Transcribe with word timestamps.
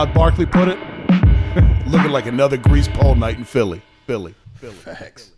How'd 0.00 0.14
Barkley 0.14 0.46
put 0.46 0.66
it? 0.66 0.78
Looking 1.86 2.10
like 2.10 2.24
another 2.24 2.56
grease 2.56 2.88
pole 2.88 3.14
night 3.14 3.36
in 3.36 3.44
Philly. 3.44 3.82
Philly. 4.06 4.34
Philly. 4.54 4.72
Facts. 4.72 5.32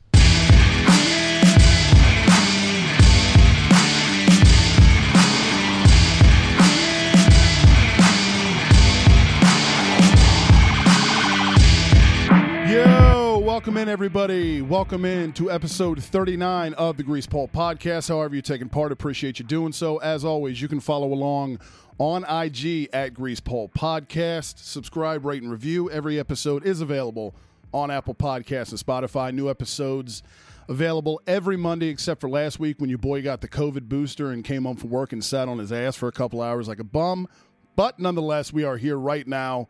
Yo, 12.69 13.12
welcome 13.53 13.77
in, 13.77 13.87
everybody. 13.87 14.63
Welcome 14.63 15.05
in 15.05 15.35
to 15.35 15.53
episode 15.53 16.03
39 16.03 16.73
of 16.73 16.97
the 16.97 17.03
Grease 17.03 17.27
Pole 17.27 17.49
Podcast. 17.49 18.09
However, 18.09 18.35
you're 18.35 18.41
taking 18.41 18.71
part, 18.71 18.93
appreciate 18.93 19.39
you 19.39 19.45
doing 19.45 19.73
so. 19.73 19.99
As 19.99 20.25
always, 20.25 20.63
you 20.63 20.69
can 20.69 20.81
follow 20.81 21.13
along 21.13 21.59
on 21.99 22.25
IG 22.25 22.89
at 22.95 23.13
Grease 23.13 23.41
Pole 23.41 23.69
Podcast. 23.69 24.57
Subscribe, 24.57 25.27
rate, 25.27 25.43
and 25.43 25.53
review. 25.53 25.91
Every 25.91 26.19
episode 26.19 26.65
is 26.65 26.81
available 26.81 27.35
on 27.75 27.91
Apple 27.91 28.15
Podcasts 28.15 28.71
and 28.71 28.81
Spotify. 28.81 29.35
New 29.35 29.51
episodes 29.51 30.23
available 30.67 31.21
every 31.27 31.59
Monday 31.59 31.89
except 31.89 32.23
for 32.23 32.31
last 32.31 32.59
week 32.59 32.81
when 32.81 32.89
your 32.89 32.99
boy 32.99 33.21
got 33.21 33.43
the 33.43 33.49
COVID 33.49 33.87
booster 33.87 34.31
and 34.31 34.43
came 34.43 34.65
home 34.65 34.77
from 34.77 34.89
work 34.89 35.13
and 35.13 35.23
sat 35.23 35.47
on 35.47 35.59
his 35.59 35.71
ass 35.71 35.95
for 35.95 36.09
a 36.09 36.13
couple 36.13 36.41
hours 36.41 36.69
like 36.69 36.81
a 36.81 36.85
bum. 36.85 37.29
But 37.77 37.99
nonetheless, 37.99 38.51
we 38.51 38.65
are 38.65 38.79
here 38.79 38.97
right 38.97 39.29
now. 39.29 39.69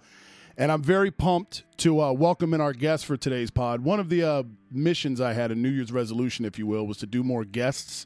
And 0.57 0.71
I'm 0.71 0.83
very 0.83 1.11
pumped 1.11 1.65
to 1.79 2.01
uh, 2.01 2.13
welcome 2.13 2.53
in 2.53 2.61
our 2.61 2.75
guest 2.75 3.07
for 3.07 3.17
today's 3.17 3.51
pod. 3.51 3.81
One 3.81 3.99
of 3.99 4.11
the 4.11 4.23
uh, 4.23 4.43
missions 4.71 5.21
I 5.21 5.33
had, 5.33 5.51
a 5.51 5.55
New 5.55 5.71
Year's 5.71 5.91
resolution, 5.91 6.45
if 6.45 6.59
you 6.59 6.67
will, 6.67 6.87
was 6.87 6.99
to 6.99 7.07
do 7.07 7.25
more 7.25 7.45
guests 7.45 8.05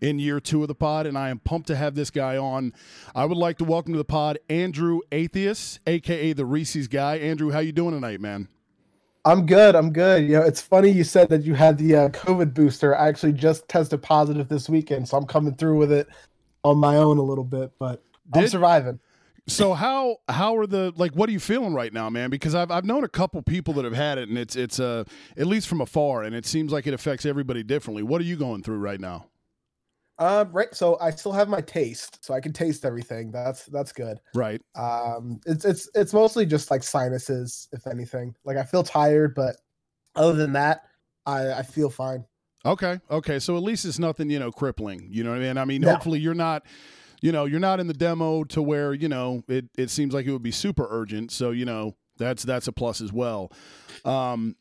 in 0.00 0.18
year 0.18 0.40
two 0.40 0.60
of 0.62 0.68
the 0.68 0.74
pod, 0.74 1.06
and 1.06 1.16
I 1.16 1.30
am 1.30 1.38
pumped 1.38 1.68
to 1.68 1.76
have 1.76 1.94
this 1.94 2.10
guy 2.10 2.36
on. 2.36 2.72
I 3.14 3.24
would 3.24 3.38
like 3.38 3.58
to 3.58 3.64
welcome 3.64 3.92
to 3.92 3.98
the 3.98 4.04
pod 4.04 4.38
Andrew 4.48 5.00
Atheist, 5.12 5.78
aka 5.86 6.32
the 6.32 6.44
Reese's 6.44 6.88
guy. 6.88 7.16
Andrew, 7.18 7.52
how 7.52 7.60
you 7.60 7.72
doing 7.72 7.92
tonight, 7.92 8.20
man? 8.20 8.48
I'm 9.24 9.46
good. 9.46 9.76
I'm 9.76 9.92
good. 9.92 10.24
You 10.24 10.32
know, 10.32 10.42
it's 10.42 10.60
funny 10.60 10.90
you 10.90 11.04
said 11.04 11.28
that 11.30 11.44
you 11.44 11.54
had 11.54 11.78
the 11.78 11.94
uh, 11.94 12.08
COVID 12.08 12.52
booster. 12.54 12.94
I 12.96 13.08
actually 13.08 13.32
just 13.32 13.68
tested 13.68 14.02
positive 14.02 14.48
this 14.48 14.68
weekend, 14.68 15.08
so 15.08 15.16
I'm 15.16 15.26
coming 15.26 15.54
through 15.54 15.78
with 15.78 15.92
it 15.92 16.08
on 16.64 16.76
my 16.76 16.96
own 16.96 17.18
a 17.18 17.22
little 17.22 17.44
bit, 17.44 17.72
but 17.78 18.02
I'm 18.34 18.48
surviving. 18.48 18.98
So 19.46 19.74
how 19.74 20.16
how 20.28 20.56
are 20.56 20.66
the 20.66 20.92
like 20.96 21.12
what 21.12 21.28
are 21.28 21.32
you 21.32 21.40
feeling 21.40 21.74
right 21.74 21.92
now, 21.92 22.08
man? 22.08 22.30
Because 22.30 22.54
I've 22.54 22.70
I've 22.70 22.84
known 22.84 23.04
a 23.04 23.08
couple 23.08 23.42
people 23.42 23.74
that 23.74 23.84
have 23.84 23.94
had 23.94 24.16
it, 24.18 24.28
and 24.28 24.38
it's 24.38 24.56
it's 24.56 24.80
uh 24.80 25.04
at 25.36 25.46
least 25.46 25.68
from 25.68 25.80
afar, 25.82 26.22
and 26.22 26.34
it 26.34 26.46
seems 26.46 26.72
like 26.72 26.86
it 26.86 26.94
affects 26.94 27.26
everybody 27.26 27.62
differently. 27.62 28.02
What 28.02 28.20
are 28.20 28.24
you 28.24 28.36
going 28.36 28.62
through 28.62 28.78
right 28.78 29.00
now? 29.00 29.26
Uh, 30.16 30.44
right. 30.52 30.72
So 30.74 30.96
I 31.00 31.10
still 31.10 31.32
have 31.32 31.48
my 31.48 31.60
taste, 31.60 32.24
so 32.24 32.32
I 32.34 32.40
can 32.40 32.52
taste 32.52 32.84
everything. 32.84 33.32
That's 33.32 33.66
that's 33.66 33.92
good. 33.92 34.18
Right. 34.34 34.62
Um, 34.76 35.40
it's 35.44 35.64
it's 35.64 35.90
it's 35.94 36.14
mostly 36.14 36.46
just 36.46 36.70
like 36.70 36.82
sinuses, 36.82 37.68
if 37.72 37.86
anything. 37.86 38.34
Like 38.44 38.56
I 38.56 38.62
feel 38.62 38.82
tired, 38.84 39.34
but 39.34 39.56
other 40.14 40.34
than 40.34 40.52
that, 40.54 40.84
I 41.26 41.52
I 41.52 41.62
feel 41.64 41.90
fine. 41.90 42.24
Okay. 42.64 42.98
Okay. 43.10 43.38
So 43.40 43.56
at 43.58 43.62
least 43.62 43.84
it's 43.84 43.98
nothing, 43.98 44.30
you 44.30 44.38
know, 44.38 44.50
crippling. 44.50 45.08
You 45.10 45.22
know 45.24 45.30
what 45.30 45.40
I 45.40 45.42
mean? 45.42 45.58
I 45.58 45.64
mean, 45.66 45.82
No. 45.82 45.90
hopefully 45.90 46.18
you're 46.18 46.32
not, 46.32 46.64
you 47.24 47.32
know, 47.32 47.46
you're 47.46 47.58
not 47.58 47.80
in 47.80 47.86
the 47.86 47.94
demo 47.94 48.44
to 48.44 48.60
where, 48.60 48.92
you 48.92 49.08
know, 49.08 49.42
it, 49.48 49.64
it 49.78 49.88
seems 49.88 50.12
like 50.12 50.26
it 50.26 50.32
would 50.32 50.42
be 50.42 50.50
super 50.50 50.86
urgent. 50.90 51.32
So, 51.32 51.52
you 51.52 51.64
know, 51.64 51.96
that's 52.18 52.42
that's 52.42 52.68
a 52.68 52.72
plus 52.72 53.00
as 53.00 53.14
well. 53.14 53.50
Um 54.04 54.56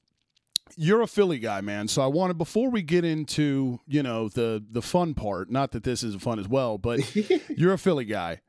you're 0.78 1.02
a 1.02 1.07
Philly 1.07 1.40
guy, 1.40 1.59
man. 1.59 1.90
So 1.90 2.02
I 2.02 2.07
wanted 2.07 2.38
before 2.38 2.69
we 2.69 2.81
get 2.81 3.03
into, 3.03 3.81
you 3.85 4.02
know, 4.02 4.29
the 4.29 4.63
the 4.72 4.81
fun 4.81 5.13
part, 5.13 5.52
not 5.52 5.72
that 5.73 5.84
this 5.84 6.03
isn't 6.03 6.22
fun 6.22 6.40
as 6.40 6.47
well, 6.47 6.78
but 6.78 7.02
you're 7.50 7.73
a 7.73 7.78
Philly 7.78 8.06
guy. 8.06 8.40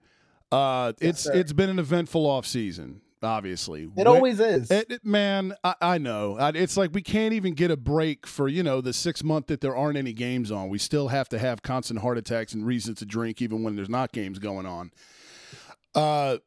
Uh 0.52 0.92
Yes, 1.00 1.10
it's 1.10 1.20
sir. 1.24 1.32
it's 1.34 1.52
been 1.52 1.68
an 1.70 1.80
eventful 1.80 2.24
off 2.24 2.46
season, 2.46 3.00
obviously. 3.24 3.88
It 3.96 4.06
always 4.06 4.40
is. 4.40 4.70
it, 4.70 4.90
it- 4.90 5.04
man, 5.04 5.54
I, 5.64 5.74
I 5.80 5.98
know. 5.98 6.36
I, 6.38 6.50
it's 6.50 6.76
like 6.76 6.90
we 6.92 7.02
can't 7.02 7.34
even 7.34 7.54
get 7.54 7.70
a 7.70 7.76
break 7.76 8.26
for 8.26 8.48
you 8.48 8.62
know 8.62 8.80
the 8.80 8.92
six 8.92 9.22
month 9.24 9.46
that 9.48 9.60
there 9.60 9.76
aren't 9.76 9.96
any 9.96 10.12
games 10.12 10.50
on. 10.50 10.68
We 10.68 10.78
still 10.78 11.08
have 11.08 11.28
to 11.30 11.38
have 11.38 11.62
constant 11.62 12.00
heart 12.00 12.18
attacks 12.18 12.54
and 12.54 12.64
reasons 12.66 12.98
to 12.98 13.06
drink 13.06 13.40
even 13.42 13.62
when 13.62 13.76
there's 13.76 13.88
not 13.88 14.12
games 14.12 14.38
going 14.38 14.66
on. 14.66 14.90
Uh, 15.94 16.38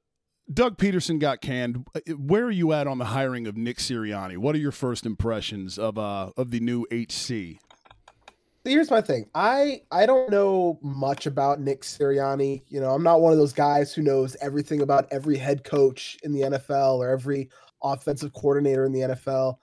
Doug 0.51 0.77
Pederson 0.77 1.19
got 1.19 1.41
canned. 1.41 1.85
Where 2.17 2.45
are 2.45 2.51
you 2.51 2.71
at 2.71 2.87
on 2.87 2.99
the 2.99 3.05
hiring 3.05 3.47
of 3.47 3.57
Nick 3.57 3.77
Sirianni? 3.79 4.37
What 4.37 4.55
are 4.55 4.59
your 4.59 4.71
first 4.71 5.05
impressions 5.05 5.77
of 5.77 5.97
uh 5.97 6.31
of 6.37 6.51
the 6.51 6.59
new 6.61 6.85
HC? 6.91 7.59
Here's 8.67 8.91
my 8.91 9.01
thing. 9.01 9.29
I 9.33 9.81
I 9.91 10.05
don't 10.05 10.29
know 10.29 10.79
much 10.81 11.25
about 11.25 11.59
Nick 11.59 11.81
Sirianni. 11.81 12.63
You 12.67 12.79
know, 12.79 12.91
I'm 12.91 13.03
not 13.03 13.21
one 13.21 13.31
of 13.31 13.39
those 13.39 13.53
guys 13.53 13.93
who 13.93 14.01
knows 14.01 14.35
everything 14.41 14.81
about 14.81 15.07
every 15.11 15.37
head 15.37 15.63
coach 15.63 16.17
in 16.23 16.31
the 16.31 16.41
NFL 16.41 16.97
or 16.97 17.09
every 17.09 17.49
offensive 17.83 18.33
coordinator 18.33 18.85
in 18.85 18.91
the 18.91 19.01
NFL. 19.01 19.57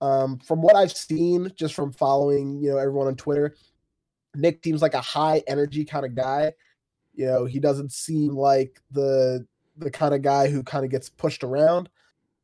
Um, 0.00 0.38
from 0.38 0.62
what 0.62 0.76
I've 0.76 0.92
seen, 0.92 1.52
just 1.54 1.74
from 1.74 1.92
following, 1.92 2.58
you 2.58 2.70
know, 2.70 2.78
everyone 2.78 3.06
on 3.06 3.16
Twitter, 3.16 3.54
Nick 4.34 4.64
seems 4.64 4.80
like 4.80 4.94
a 4.94 5.00
high 5.00 5.42
energy 5.46 5.84
kind 5.84 6.06
of 6.06 6.14
guy. 6.14 6.52
You 7.14 7.26
know, 7.26 7.44
he 7.44 7.60
doesn't 7.60 7.92
seem 7.92 8.34
like 8.34 8.80
the 8.90 9.46
the 9.76 9.90
kind 9.90 10.14
of 10.14 10.22
guy 10.22 10.48
who 10.48 10.62
kind 10.62 10.84
of 10.84 10.90
gets 10.90 11.08
pushed 11.08 11.44
around. 11.44 11.88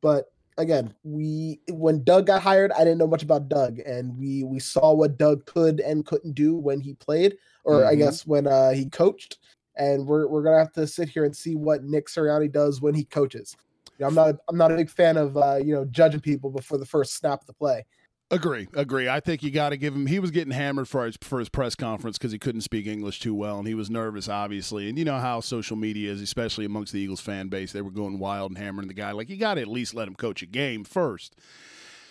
But 0.01 0.25
again, 0.57 0.93
we 1.03 1.59
when 1.69 2.03
Doug 2.03 2.27
got 2.27 2.41
hired, 2.41 2.71
I 2.71 2.79
didn't 2.79 2.97
know 2.97 3.07
much 3.07 3.23
about 3.23 3.49
Doug, 3.49 3.79
and 3.79 4.17
we 4.17 4.43
we 4.43 4.59
saw 4.59 4.93
what 4.93 5.17
Doug 5.17 5.45
could 5.45 5.79
and 5.79 6.05
couldn't 6.05 6.33
do 6.33 6.55
when 6.55 6.79
he 6.81 6.93
played, 6.93 7.37
or 7.63 7.85
I 7.85 7.93
Mhm. 7.95 7.99
guess 7.99 8.25
when 8.25 8.47
uh, 8.47 8.71
he 8.71 8.89
coached. 8.89 9.37
And 9.75 10.07
we're 10.07 10.27
we're 10.27 10.43
gonna 10.43 10.57
have 10.57 10.73
to 10.73 10.87
sit 10.87 11.09
here 11.09 11.23
and 11.25 11.35
see 11.35 11.55
what 11.55 11.83
Nick 11.83 12.07
Sirianni 12.07 12.51
does 12.51 12.81
when 12.81 12.95
he 12.95 13.03
coaches. 13.05 13.55
You 13.99 14.03
know, 14.03 14.07
I'm 14.07 14.15
not 14.15 14.29
a, 14.29 14.39
I'm 14.49 14.57
not 14.57 14.71
a 14.71 14.75
big 14.75 14.89
fan 14.89 15.17
of 15.17 15.37
uh, 15.37 15.59
you 15.63 15.73
know 15.73 15.85
judging 15.85 16.19
people 16.21 16.49
before 16.49 16.77
the 16.79 16.85
first 16.85 17.13
snap 17.15 17.41
of 17.41 17.47
the 17.47 17.53
play. 17.53 17.85
Agree, 18.29 18.67
agree. 18.73 19.07
I 19.07 19.21
think 19.21 19.41
you 19.41 19.51
got 19.51 19.69
to 19.69 19.77
give 19.77 19.95
him. 19.95 20.05
He 20.05 20.19
was 20.19 20.31
getting 20.31 20.51
hammered 20.51 20.89
for 20.89 21.05
his 21.05 21.17
for 21.21 21.39
his 21.39 21.47
press 21.47 21.75
conference 21.75 22.17
because 22.17 22.33
he 22.33 22.39
couldn't 22.39 22.61
speak 22.61 22.85
English 22.85 23.21
too 23.21 23.33
well, 23.33 23.57
and 23.57 23.65
he 23.65 23.73
was 23.73 23.89
nervous, 23.89 24.27
obviously. 24.27 24.89
And 24.89 24.97
you 24.97 25.05
know 25.05 25.17
how 25.17 25.39
social 25.39 25.77
media 25.77 26.11
is, 26.11 26.21
especially 26.21 26.65
amongst 26.65 26.91
the 26.91 26.99
Eagles 26.99 27.21
fan 27.21 27.47
base. 27.47 27.71
They 27.71 27.81
were 27.81 27.91
going 27.91 28.19
wild 28.19 28.51
and 28.51 28.57
hammering 28.57 28.89
the 28.89 28.93
guy. 28.93 29.11
Like 29.11 29.29
you 29.29 29.37
got 29.37 29.53
to 29.53 29.61
at 29.61 29.67
least 29.67 29.93
let 29.93 30.09
him 30.09 30.15
coach 30.15 30.41
a 30.41 30.45
game 30.45 30.83
first. 30.83 31.37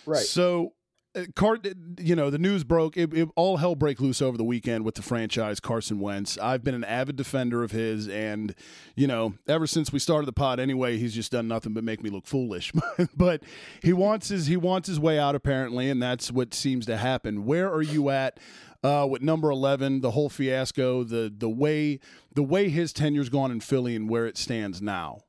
Right. 0.07 0.25
So, 0.25 0.73
uh, 1.17 1.25
Car- 1.35 1.57
you 1.99 2.15
know, 2.15 2.29
the 2.29 2.37
news 2.37 2.63
broke. 2.63 2.95
It, 2.97 3.13
it, 3.13 3.29
all 3.35 3.57
hell 3.57 3.75
break 3.75 3.99
loose 3.99 4.21
over 4.21 4.37
the 4.37 4.43
weekend 4.43 4.85
with 4.85 4.95
the 4.95 5.01
franchise 5.01 5.59
Carson 5.59 5.99
Wentz. 5.99 6.37
I've 6.37 6.63
been 6.63 6.75
an 6.75 6.83
avid 6.83 7.15
defender 7.15 7.63
of 7.63 7.71
his, 7.71 8.07
and 8.07 8.53
you 8.95 9.07
know, 9.07 9.33
ever 9.47 9.67
since 9.67 9.91
we 9.91 9.99
started 9.99 10.27
the 10.27 10.33
pod, 10.33 10.59
anyway, 10.59 10.97
he's 10.97 11.13
just 11.15 11.31
done 11.31 11.47
nothing 11.47 11.73
but 11.73 11.83
make 11.83 12.01
me 12.03 12.09
look 12.09 12.27
foolish. 12.27 12.71
but 13.15 13.43
he 13.81 13.93
wants 13.93 14.29
his 14.29 14.47
he 14.47 14.57
wants 14.57 14.87
his 14.87 14.99
way 14.99 15.19
out 15.19 15.35
apparently, 15.35 15.89
and 15.89 16.01
that's 16.01 16.31
what 16.31 16.53
seems 16.53 16.85
to 16.85 16.97
happen. 16.97 17.45
Where 17.45 17.71
are 17.71 17.81
you 17.81 18.09
at? 18.09 18.39
Uh, 18.83 19.07
with 19.09 19.23
number 19.23 19.49
eleven, 19.49 20.01
the 20.01 20.11
whole 20.11 20.29
fiasco, 20.29 21.03
the 21.03 21.33
the 21.35 21.49
way 21.49 21.99
the 22.35 22.43
way 22.43 22.69
his 22.69 22.93
tenure's 22.93 23.29
gone 23.29 23.51
in 23.51 23.59
Philly 23.59 23.95
and 23.95 24.07
where 24.07 24.27
it 24.27 24.37
stands 24.37 24.81
now. 24.81 25.21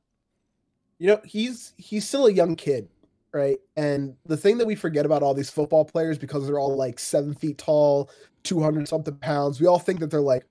you 0.99 1.07
know 1.07 1.19
he's 1.25 1.73
he's 1.75 2.07
still 2.07 2.27
a 2.27 2.31
young 2.31 2.55
kid 2.55 2.89
right? 3.33 3.57
And 3.75 4.15
the 4.25 4.37
thing 4.37 4.57
that 4.57 4.67
we 4.67 4.75
forget 4.75 5.05
about 5.05 5.23
all 5.23 5.33
these 5.33 5.49
football 5.49 5.85
players 5.85 6.17
because 6.17 6.45
they're 6.45 6.59
all 6.59 6.75
like 6.75 6.99
seven 6.99 7.33
feet 7.33 7.57
tall 7.57 8.09
200 8.43 8.87
something 8.87 9.17
pounds 9.17 9.59
we 9.59 9.67
all 9.67 9.79
think 9.79 9.99
that 9.99 10.09
they're 10.09 10.21
like 10.21 10.45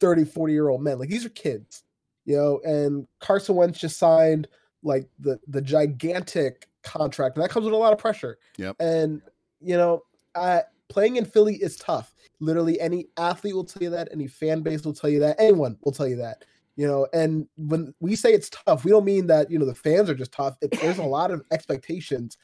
30 0.00 0.24
40 0.24 0.52
year 0.52 0.68
old 0.68 0.82
men. 0.82 0.98
Like 0.98 1.08
these 1.08 1.24
are 1.24 1.30
kids 1.30 1.84
you 2.24 2.36
know? 2.36 2.60
And 2.64 3.06
carson 3.20 3.54
wentz 3.56 3.78
just 3.78 3.98
signed 3.98 4.48
like 4.82 5.08
the 5.18 5.38
the 5.48 5.62
gigantic 5.62 6.68
contract 6.82 7.36
and 7.36 7.44
that 7.44 7.50
comes 7.50 7.64
with 7.64 7.74
a 7.74 7.78
lot 7.78 7.92
of 7.92 7.98
pressure. 7.98 8.38
Yep. 8.58 8.76
and 8.80 9.22
you 9.60 9.76
know 9.76 10.02
uh, 10.34 10.62
playing 10.88 11.16
in 11.16 11.24
philly 11.24 11.56
is 11.56 11.76
tough. 11.76 12.14
Literally 12.40 12.80
any 12.80 13.06
athlete 13.16 13.54
will 13.54 13.64
tell 13.64 13.82
you 13.82 13.90
that 13.90 14.08
any 14.12 14.26
fan 14.26 14.62
base 14.62 14.84
will 14.84 14.92
tell 14.92 15.10
you 15.10 15.20
that 15.20 15.36
anyone 15.38 15.78
will 15.82 15.92
tell 15.92 16.08
you 16.08 16.16
that 16.16 16.44
you 16.76 16.86
know 16.86 17.06
and 17.12 17.46
when 17.56 17.94
we 18.00 18.16
say 18.16 18.32
it's 18.32 18.50
tough 18.50 18.84
we 18.84 18.90
don't 18.90 19.04
mean 19.04 19.26
that 19.26 19.50
you 19.50 19.58
know 19.58 19.66
the 19.66 19.74
fans 19.74 20.10
are 20.10 20.14
just 20.14 20.32
tough 20.32 20.56
it, 20.60 20.70
there's 20.80 20.98
a 20.98 21.02
lot 21.02 21.30
of 21.30 21.42
expectations 21.50 22.36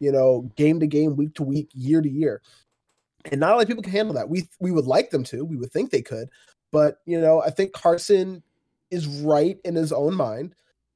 you 0.00 0.12
know 0.12 0.50
game 0.56 0.78
to 0.80 0.86
game 0.86 1.16
week 1.16 1.34
to 1.34 1.42
week 1.42 1.68
year 1.72 2.00
to 2.00 2.08
year 2.08 2.42
and 3.30 3.40
not 3.40 3.52
a 3.52 3.54
lot 3.54 3.62
of 3.62 3.68
people 3.68 3.82
can 3.82 3.92
handle 3.92 4.14
that 4.14 4.28
we 4.28 4.48
we 4.60 4.70
would 4.70 4.86
like 4.86 5.10
them 5.10 5.24
to 5.24 5.44
we 5.44 5.56
would 5.56 5.72
think 5.72 5.90
they 5.90 6.02
could 6.02 6.28
but 6.70 6.98
you 7.06 7.20
know 7.20 7.42
i 7.42 7.50
think 7.50 7.72
carson 7.72 8.42
is 8.90 9.06
right 9.06 9.58
in 9.64 9.74
his 9.74 9.92
own 9.92 10.14
mind 10.14 10.54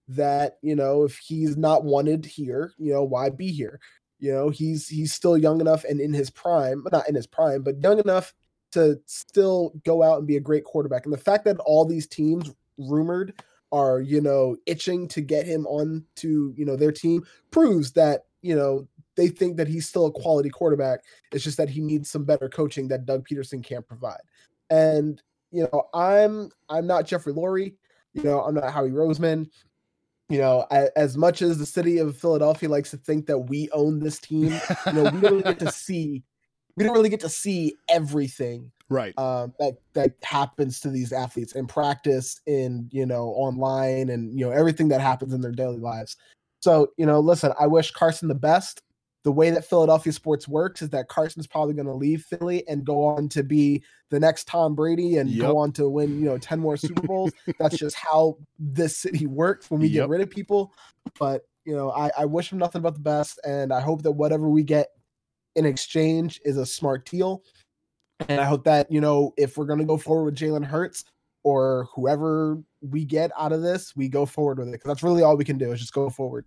that 0.09 0.59
you 0.63 0.75
know 0.75 1.05
if 1.05 1.19
he's 1.19 1.57
not 1.57 1.85
wanted 1.85 2.25
here, 2.25 2.73
you 2.79 2.93
know 2.93 3.03
why 3.03 3.31
be 3.31 3.49
here? 3.49 3.81
You 4.19 4.33
know 4.33 4.51
he's 4.51 4.89
he's 4.89 5.13
still 5.13 5.37
young 5.37 5.61
enough 5.61 5.85
and 5.85 6.01
in 6.01 6.13
his 6.13 6.31
prime, 6.31 6.85
not 6.93 7.09
in 7.09 7.15
his 7.15 7.27
prime, 7.27 7.63
but 7.63 7.83
young 7.83 7.99
enough 7.99 8.35
to 8.73 8.99
still 9.07 9.73
go 9.85 10.03
out 10.03 10.19
and 10.19 10.27
be 10.27 10.37
a 10.37 10.41
great 10.41 10.65
quarterback. 10.65 11.05
And 11.05 11.13
the 11.13 11.19
fact 11.19 11.45
that 11.45 11.59
all 11.61 11.85
these 11.85 12.07
teams 12.07 12.51
rumored 12.79 13.43
are 13.71 14.01
you 14.01 14.21
know 14.21 14.57
itching 14.67 15.09
to 15.09 15.21
get 15.21 15.47
him 15.47 15.67
on 15.67 16.05
to 16.17 16.53
you 16.57 16.65
know 16.65 16.77
their 16.77 16.93
team 16.93 17.25
proves 17.51 17.93
that 17.93 18.27
you 18.43 18.55
know 18.55 18.87
they 19.17 19.29
think 19.29 19.57
that 19.57 19.69
he's 19.69 19.89
still 19.89 20.07
a 20.07 20.13
quality 20.13 20.49
quarterback. 20.49 21.01
It's 21.33 21.45
just 21.45 21.59
that 21.59 21.69
he 21.69 21.81
needs 21.81 22.11
some 22.11 22.25
better 22.25 22.49
coaching 22.49 22.89
that 22.89 23.05
Doug 23.05 23.27
Pederson 23.29 23.63
can't 23.63 23.87
provide. 23.87 24.21
And 24.71 25.21
you 25.51 25.69
know, 25.73 25.85
I'm 25.95 26.51
I'm 26.69 26.87
not 26.87 27.07
Jeffrey 27.07 27.33
Lurie. 27.33 27.75
You 28.15 28.23
know, 28.23 28.41
I'm 28.41 28.55
not 28.55 28.73
Howie 28.73 28.91
Roseman. 28.91 29.49
You 30.29 30.39
know, 30.39 30.67
I, 30.71 30.89
as 30.97 31.17
much 31.17 31.43
as 31.43 31.59
the 31.59 31.67
city 31.67 31.99
of 31.99 32.17
Philadelphia 32.17 32.69
likes 32.69 32.91
to 32.93 32.97
think 32.97 33.27
that 33.27 33.39
we 33.39 33.69
own 33.73 33.99
this 33.99 34.19
team, 34.19 34.59
you 34.87 34.93
know, 34.93 35.11
we 35.11 35.21
don't 35.21 35.45
get 35.45 35.59
to 35.59 35.71
see 35.73 36.23
we 36.77 36.85
don't 36.85 36.95
really 36.95 37.09
get 37.09 37.21
to 37.21 37.29
see 37.29 37.77
everything 37.89 38.71
right 38.89 39.17
um, 39.19 39.53
that 39.59 39.75
that 39.95 40.13
happens 40.23 40.81
to 40.81 40.91
these 40.91 41.13
athletes 41.13 41.53
in 41.53 41.67
practice 41.67 42.41
in 42.47 42.89
you 42.93 43.07
know 43.07 43.29
online 43.29 44.11
and 44.11 44.39
you 44.39 44.45
know 44.45 44.53
everything 44.53 44.89
that 44.89 45.01
happens 45.01 45.33
in 45.33 45.41
their 45.41 45.53
daily 45.53 45.79
lives 45.79 46.17
so 46.61 46.89
you 46.97 47.07
know 47.07 47.21
listen 47.21 47.53
i 47.59 47.67
wish 47.67 47.91
carson 47.91 48.29
the 48.29 48.35
best 48.35 48.83
the 49.25 49.33
way 49.33 49.51
that 49.51 49.65
Philadelphia 49.65 50.13
sports 50.13 50.49
works 50.49 50.83
is 50.83 50.91
that 50.91 51.09
Carson's 51.09 51.47
probably 51.47 51.75
going 51.75 51.87
to 51.87 51.95
leave 51.95 52.25
Philly 52.25 52.67
and 52.67 52.85
go 52.85 53.05
on 53.05 53.29
to 53.31 53.45
be 53.45 53.83
the 54.11 54.19
next 54.19 54.49
Tom 54.49 54.75
Brady 54.75 55.17
and 55.19 55.31
yep. 55.31 55.47
go 55.47 55.59
on 55.59 55.73
to 55.73 55.89
win, 55.89 56.19
you 56.19 56.27
know, 56.27 56.39
10 56.39 56.59
more 56.59 56.77
Super 56.77 57.03
Bowls. 57.03 57.33
That's 57.59 57.77
just 57.77 57.95
how 57.95 58.37
this 58.59 58.97
city 58.97 59.27
works 59.27 59.71
when 59.71 59.81
we 59.81 59.87
yep. 59.87 60.05
get 60.05 60.09
rid 60.09 60.21
of 60.23 60.31
people. 60.31 60.73
But, 61.19 61.43
you 61.65 61.77
know, 61.77 61.93
I, 61.93 62.11
I 62.19 62.25
wish 62.25 62.51
him 62.51 62.59
nothing 62.59 62.83
but 62.83 62.95
the 62.95 63.01
best. 63.01 63.39
And 63.45 63.73
I 63.73 63.81
hope 63.81 64.03
that 64.03 64.13
whatever 64.13 64.49
we 64.49 64.65
get 64.65 64.89
in 65.57 65.67
exchange 65.67 66.41
is 66.45 66.57
a 66.57 66.67
smart 66.67 67.05
deal. 67.09 67.43
And 68.29 68.41
I 68.41 68.45
hope 68.45 68.65
that, 68.65 68.91
you 68.91 69.01
know, 69.01 69.33
if 69.37 69.57
we're 69.57 69.67
going 69.67 69.81
to 69.81 69.85
go 69.85 69.97
forward 69.97 70.25
with 70.25 70.37
Jalen 70.37 70.65
Hurts, 70.65 71.05
or 71.45 71.89
whoever 71.95 72.63
we 72.81 73.05
get 73.05 73.31
out 73.39 73.53
of 73.53 73.63
this, 73.63 73.97
we 73.97 74.09
go 74.09 74.25
forward 74.27 74.59
with 74.59 74.69
it 74.69 74.73
because 74.73 74.89
that's 74.89 75.03
really 75.03 75.23
all 75.23 75.37
we 75.37 75.45
can 75.45 75.59
do 75.59 75.73
is 75.73 75.81
just 75.81 75.93
go 75.93 76.09
forward. 76.09 76.45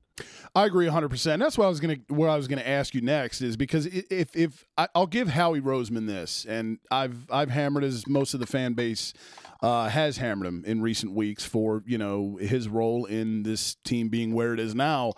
I 0.53 0.65
agree 0.65 0.85
100. 0.85 1.09
percent 1.09 1.41
That's 1.41 1.57
what 1.57 1.65
I 1.65 1.69
was 1.69 1.79
gonna 1.79 1.97
what 2.07 2.29
I 2.29 2.37
was 2.37 2.47
gonna 2.47 2.61
ask 2.61 2.93
you 2.93 3.01
next 3.01 3.41
is 3.41 3.57
because 3.57 3.85
if 3.87 4.35
if 4.35 4.65
I, 4.77 4.87
will 4.95 5.07
give 5.07 5.29
Howie 5.29 5.61
Roseman 5.61 6.07
this, 6.07 6.45
and 6.47 6.79
I've 6.91 7.29
I've 7.29 7.49
hammered 7.49 7.83
as 7.83 8.07
most 8.07 8.33
of 8.33 8.39
the 8.39 8.47
fan 8.47 8.73
base 8.73 9.13
uh, 9.61 9.89
has 9.89 10.17
hammered 10.17 10.47
him 10.47 10.63
in 10.65 10.81
recent 10.81 11.13
weeks 11.13 11.43
for 11.43 11.83
you 11.85 11.97
know 11.97 12.37
his 12.37 12.69
role 12.69 13.05
in 13.05 13.43
this 13.43 13.75
team 13.83 14.09
being 14.09 14.33
where 14.33 14.53
it 14.53 14.59
is 14.59 14.73
now. 14.73 15.13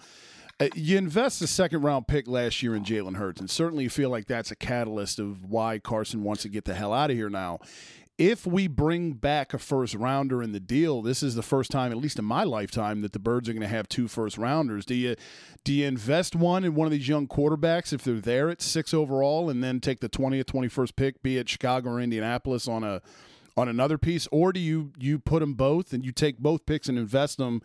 Uh, 0.59 0.67
you 0.73 0.97
invest 0.97 1.41
a 1.41 1.47
second 1.47 1.81
round 1.81 2.07
pick 2.07 2.27
last 2.27 2.63
year 2.63 2.75
in 2.75 2.83
Jalen 2.83 3.17
Hurts, 3.17 3.39
and 3.39 3.49
certainly 3.49 3.83
you 3.83 3.89
feel 3.89 4.09
like 4.09 4.25
that's 4.25 4.49
a 4.49 4.55
catalyst 4.55 5.19
of 5.19 5.45
why 5.45 5.77
Carson 5.77 6.23
wants 6.23 6.41
to 6.43 6.49
get 6.49 6.65
the 6.65 6.73
hell 6.73 6.93
out 6.93 7.11
of 7.11 7.15
here 7.15 7.29
now 7.29 7.59
if 8.17 8.47
we 8.47 8.67
bring 8.67 9.13
back 9.13 9.53
a 9.53 9.59
first 9.59 9.93
rounder 9.93 10.41
in 10.41 10.51
the 10.51 10.59
deal, 10.59 11.01
this 11.01 11.21
is 11.21 11.35
the 11.35 11.43
first 11.43 11.69
time, 11.69 11.91
at 11.91 11.97
least 11.97 12.17
in 12.17 12.25
my 12.25 12.43
lifetime, 12.43 13.01
that 13.01 13.13
the 13.13 13.19
Birds 13.19 13.47
are 13.47 13.53
going 13.53 13.61
to 13.61 13.67
have 13.67 13.87
two 13.87 14.07
first 14.07 14.37
rounders. 14.37 14.85
Do 14.85 14.95
you 14.95 15.15
do 15.63 15.73
you 15.73 15.85
invest 15.85 16.35
one 16.35 16.63
in 16.63 16.73
one 16.73 16.87
of 16.87 16.91
these 16.91 17.07
young 17.07 17.27
quarterbacks 17.27 17.93
if 17.93 18.03
they're 18.03 18.15
there 18.15 18.49
at 18.49 18.61
six 18.61 18.93
overall, 18.93 19.49
and 19.49 19.63
then 19.63 19.79
take 19.79 19.99
the 19.99 20.09
twentieth, 20.09 20.47
twenty 20.47 20.67
first 20.67 20.95
pick, 20.95 21.21
be 21.21 21.37
it 21.37 21.47
Chicago 21.47 21.91
or 21.91 21.99
Indianapolis, 21.99 22.67
on 22.67 22.83
a 22.83 23.01
on 23.55 23.67
another 23.67 23.97
piece, 23.97 24.27
or 24.31 24.51
do 24.51 24.59
you 24.59 24.91
you 24.97 25.19
put 25.19 25.39
them 25.39 25.53
both 25.53 25.93
and 25.93 26.03
you 26.03 26.11
take 26.11 26.39
both 26.39 26.65
picks 26.65 26.89
and 26.89 26.97
invest 26.97 27.37
them, 27.37 27.61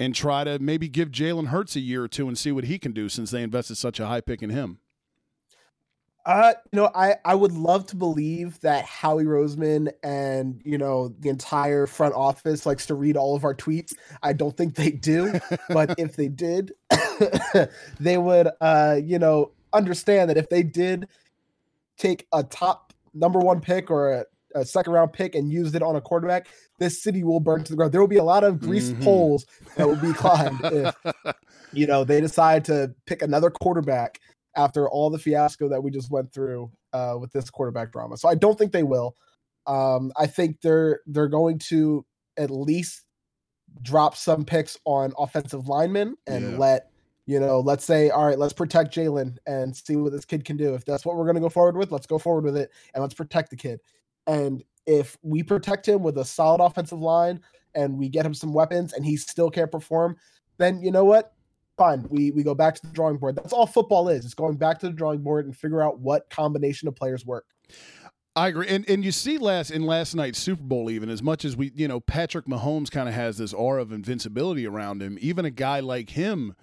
and 0.00 0.14
try 0.14 0.42
to 0.44 0.58
maybe 0.58 0.88
give 0.88 1.10
Jalen 1.10 1.48
Hurts 1.48 1.76
a 1.76 1.80
year 1.80 2.02
or 2.02 2.08
two 2.08 2.26
and 2.26 2.36
see 2.36 2.50
what 2.50 2.64
he 2.64 2.78
can 2.78 2.92
do 2.92 3.10
since 3.10 3.30
they 3.30 3.42
invested 3.42 3.76
such 3.76 4.00
a 4.00 4.06
high 4.06 4.22
pick 4.22 4.42
in 4.42 4.48
him? 4.48 4.78
Uh, 6.26 6.54
you 6.72 6.78
know, 6.78 6.90
I 6.94 7.16
I 7.24 7.34
would 7.34 7.52
love 7.52 7.86
to 7.88 7.96
believe 7.96 8.60
that 8.60 8.84
Howie 8.84 9.24
Roseman 9.24 9.90
and 10.02 10.60
you 10.64 10.78
know 10.78 11.08
the 11.20 11.28
entire 11.28 11.86
front 11.86 12.14
office 12.14 12.66
likes 12.66 12.86
to 12.86 12.94
read 12.94 13.16
all 13.16 13.36
of 13.36 13.44
our 13.44 13.54
tweets. 13.54 13.94
I 14.22 14.32
don't 14.32 14.56
think 14.56 14.74
they 14.74 14.90
do, 14.90 15.38
but 15.70 15.98
if 15.98 16.16
they 16.16 16.28
did, 16.28 16.72
they 18.00 18.18
would 18.18 18.48
uh 18.60 19.00
you 19.02 19.18
know 19.18 19.52
understand 19.72 20.28
that 20.30 20.36
if 20.36 20.48
they 20.48 20.62
did 20.62 21.08
take 21.96 22.26
a 22.32 22.42
top 22.42 22.92
number 23.14 23.38
one 23.38 23.60
pick 23.60 23.90
or 23.90 24.12
a, 24.12 24.24
a 24.54 24.64
second 24.64 24.92
round 24.92 25.12
pick 25.12 25.34
and 25.34 25.50
used 25.50 25.74
it 25.74 25.82
on 25.82 25.96
a 25.96 26.00
quarterback, 26.00 26.48
this 26.78 27.02
city 27.02 27.24
will 27.24 27.40
burn 27.40 27.64
to 27.64 27.70
the 27.72 27.76
ground. 27.76 27.92
There 27.92 28.00
will 28.00 28.08
be 28.08 28.16
a 28.16 28.24
lot 28.24 28.44
of 28.44 28.60
greased 28.60 28.92
mm-hmm. 28.92 29.04
poles 29.04 29.46
that 29.76 29.86
will 29.86 29.96
be 29.96 30.12
climbed 30.12 30.60
if 30.64 30.94
you 31.72 31.86
know 31.86 32.04
they 32.04 32.20
decide 32.20 32.64
to 32.66 32.94
pick 33.06 33.22
another 33.22 33.50
quarterback 33.50 34.20
after 34.56 34.88
all 34.88 35.10
the 35.10 35.18
fiasco 35.18 35.68
that 35.68 35.82
we 35.82 35.90
just 35.90 36.10
went 36.10 36.32
through 36.32 36.70
uh, 36.92 37.16
with 37.20 37.32
this 37.32 37.50
quarterback 37.50 37.92
drama. 37.92 38.16
So 38.16 38.28
I 38.28 38.34
don't 38.34 38.58
think 38.58 38.72
they 38.72 38.82
will. 38.82 39.14
Um, 39.66 40.12
I 40.16 40.26
think 40.26 40.60
they're 40.62 41.00
they're 41.06 41.28
going 41.28 41.58
to 41.68 42.04
at 42.36 42.50
least 42.50 43.04
drop 43.82 44.16
some 44.16 44.44
picks 44.44 44.76
on 44.84 45.12
offensive 45.18 45.68
linemen 45.68 46.16
and 46.26 46.52
yeah. 46.52 46.58
let 46.58 46.90
you 47.26 47.38
know, 47.38 47.60
let's 47.60 47.84
say, 47.84 48.10
all 48.10 48.26
right, 48.26 48.38
let's 48.38 48.52
protect 48.52 48.92
Jalen 48.92 49.36
and 49.46 49.76
see 49.76 49.94
what 49.94 50.10
this 50.10 50.24
kid 50.24 50.44
can 50.44 50.56
do. 50.56 50.74
If 50.74 50.84
that's 50.84 51.06
what 51.06 51.14
we're 51.14 51.24
going 51.24 51.36
to 51.36 51.40
go 51.40 51.48
forward 51.48 51.76
with, 51.76 51.92
let's 51.92 52.06
go 52.06 52.18
forward 52.18 52.44
with 52.44 52.56
it 52.56 52.72
and 52.92 53.02
let's 53.02 53.14
protect 53.14 53.50
the 53.50 53.56
kid. 53.56 53.78
And 54.26 54.62
if 54.86 55.16
we 55.22 55.42
protect 55.42 55.88
him 55.88 56.02
with 56.02 56.18
a 56.18 56.24
solid 56.24 56.62
offensive 56.62 57.00
line 57.00 57.40
and 57.74 57.96
we 57.96 58.08
get 58.08 58.26
him 58.26 58.34
some 58.34 58.52
weapons 58.52 58.92
and 58.92 59.04
he 59.04 59.16
still 59.16 59.50
can't 59.50 59.70
perform, 59.70 60.16
then 60.58 60.82
you 60.82 60.90
know 60.90 61.04
what? 61.04 61.34
fine. 61.80 62.06
We 62.10 62.30
we 62.30 62.42
go 62.42 62.54
back 62.54 62.74
to 62.74 62.86
the 62.86 62.92
drawing 62.92 63.16
board. 63.16 63.36
That's 63.36 63.54
all 63.54 63.66
football 63.66 64.10
is. 64.10 64.24
It's 64.24 64.34
going 64.34 64.56
back 64.56 64.78
to 64.80 64.86
the 64.86 64.92
drawing 64.92 65.22
board 65.22 65.46
and 65.46 65.56
figure 65.56 65.82
out 65.82 65.98
what 65.98 66.28
combination 66.28 66.88
of 66.88 66.94
players 66.94 67.24
work. 67.24 67.46
I 68.36 68.48
agree, 68.48 68.68
and 68.68 68.88
and 68.88 69.02
you 69.04 69.10
see 69.10 69.38
last 69.38 69.70
in 69.70 69.86
last 69.86 70.14
night's 70.14 70.38
Super 70.38 70.62
Bowl, 70.62 70.90
even 70.90 71.08
as 71.08 71.22
much 71.22 71.44
as 71.44 71.56
we, 71.56 71.72
you 71.74 71.88
know, 71.88 71.98
Patrick 71.98 72.44
Mahomes 72.44 72.90
kind 72.90 73.08
of 73.08 73.14
has 73.14 73.38
this 73.38 73.54
aura 73.54 73.80
of 73.80 73.92
invincibility 73.92 74.66
around 74.66 75.02
him. 75.02 75.18
Even 75.20 75.44
a 75.44 75.50
guy 75.50 75.80
like 75.80 76.10
him, 76.10 76.54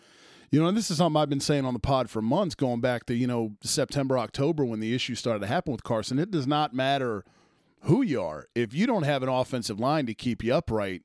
you 0.51 0.61
know, 0.61 0.67
and 0.67 0.77
this 0.77 0.91
is 0.91 0.97
something 0.97 1.19
I've 1.19 1.29
been 1.29 1.39
saying 1.39 1.65
on 1.65 1.73
the 1.73 1.79
pod 1.79 2.09
for 2.09 2.21
months, 2.21 2.53
going 2.53 2.79
back 2.79 3.05
to 3.07 3.15
you 3.15 3.27
know 3.27 3.53
September, 3.63 4.19
October 4.19 4.63
when 4.63 4.79
the 4.79 4.93
issue 4.93 5.15
started 5.15 5.39
to 5.39 5.47
happen 5.47 5.71
with 5.71 5.83
Carson. 5.83 6.19
It 6.19 6.29
does 6.29 6.47
not 6.47 6.75
matter 6.75 7.25
who 7.87 8.01
you 8.01 8.21
are 8.21 8.47
if 8.55 8.73
you 8.73 8.85
don't 8.87 9.03
have 9.03 9.23
an 9.23 9.29
offensive 9.29 9.79
line 9.79 10.05
to 10.05 10.13
keep 10.13 10.43
you 10.43 10.53
upright 10.53 11.03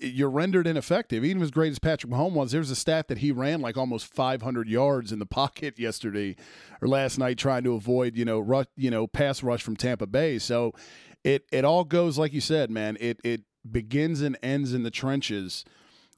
you're 0.00 0.30
rendered 0.30 0.66
ineffective. 0.66 1.24
Even 1.24 1.42
as 1.42 1.50
great 1.50 1.70
as 1.70 1.78
Patrick 1.78 2.12
Mahomes 2.12 2.32
was, 2.32 2.52
there's 2.52 2.70
a 2.70 2.76
stat 2.76 3.08
that 3.08 3.18
he 3.18 3.30
ran 3.30 3.60
like 3.60 3.76
almost 3.76 4.12
500 4.12 4.68
yards 4.68 5.12
in 5.12 5.18
the 5.18 5.26
pocket 5.40 5.78
yesterday 5.78 6.36
or 6.80 6.88
last 6.88 7.18
night, 7.18 7.38
trying 7.38 7.64
to 7.64 7.74
avoid 7.74 8.16
you 8.16 8.24
know 8.24 8.40
rush, 8.40 8.66
you 8.76 8.90
know 8.90 9.06
pass 9.06 9.42
rush 9.42 9.62
from 9.62 9.76
Tampa 9.76 10.06
Bay. 10.06 10.38
So 10.38 10.72
it 11.24 11.46
it 11.52 11.64
all 11.64 11.84
goes 11.84 12.18
like 12.18 12.32
you 12.32 12.40
said, 12.40 12.70
man. 12.70 12.96
It 13.00 13.20
it 13.24 13.42
begins 13.70 14.20
and 14.20 14.36
ends 14.42 14.72
in 14.72 14.82
the 14.82 14.90
trenches. 14.90 15.64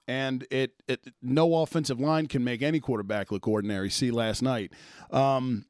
And 0.09 0.45
it, 0.51 0.73
it 0.89 1.13
no 1.23 1.63
offensive 1.63 2.01
line 2.01 2.27
can 2.27 2.43
make 2.43 2.63
any 2.63 2.81
quarterback 2.81 3.31
look 3.31 3.47
ordinary. 3.47 3.91
See 3.91 4.11
last 4.11 4.43
night. 4.43 4.73
Um, 5.13 5.67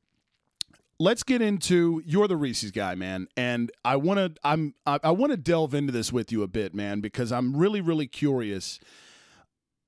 let's 1.00 1.24
get 1.24 1.42
into 1.42 2.00
you're 2.04 2.28
the 2.28 2.36
Reese's 2.36 2.70
guy, 2.70 2.94
man, 2.94 3.26
and 3.36 3.72
I 3.84 3.96
want 3.96 4.18
to 4.18 4.40
I'm 4.44 4.74
I, 4.86 5.00
I 5.02 5.10
want 5.10 5.32
to 5.32 5.36
delve 5.36 5.74
into 5.74 5.92
this 5.92 6.12
with 6.12 6.30
you 6.30 6.44
a 6.44 6.48
bit, 6.48 6.74
man, 6.74 7.00
because 7.00 7.32
I'm 7.32 7.56
really 7.56 7.80
really 7.80 8.06
curious 8.06 8.78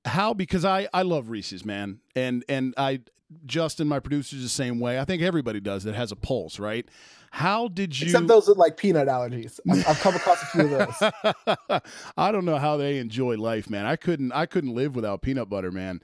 how 0.03 0.33
because 0.33 0.65
I 0.65 0.89
I 0.93 1.03
love 1.03 1.29
Reese's, 1.29 1.63
man, 1.63 1.99
and 2.15 2.43
and 2.49 2.73
I 2.75 3.01
Justin, 3.45 3.87
my 3.87 3.99
producer's 3.99 4.43
the 4.43 4.49
same 4.49 4.79
way. 4.79 4.99
I 4.99 5.05
think 5.05 5.21
everybody 5.21 5.59
does 5.59 5.85
that 5.85 5.95
has 5.95 6.11
a 6.11 6.15
pulse, 6.15 6.59
right? 6.59 6.85
How 7.31 7.67
did 7.67 7.99
you? 7.99 8.07
Except 8.07 8.27
those 8.27 8.47
with 8.47 8.57
like 8.57 8.77
peanut 8.77 9.07
allergies. 9.07 9.59
I've, 9.69 9.87
I've 9.87 9.99
come 10.01 10.15
across 10.15 10.43
a 10.43 10.45
few 10.47 10.61
of 10.61 10.69
those. 10.69 11.81
I 12.17 12.31
don't 12.31 12.45
know 12.45 12.57
how 12.57 12.77
they 12.77 12.99
enjoy 12.99 13.37
life, 13.37 13.69
man. 13.69 13.85
I 13.85 13.95
couldn't. 13.95 14.31
I 14.33 14.45
couldn't 14.45 14.75
live 14.75 14.95
without 14.95 15.21
peanut 15.21 15.49
butter, 15.49 15.71
man. 15.71 16.01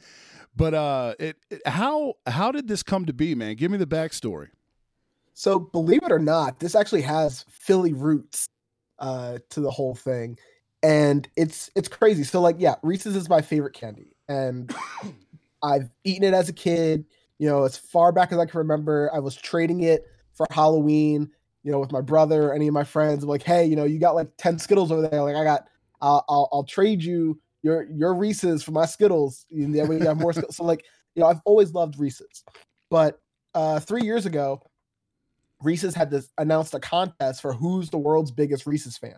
But 0.55 0.73
uh, 0.73 1.15
it, 1.19 1.37
it 1.51 1.61
how 1.67 2.15
how 2.25 2.51
did 2.51 2.67
this 2.67 2.81
come 2.81 3.05
to 3.05 3.13
be, 3.13 3.35
man? 3.35 3.55
Give 3.55 3.69
me 3.69 3.77
the 3.77 3.85
backstory. 3.85 4.47
So 5.39 5.57
believe 5.57 6.03
it 6.03 6.11
or 6.11 6.19
not, 6.19 6.59
this 6.59 6.75
actually 6.75 7.03
has 7.03 7.45
Philly 7.47 7.93
roots 7.93 8.49
uh, 8.99 9.37
to 9.51 9.61
the 9.61 9.71
whole 9.71 9.95
thing, 9.95 10.37
and 10.83 11.29
it's 11.37 11.71
it's 11.77 11.87
crazy. 11.87 12.25
So 12.25 12.41
like, 12.41 12.57
yeah, 12.59 12.75
Reese's 12.83 13.15
is 13.15 13.29
my 13.29 13.41
favorite 13.41 13.73
candy, 13.73 14.17
and 14.27 14.69
I've 15.63 15.89
eaten 16.03 16.25
it 16.25 16.33
as 16.33 16.49
a 16.49 16.53
kid. 16.53 17.05
You 17.37 17.47
know, 17.47 17.63
as 17.63 17.77
far 17.77 18.11
back 18.11 18.33
as 18.33 18.37
I 18.37 18.47
can 18.47 18.57
remember, 18.57 19.09
I 19.13 19.19
was 19.19 19.33
trading 19.33 19.83
it 19.83 20.03
for 20.33 20.45
Halloween. 20.51 21.31
You 21.63 21.71
know, 21.71 21.79
with 21.79 21.93
my 21.93 22.01
brother, 22.01 22.49
or 22.49 22.53
any 22.53 22.67
of 22.67 22.73
my 22.73 22.83
friends. 22.83 23.23
I'm 23.23 23.29
like, 23.29 23.43
hey, 23.43 23.63
you 23.65 23.77
know, 23.77 23.85
you 23.85 23.97
got 23.97 24.15
like 24.15 24.27
ten 24.35 24.59
Skittles 24.59 24.91
over 24.91 25.07
there. 25.07 25.23
Like, 25.23 25.37
I 25.37 25.45
got, 25.45 25.67
I'll 26.01 26.25
I'll, 26.27 26.49
I'll 26.51 26.63
trade 26.65 27.01
you 27.01 27.39
your 27.63 27.83
your 27.83 28.13
Reese's 28.13 28.61
for 28.61 28.71
my 28.71 28.85
Skittles. 28.85 29.45
And 29.51 29.73
then 29.73 29.87
we 29.87 30.01
have 30.01 30.17
more. 30.17 30.33
So 30.33 30.65
like, 30.65 30.83
you 31.15 31.21
know, 31.21 31.27
I've 31.27 31.39
always 31.45 31.73
loved 31.73 31.97
Reese's, 31.97 32.43
but 32.89 33.21
uh, 33.53 33.79
three 33.79 34.03
years 34.03 34.25
ago, 34.25 34.61
Reese's 35.61 35.95
had 35.95 36.09
this 36.11 36.29
announced 36.37 36.73
a 36.73 36.79
contest 36.79 37.41
for 37.41 37.53
who's 37.53 37.89
the 37.89 37.97
world's 37.97 38.31
biggest 38.31 38.65
Reese's 38.65 38.97
fan, 38.97 39.17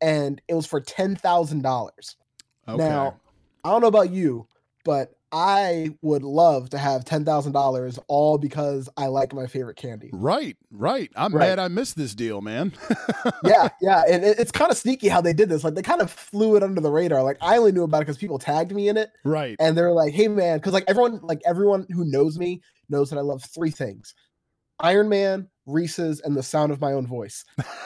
and 0.00 0.40
it 0.48 0.54
was 0.54 0.66
for 0.66 0.80
ten 0.80 1.16
thousand 1.16 1.62
dollars. 1.62 2.16
Okay. 2.68 2.78
Now, 2.78 3.20
I 3.64 3.70
don't 3.70 3.80
know 3.80 3.88
about 3.88 4.10
you, 4.10 4.46
but 4.84 5.12
I 5.32 5.90
would 6.02 6.24
love 6.24 6.70
to 6.70 6.78
have 6.78 7.04
ten 7.04 7.24
thousand 7.24 7.52
dollars 7.52 8.00
all 8.08 8.36
because 8.36 8.88
I 8.96 9.06
like 9.06 9.32
my 9.32 9.46
favorite 9.46 9.76
candy. 9.76 10.10
Right, 10.12 10.56
right. 10.72 11.08
I'm 11.14 11.32
Right. 11.32 11.50
mad 11.50 11.58
I 11.60 11.68
missed 11.68 11.96
this 11.96 12.14
deal, 12.16 12.40
man. 12.40 12.72
yeah, 13.44 13.68
yeah, 13.80 14.02
and 14.10 14.24
it, 14.24 14.40
it's 14.40 14.50
kind 14.50 14.72
of 14.72 14.76
sneaky 14.76 15.08
how 15.08 15.20
they 15.20 15.32
did 15.32 15.48
this. 15.48 15.62
Like 15.62 15.74
they 15.74 15.82
kind 15.82 16.00
of 16.00 16.10
flew 16.10 16.56
it 16.56 16.64
under 16.64 16.80
the 16.80 16.90
radar. 16.90 17.22
Like 17.22 17.38
I 17.40 17.58
only 17.58 17.70
knew 17.70 17.84
about 17.84 17.98
it 17.98 18.06
because 18.06 18.18
people 18.18 18.38
tagged 18.40 18.72
me 18.74 18.88
in 18.88 18.96
it, 18.96 19.10
right. 19.24 19.54
and 19.60 19.78
they're 19.78 19.92
like, 19.92 20.12
"Hey, 20.12 20.26
man," 20.26 20.58
because 20.58 20.72
like 20.72 20.84
everyone, 20.88 21.20
like 21.22 21.40
everyone 21.46 21.86
who 21.90 22.04
knows 22.04 22.36
me 22.36 22.60
knows 22.88 23.10
that 23.10 23.18
I 23.18 23.22
love 23.22 23.44
three 23.44 23.70
things: 23.70 24.14
Iron 24.80 25.08
Man, 25.08 25.48
Reese's, 25.66 26.20
and 26.20 26.36
the 26.36 26.42
sound 26.42 26.72
of 26.72 26.80
my 26.80 26.92
own 26.92 27.06
voice. 27.06 27.44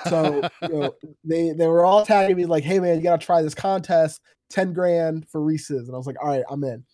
So 0.08 0.42
you 0.62 0.68
know, 0.68 0.94
they 1.24 1.52
they 1.52 1.66
were 1.66 1.84
all 1.84 2.04
tagging 2.04 2.36
me 2.36 2.46
like, 2.46 2.64
"Hey, 2.64 2.78
man, 2.78 2.96
you 2.96 3.02
gotta 3.02 3.24
try 3.24 3.42
this 3.42 3.54
contest, 3.54 4.20
ten 4.50 4.72
grand 4.72 5.28
for 5.28 5.40
Reese's," 5.40 5.88
and 5.88 5.94
I 5.94 5.98
was 5.98 6.06
like, 6.06 6.16
"All 6.22 6.28
right, 6.28 6.44
I'm 6.48 6.64
in." 6.64 6.84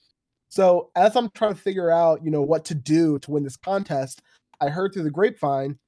So 0.49 0.91
as 0.97 1.17
I'm 1.17 1.31
trying 1.31 1.55
to 1.55 1.61
figure 1.61 1.91
out, 1.91 2.25
you 2.25 2.31
know, 2.31 2.43
what 2.43 2.65
to 2.67 2.75
do 2.75 3.19
to 3.21 3.31
win 3.31 3.45
this 3.45 3.57
contest, 3.57 4.21
I 4.61 4.69
heard 4.69 4.93
through 4.93 5.05
the 5.05 5.11
grapevine 5.11 5.79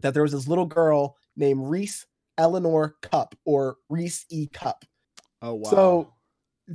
that 0.00 0.14
there 0.14 0.22
was 0.22 0.32
this 0.32 0.48
little 0.48 0.66
girl 0.66 1.16
named 1.36 1.68
Reese 1.68 2.06
Eleanor 2.38 2.96
Cupp 3.02 3.34
or 3.44 3.76
Reese 3.88 4.24
E 4.30 4.48
Cupp. 4.52 4.84
oh 5.42 5.54
wow. 5.54 5.70
So, 5.70 6.14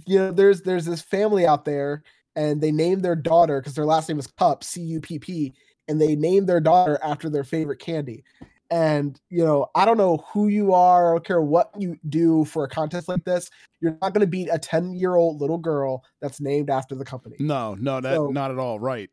you 0.06 0.20
know, 0.20 0.32
there's 0.32 0.62
there's 0.62 0.86
this 0.86 1.02
family 1.02 1.48
out 1.48 1.66
there, 1.66 2.04
and 2.36 2.62
they 2.62 2.72
named 2.72 3.04
their 3.04 3.16
daughter 3.16 3.60
because 3.62 3.76
their 3.76 3.86
last 3.86 4.10
name 4.10 4.20
is 4.20 4.28
Cupp, 4.28 4.64
C 4.64 4.82
U 4.82 5.00
P 5.00 5.20
P, 5.20 5.54
and 5.88 6.00
they 6.02 6.16
named 6.16 6.48
their 6.48 6.60
daughter 6.60 7.00
after 7.04 7.30
their 7.30 7.44
favorite 7.44 7.80
candy. 7.80 8.24
And 8.72 9.20
you 9.30 9.46
know, 9.46 9.68
I 9.76 9.86
don't 9.86 9.98
know 9.98 10.24
who 10.34 10.48
you 10.48 10.74
are. 10.74 11.12
I 11.12 11.16
don't 11.16 11.26
care 11.26 11.42
what 11.42 11.70
you 11.78 11.98
do 12.10 12.46
for 12.46 12.64
a 12.64 12.68
contest 12.68 13.08
like 13.08 13.24
this. 13.24 13.50
You're 13.80 13.98
not 14.02 14.14
going 14.14 14.22
to 14.22 14.28
beat 14.28 14.50
a 14.52 14.58
10 14.58 14.96
year 14.96 15.16
old 15.16 15.40
little 15.40 15.60
girl 15.60 16.04
that's 16.20 16.42
named 16.42 16.70
after 16.70 16.96
the 16.96 17.06
company. 17.06 17.36
no, 17.40 17.76
no, 17.76 18.02
that 18.02 18.16
So- 18.16 18.28
not 18.28 18.52
at 18.52 18.58
all. 18.58 18.80
Right. 18.80 19.10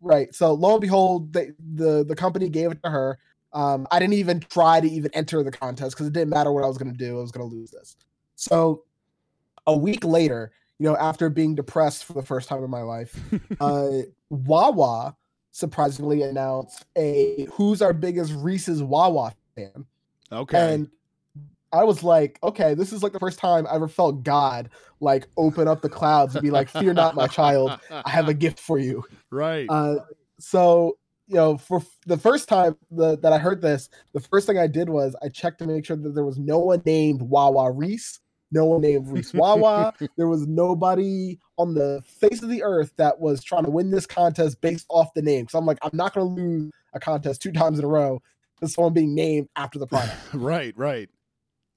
Right. 0.00 0.34
So 0.34 0.52
lo 0.54 0.72
and 0.74 0.80
behold, 0.80 1.32
they, 1.32 1.52
the 1.74 2.04
the 2.04 2.14
company 2.14 2.48
gave 2.48 2.70
it 2.70 2.82
to 2.84 2.90
her. 2.90 3.18
Um, 3.52 3.86
I 3.90 3.98
didn't 3.98 4.14
even 4.14 4.40
try 4.40 4.80
to 4.80 4.86
even 4.88 5.10
enter 5.14 5.42
the 5.42 5.50
contest 5.50 5.96
because 5.96 6.06
it 6.06 6.12
didn't 6.12 6.28
matter 6.28 6.52
what 6.52 6.62
I 6.64 6.66
was 6.66 6.76
going 6.76 6.92
to 6.92 6.98
do. 6.98 7.18
I 7.18 7.22
was 7.22 7.30
going 7.32 7.48
to 7.48 7.54
lose 7.54 7.70
this. 7.70 7.96
So 8.34 8.84
a 9.66 9.76
week 9.76 10.04
later, 10.04 10.52
you 10.78 10.86
know, 10.86 10.96
after 10.96 11.30
being 11.30 11.54
depressed 11.54 12.04
for 12.04 12.12
the 12.12 12.22
first 12.22 12.48
time 12.48 12.62
in 12.62 12.70
my 12.70 12.82
life, 12.82 13.18
uh, 13.60 13.88
Wawa 14.30 15.16
surprisingly 15.52 16.22
announced 16.22 16.84
a 16.96 17.46
"Who's 17.52 17.80
our 17.82 17.92
biggest 17.92 18.32
Reese's 18.32 18.82
Wawa 18.82 19.34
fan?" 19.54 19.86
Okay. 20.30 20.74
And 20.74 20.90
I 21.72 21.84
was 21.84 22.02
like, 22.02 22.38
okay, 22.42 22.74
this 22.74 22.92
is 22.92 23.02
like 23.02 23.12
the 23.12 23.18
first 23.18 23.38
time 23.38 23.66
I 23.66 23.74
ever 23.74 23.88
felt 23.88 24.22
God 24.22 24.70
like 25.00 25.26
open 25.36 25.68
up 25.68 25.82
the 25.82 25.88
clouds 25.88 26.34
and 26.34 26.42
be 26.42 26.50
like, 26.50 26.68
"Fear 26.68 26.94
not, 26.94 27.14
my 27.14 27.26
child. 27.26 27.78
I 27.90 28.10
have 28.10 28.28
a 28.28 28.34
gift 28.44 28.60
for 28.60 28.78
you." 28.78 29.04
right. 29.30 29.66
Uh, 29.68 29.96
so 30.38 30.98
you 31.28 31.34
know, 31.34 31.56
for 31.56 31.82
the 32.06 32.16
first 32.16 32.48
time 32.48 32.76
the, 32.90 33.18
that 33.18 33.32
I 33.32 33.38
heard 33.38 33.60
this, 33.60 33.88
the 34.12 34.20
first 34.20 34.46
thing 34.46 34.58
I 34.58 34.66
did 34.66 34.88
was 34.88 35.16
I 35.22 35.28
checked 35.28 35.58
to 35.58 35.66
make 35.66 35.84
sure 35.84 35.96
that 35.96 36.14
there 36.14 36.24
was 36.24 36.38
no 36.38 36.58
one 36.58 36.82
named 36.84 37.22
Wawa 37.22 37.72
Reese, 37.72 38.20
no 38.50 38.64
one 38.64 38.80
named 38.80 39.08
Reese 39.10 39.34
Wawa. 39.34 39.92
there 40.16 40.28
was 40.28 40.46
nobody 40.46 41.38
on 41.56 41.74
the 41.74 42.02
face 42.06 42.42
of 42.42 42.48
the 42.48 42.62
earth 42.62 42.92
that 42.96 43.18
was 43.18 43.42
trying 43.42 43.64
to 43.64 43.70
win 43.70 43.90
this 43.90 44.06
contest 44.06 44.60
based 44.60 44.86
off 44.88 45.12
the 45.14 45.22
name. 45.22 45.48
So 45.48 45.58
I'm 45.58 45.66
like, 45.66 45.78
I'm 45.82 45.90
not 45.92 46.14
going 46.14 46.26
to 46.36 46.42
lose 46.42 46.72
a 46.92 47.00
contest 47.00 47.42
two 47.42 47.52
times 47.52 47.78
in 47.78 47.84
a 47.84 47.88
row 47.88 48.22
with 48.60 48.70
someone 48.70 48.92
being 48.92 49.14
named 49.14 49.48
after 49.56 49.78
the 49.78 49.86
product. 49.86 50.16
right. 50.34 50.74
Right. 50.76 51.08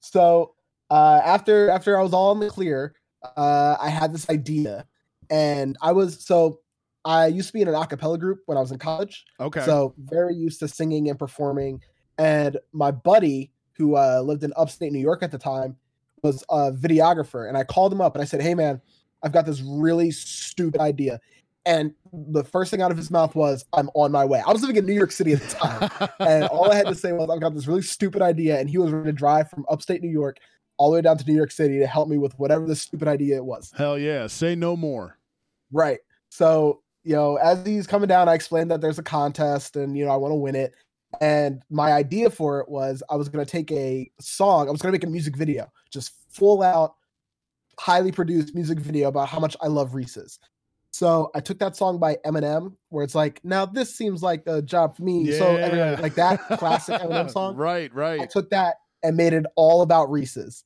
So 0.00 0.54
uh, 0.90 1.20
after 1.24 1.70
after 1.70 1.98
I 1.98 2.02
was 2.02 2.12
all 2.12 2.32
in 2.32 2.40
the 2.40 2.48
clear, 2.48 2.94
uh, 3.36 3.76
I 3.80 3.88
had 3.90 4.14
this 4.14 4.28
idea, 4.30 4.86
and 5.28 5.76
I 5.82 5.92
was 5.92 6.24
so 6.24 6.60
I 7.04 7.26
used 7.26 7.48
to 7.48 7.52
be 7.52 7.60
in 7.62 7.68
an 7.68 7.74
a 7.74 7.86
cappella 7.86 8.18
group 8.18 8.40
when 8.46 8.56
I 8.58 8.60
was 8.60 8.72
in 8.72 8.78
college, 8.78 9.24
Okay. 9.38 9.60
so 9.60 9.94
very 9.98 10.34
used 10.34 10.60
to 10.60 10.68
singing 10.68 11.08
and 11.08 11.18
performing. 11.18 11.82
And 12.18 12.58
my 12.72 12.90
buddy, 12.90 13.52
who 13.74 13.96
uh, 13.96 14.20
lived 14.20 14.42
in 14.44 14.52
upstate 14.56 14.92
New 14.92 14.98
York 15.00 15.22
at 15.22 15.30
the 15.30 15.38
time, 15.38 15.76
was 16.22 16.44
a 16.50 16.72
videographer, 16.72 17.48
and 17.48 17.56
I 17.56 17.64
called 17.64 17.92
him 17.92 18.00
up 18.00 18.14
and 18.14 18.22
I 18.22 18.24
said, 18.24 18.42
"Hey, 18.42 18.54
man, 18.54 18.80
I've 19.22 19.32
got 19.32 19.46
this 19.46 19.60
really 19.60 20.10
stupid 20.10 20.80
idea." 20.80 21.20
And 21.66 21.92
the 22.12 22.42
first 22.42 22.70
thing 22.70 22.80
out 22.80 22.90
of 22.90 22.96
his 22.96 23.10
mouth 23.10 23.34
was, 23.34 23.64
"I'm 23.72 23.90
on 23.94 24.12
my 24.12 24.24
way." 24.24 24.42
I 24.46 24.52
was 24.52 24.62
living 24.62 24.76
in 24.76 24.86
New 24.86 24.94
York 24.94 25.12
City 25.12 25.32
at 25.32 25.40
the 25.40 25.48
time 25.48 26.10
and 26.20 26.44
all 26.44 26.70
I 26.70 26.74
had 26.74 26.86
to 26.86 26.94
say 26.94 27.12
was, 27.12 27.28
I've 27.30 27.40
got 27.40 27.54
this 27.54 27.66
really 27.66 27.82
stupid 27.82 28.22
idea, 28.22 28.58
and 28.58 28.68
he 28.68 28.78
was 28.78 28.92
ready 28.92 29.06
to 29.06 29.12
drive 29.12 29.50
from 29.50 29.66
upstate 29.68 30.02
New 30.02 30.10
York 30.10 30.38
all 30.80 30.90
the 30.90 30.94
way 30.94 31.02
down 31.02 31.18
to 31.18 31.26
New 31.26 31.36
York 31.36 31.50
City 31.50 31.78
to 31.78 31.86
help 31.86 32.08
me 32.08 32.16
with 32.16 32.32
whatever 32.38 32.66
the 32.66 32.74
stupid 32.74 33.06
idea 33.06 33.36
it 33.36 33.44
was. 33.44 33.70
Hell 33.76 33.98
yeah. 33.98 34.26
Say 34.26 34.54
no 34.54 34.76
more. 34.76 35.18
Right. 35.70 35.98
So, 36.30 36.80
you 37.04 37.14
know, 37.14 37.36
as 37.36 37.66
he's 37.66 37.86
coming 37.86 38.08
down, 38.08 38.30
I 38.30 38.34
explained 38.34 38.70
that 38.70 38.80
there's 38.80 38.98
a 38.98 39.02
contest 39.02 39.76
and, 39.76 39.96
you 39.96 40.06
know, 40.06 40.10
I 40.10 40.16
want 40.16 40.32
to 40.32 40.36
win 40.36 40.56
it. 40.56 40.72
And 41.20 41.62
my 41.70 41.92
idea 41.92 42.30
for 42.30 42.60
it 42.60 42.68
was 42.68 43.02
I 43.10 43.16
was 43.16 43.28
going 43.28 43.44
to 43.44 43.50
take 43.50 43.70
a 43.72 44.10
song, 44.20 44.68
I 44.68 44.70
was 44.70 44.80
going 44.80 44.92
to 44.92 44.94
make 44.94 45.04
a 45.04 45.10
music 45.10 45.36
video, 45.36 45.70
just 45.90 46.12
full 46.28 46.62
out, 46.62 46.94
highly 47.78 48.12
produced 48.12 48.54
music 48.54 48.78
video 48.78 49.08
about 49.08 49.28
how 49.28 49.40
much 49.40 49.56
I 49.60 49.66
love 49.66 49.94
Reese's. 49.94 50.38
So 50.92 51.30
I 51.34 51.40
took 51.40 51.58
that 51.60 51.76
song 51.76 51.98
by 51.98 52.16
Eminem, 52.26 52.74
where 52.88 53.04
it's 53.04 53.14
like, 53.14 53.40
now 53.44 53.64
this 53.64 53.94
seems 53.94 54.22
like 54.22 54.42
a 54.46 54.60
job 54.60 54.96
for 54.96 55.02
me. 55.02 55.32
So 55.32 55.56
everyone, 55.56 56.00
like 56.00 56.14
that 56.16 56.40
classic 56.58 57.00
Eminem 57.00 57.30
song. 57.32 57.56
Right. 57.56 57.92
Right. 57.94 58.20
I 58.20 58.26
took 58.26 58.50
that 58.50 58.76
and 59.02 59.16
made 59.16 59.32
it 59.32 59.46
all 59.56 59.82
about 59.82 60.10
Reese's. 60.10 60.64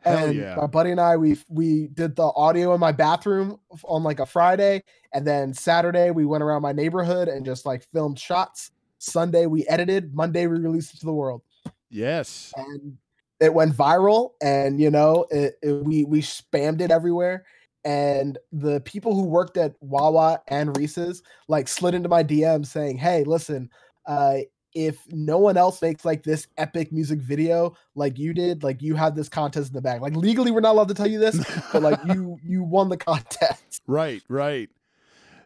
Hell 0.00 0.28
And 0.28 0.38
yeah. 0.38 0.54
my 0.56 0.66
buddy 0.66 0.90
and 0.90 1.00
I, 1.00 1.16
we 1.16 1.36
we 1.48 1.88
did 1.88 2.16
the 2.16 2.32
audio 2.34 2.72
in 2.72 2.80
my 2.80 2.92
bathroom 2.92 3.58
on 3.84 4.02
like 4.02 4.18
a 4.18 4.24
Friday, 4.24 4.82
and 5.12 5.26
then 5.26 5.52
Saturday 5.52 6.10
we 6.10 6.24
went 6.24 6.42
around 6.42 6.62
my 6.62 6.72
neighborhood 6.72 7.28
and 7.28 7.44
just 7.44 7.66
like 7.66 7.84
filmed 7.92 8.18
shots. 8.18 8.70
Sunday 9.00 9.46
we 9.46 9.66
edited. 9.66 10.14
Monday 10.14 10.46
we 10.46 10.58
released 10.58 10.94
it 10.94 11.00
to 11.00 11.06
the 11.06 11.12
world, 11.12 11.42
Yes. 11.90 12.52
and 12.56 12.96
it 13.40 13.52
went 13.52 13.74
viral. 13.74 14.32
And 14.42 14.80
you 14.80 14.90
know, 14.90 15.26
it, 15.30 15.54
it- 15.62 15.84
we 15.84 16.04
we 16.04 16.22
spammed 16.22 16.80
it 16.80 16.90
everywhere. 16.90 17.44
And 17.84 18.36
the 18.52 18.80
people 18.82 19.14
who 19.14 19.24
worked 19.24 19.56
at 19.56 19.74
Wawa 19.80 20.42
and 20.48 20.76
Reese's 20.76 21.22
like 21.48 21.66
slid 21.66 21.94
into 21.94 22.10
my 22.10 22.22
DM 22.22 22.64
saying, 22.66 22.98
"Hey, 22.98 23.24
listen, 23.24 23.70
uh, 24.06 24.38
if 24.74 24.98
no 25.10 25.38
one 25.38 25.56
else 25.56 25.80
makes 25.80 26.04
like 26.04 26.22
this 26.22 26.46
epic 26.58 26.92
music 26.92 27.20
video 27.20 27.74
like 27.94 28.18
you 28.18 28.34
did, 28.34 28.62
like 28.62 28.82
you 28.82 28.94
have 28.96 29.16
this 29.16 29.28
contest 29.30 29.68
in 29.70 29.74
the 29.74 29.80
bag. 29.80 30.02
Like 30.02 30.14
legally, 30.14 30.50
we're 30.50 30.60
not 30.60 30.72
allowed 30.72 30.88
to 30.88 30.94
tell 30.94 31.06
you 31.06 31.18
this, 31.18 31.42
but 31.72 31.80
like 31.82 31.98
you 32.04 32.38
you 32.44 32.62
won 32.62 32.90
the 32.90 32.98
contest. 32.98 33.80
right. 33.86 34.22
Right. 34.28 34.68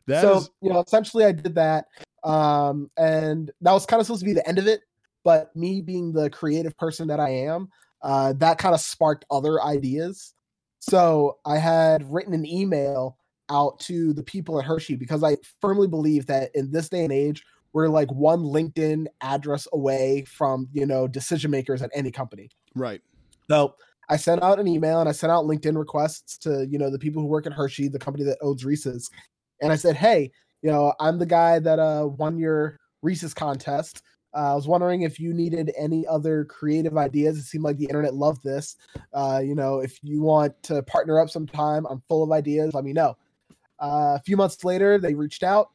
That 0.06 0.24
is. 0.24 0.44
so 0.46 0.50
you 0.60 0.70
know, 0.70 0.80
essentially, 0.80 1.24
I 1.24 1.30
did 1.32 1.54
that, 1.54 1.86
um, 2.24 2.90
and 2.96 3.50
that 3.60 3.72
was 3.72 3.86
kind 3.86 4.00
of 4.00 4.06
supposed 4.06 4.20
to 4.20 4.26
be 4.26 4.32
the 4.32 4.46
end 4.48 4.58
of 4.58 4.66
it. 4.66 4.80
But 5.22 5.54
me 5.56 5.80
being 5.80 6.12
the 6.12 6.28
creative 6.28 6.76
person 6.76 7.08
that 7.08 7.20
I 7.20 7.30
am, 7.30 7.68
uh, 8.02 8.34
that 8.34 8.58
kind 8.58 8.74
of 8.74 8.80
sparked 8.80 9.24
other 9.30 9.62
ideas. 9.62 10.34
So 10.80 11.38
I 11.46 11.56
had 11.56 12.10
written 12.12 12.34
an 12.34 12.44
email 12.44 13.16
out 13.50 13.78
to 13.80 14.12
the 14.12 14.22
people 14.22 14.58
at 14.58 14.66
Hershey 14.66 14.96
because 14.96 15.22
I 15.22 15.36
firmly 15.60 15.88
believe 15.88 16.26
that 16.26 16.50
in 16.54 16.70
this 16.70 16.88
day 16.88 17.04
and 17.04 17.12
age, 17.12 17.42
we're 17.72 17.88
like 17.88 18.10
one 18.12 18.40
LinkedIn 18.40 19.06
address 19.20 19.66
away 19.72 20.24
from 20.26 20.68
you 20.72 20.86
know 20.86 21.08
decision 21.08 21.50
makers 21.50 21.82
at 21.82 21.90
any 21.94 22.10
company. 22.10 22.50
right. 22.74 23.00
So 23.50 23.74
I 24.08 24.16
sent 24.16 24.42
out 24.42 24.60
an 24.60 24.68
email 24.68 25.00
and 25.00 25.08
I 25.08 25.12
sent 25.12 25.30
out 25.30 25.44
LinkedIn 25.44 25.76
requests 25.76 26.38
to 26.38 26.66
you 26.66 26.78
know 26.78 26.90
the 26.90 26.98
people 26.98 27.22
who 27.22 27.28
work 27.28 27.46
at 27.46 27.52
Hershey, 27.52 27.88
the 27.88 27.98
company 27.98 28.24
that 28.24 28.38
owns 28.42 28.64
Reese's, 28.64 29.10
and 29.60 29.72
I 29.72 29.76
said, 29.76 29.96
hey, 29.96 30.30
you 30.64 30.70
know, 30.70 30.94
I'm 30.98 31.18
the 31.18 31.26
guy 31.26 31.58
that 31.58 31.78
uh, 31.78 32.08
won 32.16 32.38
your 32.38 32.78
Reese's 33.02 33.34
contest. 33.34 34.02
Uh, 34.34 34.52
I 34.52 34.54
was 34.54 34.66
wondering 34.66 35.02
if 35.02 35.20
you 35.20 35.34
needed 35.34 35.70
any 35.76 36.06
other 36.06 36.46
creative 36.46 36.96
ideas. 36.96 37.36
It 37.36 37.42
seemed 37.42 37.64
like 37.64 37.76
the 37.76 37.84
internet 37.84 38.14
loved 38.14 38.42
this. 38.42 38.76
Uh, 39.12 39.42
you 39.44 39.54
know, 39.54 39.80
if 39.80 40.02
you 40.02 40.22
want 40.22 40.60
to 40.64 40.82
partner 40.84 41.20
up 41.20 41.28
sometime, 41.28 41.84
I'm 41.84 42.02
full 42.08 42.24
of 42.24 42.32
ideas. 42.32 42.72
Let 42.72 42.82
me 42.82 42.94
know. 42.94 43.14
Uh, 43.78 44.16
a 44.18 44.22
few 44.24 44.38
months 44.38 44.64
later, 44.64 44.96
they 44.96 45.12
reached 45.12 45.42
out 45.42 45.68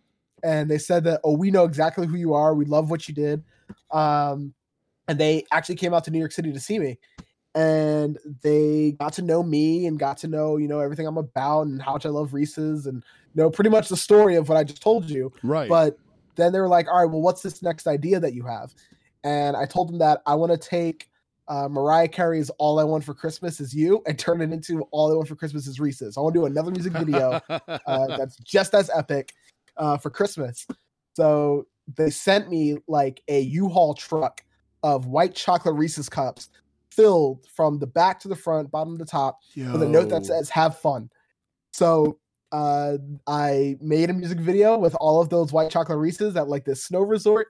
and 0.44 0.70
they 0.70 0.80
said 0.80 1.04
that, 1.04 1.22
oh, 1.24 1.38
we 1.38 1.52
know 1.52 1.66
exactly 1.66 2.08
who 2.08 2.18
you 2.18 2.34
are. 2.34 2.56
We 2.56 2.66
love 2.66 2.90
what 2.90 3.08
you 3.08 3.14
did. 3.14 3.44
Um, 3.92 4.56
and 5.08 5.20
they 5.20 5.46
actually 5.52 5.76
came 5.76 5.94
out 5.94 6.04
to 6.06 6.12
New 6.12 6.20
York 6.20 6.32
City 6.32 6.52
to 6.52 6.60
see 6.60 6.80
me 6.80 6.98
and 7.56 8.18
they 8.42 8.96
got 9.00 9.14
to 9.14 9.22
know 9.22 9.42
me 9.42 9.88
and 9.88 10.00
got 10.00 10.18
to 10.20 10.28
know 10.28 10.58
you 10.58 10.68
know 10.68 10.80
everything 10.80 11.08
I'm 11.08 11.18
about 11.18 11.64
and 11.64 11.82
how 11.82 11.94
much 11.94 12.06
I 12.06 12.10
love 12.10 12.34
Reese's 12.34 12.86
and 12.86 13.04
you 13.34 13.44
know 13.44 13.50
pretty 13.50 13.70
much 13.70 13.90
the 13.90 13.98
story 13.98 14.36
of 14.36 14.50
what 14.50 14.58
I 14.58 14.64
just 14.64 14.82
told 14.82 15.10
you. 15.10 15.32
Right. 15.44 15.70
But 15.70 15.98
then 16.36 16.54
they 16.54 16.60
were 16.60 16.68
like, 16.68 16.88
"All 16.88 17.02
right, 17.02 17.12
well, 17.12 17.22
what's 17.22 17.42
this 17.42 17.62
next 17.62 17.88
idea 17.88 18.20
that 18.20 18.34
you 18.34 18.44
have?" 18.44 18.74
And 19.24 19.58
I 19.58 19.66
told 19.66 19.90
them 19.90 20.00
that 20.00 20.22
I 20.26 20.36
want 20.36 20.52
to 20.52 20.58
take 20.58 21.10
uh, 21.48 21.68
Mariah 21.68 22.08
Carey's 22.08 22.50
"All 22.52 22.80
I 22.80 22.84
Want 22.84 23.04
for 23.04 23.14
Christmas 23.14 23.60
Is 23.60 23.74
You" 23.74 24.02
and 24.06 24.18
turn 24.18 24.42
it 24.42 24.52
into 24.52 24.84
"All 24.92 25.12
I 25.12 25.16
Want 25.16 25.28
for 25.28 25.36
Christmas 25.36 25.68
Is 25.68 25.80
Reese's." 25.80 26.18
I 26.18 26.22
want 26.22 26.36
to 26.36 26.42
do 26.42 26.46
another 26.46 26.72
music 26.72 26.94
video 26.94 27.42
uh, 27.50 27.60
that's 28.18 28.38
just 28.38 28.74
as 28.74 28.90
epic 28.96 29.34
uh, 29.78 29.98
for 29.98 30.10
Christmas. 30.10 30.68
So 31.16 31.68
they 31.96 32.12
sent 32.12 32.50
me 32.50 32.78
like 32.88 33.22
a 33.28 33.42
U-Haul 33.42 33.96
truck 33.96 34.44
of 34.84 35.08
white 35.08 35.36
chocolate 35.36 35.76
Reese's 35.76 36.08
cups 36.08 36.50
filled 37.00 37.46
from 37.56 37.80
the 37.80 37.88
back 37.88 38.20
to 38.20 38.28
the 38.28 38.36
front, 38.36 38.70
bottom 38.72 38.98
to 38.98 39.06
top, 39.06 39.40
with 39.72 39.82
a 39.84 39.88
note 39.88 40.10
that 40.10 40.26
says 40.26 40.50
"Have 40.50 40.78
fun." 40.80 41.10
So 41.72 42.20
uh, 42.52 42.98
I 43.28 43.78
made 43.80 44.10
a 44.10 44.14
music 44.14 44.40
video 44.40 44.78
with 44.78 44.96
all 44.96 45.22
of 45.22 45.30
those 45.30 45.54
white 45.54 45.72
chocolate 45.72 46.00
Reese's 46.00 46.36
at 46.36 46.50
like 46.50 46.66
this 46.66 46.84
snow 46.84 47.02
resort, 47.02 47.48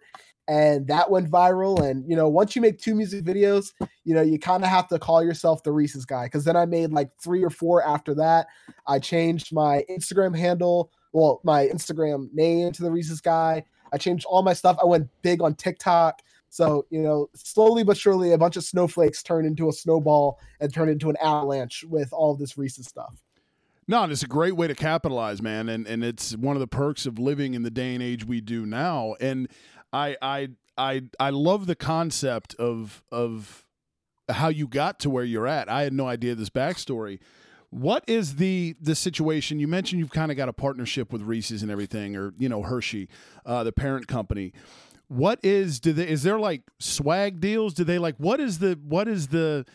and 0.48 0.86
that 0.88 1.10
went 1.10 1.32
viral. 1.32 1.82
And 1.82 2.08
you 2.08 2.16
know, 2.16 2.28
once 2.30 2.56
you 2.56 2.62
make 2.62 2.80
two 2.80 2.94
music 2.94 3.24
videos, 3.24 3.72
you 4.04 4.14
know, 4.14 4.22
you 4.22 4.38
kind 4.38 4.64
of 4.64 4.70
have 4.70 4.88
to 4.90 5.00
call 5.00 5.24
yourself 5.24 5.64
the 5.64 5.72
Reese's 5.72 6.06
guy. 6.06 6.26
Because 6.26 6.44
then 6.44 6.56
I 6.56 6.66
made 6.66 6.92
like 6.92 7.10
three 7.24 7.44
or 7.44 7.50
four 7.50 7.84
after 7.84 8.14
that. 8.16 8.48
I 8.88 9.00
changed 9.00 9.54
my 9.54 9.84
Instagram 9.90 10.38
handle, 10.38 10.92
well, 11.14 11.42
my 11.44 11.66
Instagram 11.68 12.28
name 12.34 12.72
to 12.74 12.84
the 12.84 12.92
Reese's 12.92 13.22
guy. 13.22 13.64
I 13.92 13.98
changed 13.98 14.26
all 14.26 14.44
my 14.44 14.54
stuff. 14.54 14.78
I 14.80 14.86
went 14.86 15.10
big 15.24 15.42
on 15.42 15.56
TikTok. 15.56 16.22
So, 16.50 16.86
you 16.90 17.02
know, 17.02 17.30
slowly 17.36 17.84
but 17.84 17.98
surely, 17.98 18.34
a 18.34 18.38
bunch 18.38 18.58
of 18.58 18.64
snowflakes 18.64 19.22
turn 19.24 19.46
into 19.46 19.70
a 19.70 19.72
snowball 19.72 20.40
and 20.60 20.74
turn 20.74 20.90
into 20.90 21.10
an 21.10 21.18
avalanche 21.22 21.86
with 21.88 22.12
all 22.12 22.36
this 22.36 22.58
Reese's 22.58 22.88
stuff. 22.88 23.22
No, 23.88 24.04
and 24.04 24.12
it's 24.12 24.22
a 24.22 24.28
great 24.28 24.56
way 24.56 24.68
to 24.68 24.76
capitalize, 24.76 25.42
man, 25.42 25.68
and 25.68 25.88
and 25.88 26.04
it's 26.04 26.36
one 26.36 26.56
of 26.56 26.60
the 26.60 26.68
perks 26.68 27.08
of 27.08 27.18
living 27.18 27.56
in 27.56 27.64
the 27.64 27.72
day 27.72 27.96
and 27.96 28.04
age 28.04 28.24
we 28.24 28.40
do 28.40 28.66
now. 28.66 29.16
And 29.20 29.48
I 29.92 30.16
I 30.22 30.50
I 30.78 31.02
I 31.20 31.32
love 31.32 31.66
the 31.66 31.76
concept 31.76 32.54
of 32.56 33.04
of 33.12 33.66
how 34.30 34.50
you 34.50 34.68
got 34.68 35.00
to 35.00 35.10
where 35.10 35.24
you're 35.24 35.48
at. 35.48 35.70
I 35.70 35.84
had 35.84 35.94
no 35.94 36.08
idea 36.08 36.36
this 36.36 36.52
backstory. 36.52 37.20
What 37.72 38.04
is 38.08 38.36
the 38.36 38.76
the 38.80 38.96
situation? 38.96 39.60
You 39.60 39.68
mentioned 39.68 40.00
you've 40.00 40.12
kind 40.12 40.30
of 40.30 40.38
got 40.38 40.50
a 40.50 40.54
partnership 40.54 41.12
with 41.12 41.24
Reese's 41.24 41.64
and 41.64 41.72
everything, 41.72 42.16
or 42.16 42.34
you 42.38 42.48
know 42.48 42.62
Hershey, 42.62 43.10
uh, 43.46 43.64
the 43.64 43.72
parent 43.72 44.08
company. 44.08 44.54
What 45.10 45.40
is 45.44 45.80
do 45.80 45.92
they 45.92 46.08
is 46.08 46.24
there 46.24 46.40
like 46.40 46.62
swag 46.80 47.42
deals? 47.42 47.74
Do 47.74 47.84
they 47.84 48.00
like 48.00 48.16
what 48.18 48.40
is 48.40 48.60
the 48.60 48.80
what 48.82 49.08
is 49.08 49.28
the 49.28 49.66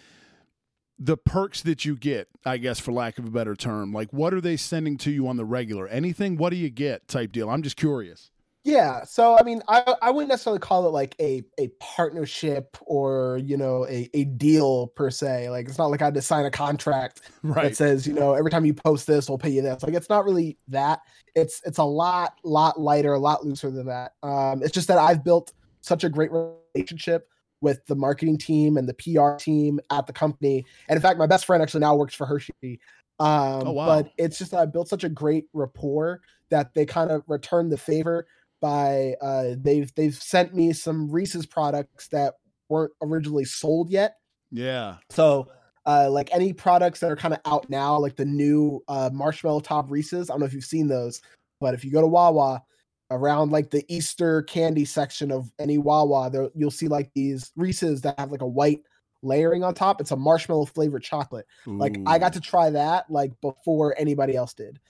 the 0.98 1.16
perks 1.16 1.60
that 1.62 1.84
you 1.84 1.96
get, 1.96 2.28
I 2.46 2.56
guess, 2.56 2.78
for 2.78 2.92
lack 2.92 3.18
of 3.18 3.26
a 3.26 3.30
better 3.30 3.56
term? 3.56 3.92
Like, 3.92 4.12
what 4.12 4.32
are 4.32 4.40
they 4.40 4.56
sending 4.56 4.96
to 4.98 5.10
you 5.10 5.26
on 5.26 5.36
the 5.36 5.44
regular? 5.44 5.88
Anything? 5.88 6.36
What 6.36 6.50
do 6.50 6.56
you 6.56 6.70
get? 6.70 7.08
Type 7.08 7.32
deal. 7.32 7.50
I'm 7.50 7.62
just 7.62 7.76
curious. 7.76 8.30
Yeah. 8.64 9.04
So 9.04 9.38
I 9.38 9.42
mean, 9.42 9.62
I 9.68 9.94
I 10.00 10.10
wouldn't 10.10 10.30
necessarily 10.30 10.58
call 10.58 10.86
it 10.86 10.90
like 10.90 11.14
a 11.20 11.42
a 11.58 11.68
partnership 11.80 12.78
or 12.80 13.38
you 13.44 13.58
know 13.58 13.86
a 13.86 14.08
a 14.14 14.24
deal 14.24 14.88
per 14.88 15.10
se. 15.10 15.50
Like 15.50 15.68
it's 15.68 15.76
not 15.76 15.90
like 15.90 16.00
I 16.00 16.06
had 16.06 16.14
to 16.14 16.22
sign 16.22 16.46
a 16.46 16.50
contract 16.50 17.20
right. 17.42 17.64
that 17.64 17.76
says 17.76 18.06
you 18.06 18.14
know 18.14 18.32
every 18.32 18.50
time 18.50 18.64
you 18.64 18.72
post 18.72 19.06
this, 19.06 19.28
we'll 19.28 19.36
pay 19.36 19.50
you 19.50 19.60
this. 19.60 19.82
Like 19.82 19.92
it's 19.92 20.08
not 20.08 20.24
really 20.24 20.56
that. 20.68 21.02
It's 21.34 21.60
it's 21.66 21.76
a 21.76 21.84
lot 21.84 22.38
lot 22.42 22.80
lighter, 22.80 23.12
a 23.12 23.18
lot 23.18 23.44
looser 23.44 23.70
than 23.70 23.86
that. 23.86 24.12
Um, 24.22 24.62
it's 24.62 24.72
just 24.72 24.88
that 24.88 24.98
I've 24.98 25.22
built 25.22 25.52
such 25.82 26.02
a 26.02 26.08
great 26.08 26.30
relationship 26.32 27.28
with 27.60 27.84
the 27.86 27.94
marketing 27.94 28.38
team 28.38 28.78
and 28.78 28.88
the 28.88 28.94
PR 28.94 29.36
team 29.36 29.78
at 29.90 30.06
the 30.06 30.12
company. 30.12 30.64
And 30.88 30.96
in 30.96 31.02
fact, 31.02 31.18
my 31.18 31.26
best 31.26 31.44
friend 31.44 31.62
actually 31.62 31.80
now 31.80 31.96
works 31.96 32.14
for 32.14 32.26
Hershey. 32.26 32.80
Um, 33.20 33.68
oh, 33.68 33.72
wow. 33.72 33.86
But 33.86 34.12
it's 34.16 34.38
just 34.38 34.50
that 34.52 34.60
I 34.60 34.66
built 34.66 34.88
such 34.88 35.04
a 35.04 35.08
great 35.08 35.46
rapport 35.52 36.22
that 36.50 36.74
they 36.74 36.84
kind 36.84 37.10
of 37.10 37.22
return 37.26 37.68
the 37.68 37.76
favor 37.76 38.26
by 38.64 39.14
uh, 39.20 39.56
they've 39.58 39.94
they've 39.94 40.14
sent 40.14 40.54
me 40.54 40.72
some 40.72 41.10
Reese's 41.10 41.44
products 41.44 42.08
that 42.08 42.32
weren't 42.70 42.92
originally 43.02 43.44
sold 43.44 43.90
yet. 43.90 44.16
Yeah. 44.50 44.96
So 45.10 45.50
uh, 45.84 46.08
like 46.10 46.30
any 46.32 46.54
products 46.54 47.00
that 47.00 47.10
are 47.10 47.16
kind 47.16 47.34
of 47.34 47.40
out 47.44 47.68
now, 47.68 47.98
like 47.98 48.16
the 48.16 48.24
new 48.24 48.82
uh, 48.88 49.10
marshmallow 49.12 49.60
top 49.60 49.90
Reese's. 49.90 50.30
I 50.30 50.32
don't 50.32 50.40
know 50.40 50.46
if 50.46 50.54
you've 50.54 50.64
seen 50.64 50.88
those, 50.88 51.20
but 51.60 51.74
if 51.74 51.84
you 51.84 51.92
go 51.92 52.00
to 52.00 52.06
Wawa, 52.06 52.62
around 53.10 53.52
like 53.52 53.68
the 53.68 53.84
Easter 53.94 54.40
candy 54.44 54.86
section 54.86 55.30
of 55.30 55.52
any 55.58 55.76
Wawa, 55.76 56.30
there 56.30 56.48
you'll 56.54 56.70
see 56.70 56.88
like 56.88 57.10
these 57.14 57.52
Reese's 57.56 58.00
that 58.00 58.18
have 58.18 58.32
like 58.32 58.40
a 58.40 58.46
white 58.46 58.80
layering 59.20 59.62
on 59.62 59.74
top. 59.74 60.00
It's 60.00 60.10
a 60.10 60.16
marshmallow 60.16 60.64
flavored 60.64 61.02
chocolate. 61.02 61.44
Ooh. 61.68 61.76
Like 61.76 61.98
I 62.06 62.18
got 62.18 62.32
to 62.32 62.40
try 62.40 62.70
that 62.70 63.10
like 63.10 63.38
before 63.42 63.94
anybody 63.98 64.36
else 64.36 64.54
did. 64.54 64.80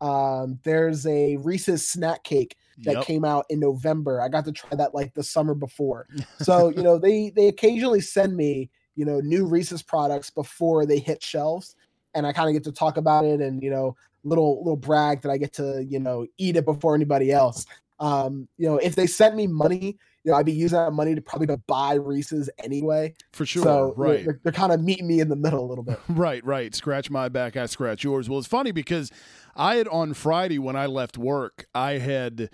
Um, 0.00 0.58
there's 0.64 1.06
a 1.06 1.36
Reese's 1.36 1.88
snack 1.88 2.24
cake 2.24 2.56
that 2.84 2.94
Yep. 2.96 3.04
came 3.04 3.24
out 3.24 3.46
in 3.50 3.60
November. 3.60 4.20
I 4.20 4.28
got 4.28 4.44
to 4.46 4.52
try 4.52 4.70
that 4.76 4.94
like 4.94 5.14
the 5.14 5.22
summer 5.22 5.54
before. 5.54 6.06
So 6.42 6.68
you 6.70 6.82
know 6.82 6.98
they 6.98 7.30
they 7.30 7.48
occasionally 7.48 8.00
send 8.00 8.36
me 8.36 8.70
you 8.96 9.04
know 9.04 9.20
new 9.20 9.46
Reese's 9.46 9.82
products 9.82 10.30
before 10.30 10.86
they 10.86 10.98
hit 10.98 11.22
shelves, 11.22 11.76
and 12.14 12.26
I 12.26 12.32
kind 12.32 12.48
of 12.48 12.54
get 12.54 12.64
to 12.64 12.72
talk 12.72 12.96
about 12.96 13.24
it 13.24 13.40
and 13.40 13.62
you 13.62 13.70
know 13.70 13.96
little 14.24 14.58
little 14.62 14.76
brag 14.76 15.22
that 15.22 15.30
I 15.30 15.36
get 15.38 15.52
to 15.54 15.84
you 15.88 16.00
know 16.00 16.26
eat 16.38 16.56
it 16.56 16.64
before 16.64 16.94
anybody 16.94 17.30
else. 17.32 17.66
Um, 17.98 18.48
you 18.56 18.66
know 18.68 18.76
if 18.78 18.94
they 18.96 19.06
sent 19.06 19.36
me 19.36 19.46
money, 19.46 19.98
you 20.24 20.30
know 20.32 20.36
I'd 20.38 20.46
be 20.46 20.52
using 20.52 20.78
that 20.78 20.92
money 20.92 21.14
to 21.14 21.20
probably 21.20 21.46
to 21.48 21.58
buy 21.66 21.94
Reese's 21.94 22.48
anyway. 22.62 23.14
For 23.32 23.44
sure. 23.44 23.62
so 23.62 23.94
right. 23.96 24.24
they're, 24.24 24.40
they're 24.42 24.52
kind 24.52 24.72
of 24.72 24.82
meeting 24.82 25.06
me 25.06 25.20
in 25.20 25.28
the 25.28 25.36
middle 25.36 25.64
a 25.64 25.68
little 25.68 25.84
bit. 25.84 25.98
Right, 26.08 26.44
right. 26.44 26.74
Scratch 26.74 27.10
my 27.10 27.28
back, 27.28 27.56
I 27.56 27.66
scratch 27.66 28.02
yours. 28.04 28.28
Well, 28.28 28.38
it's 28.38 28.48
funny 28.48 28.72
because 28.72 29.10
I 29.54 29.76
had 29.76 29.88
on 29.88 30.14
Friday 30.14 30.58
when 30.58 30.76
I 30.76 30.86
left 30.86 31.18
work, 31.18 31.66
I 31.74 31.92
had 31.98 32.50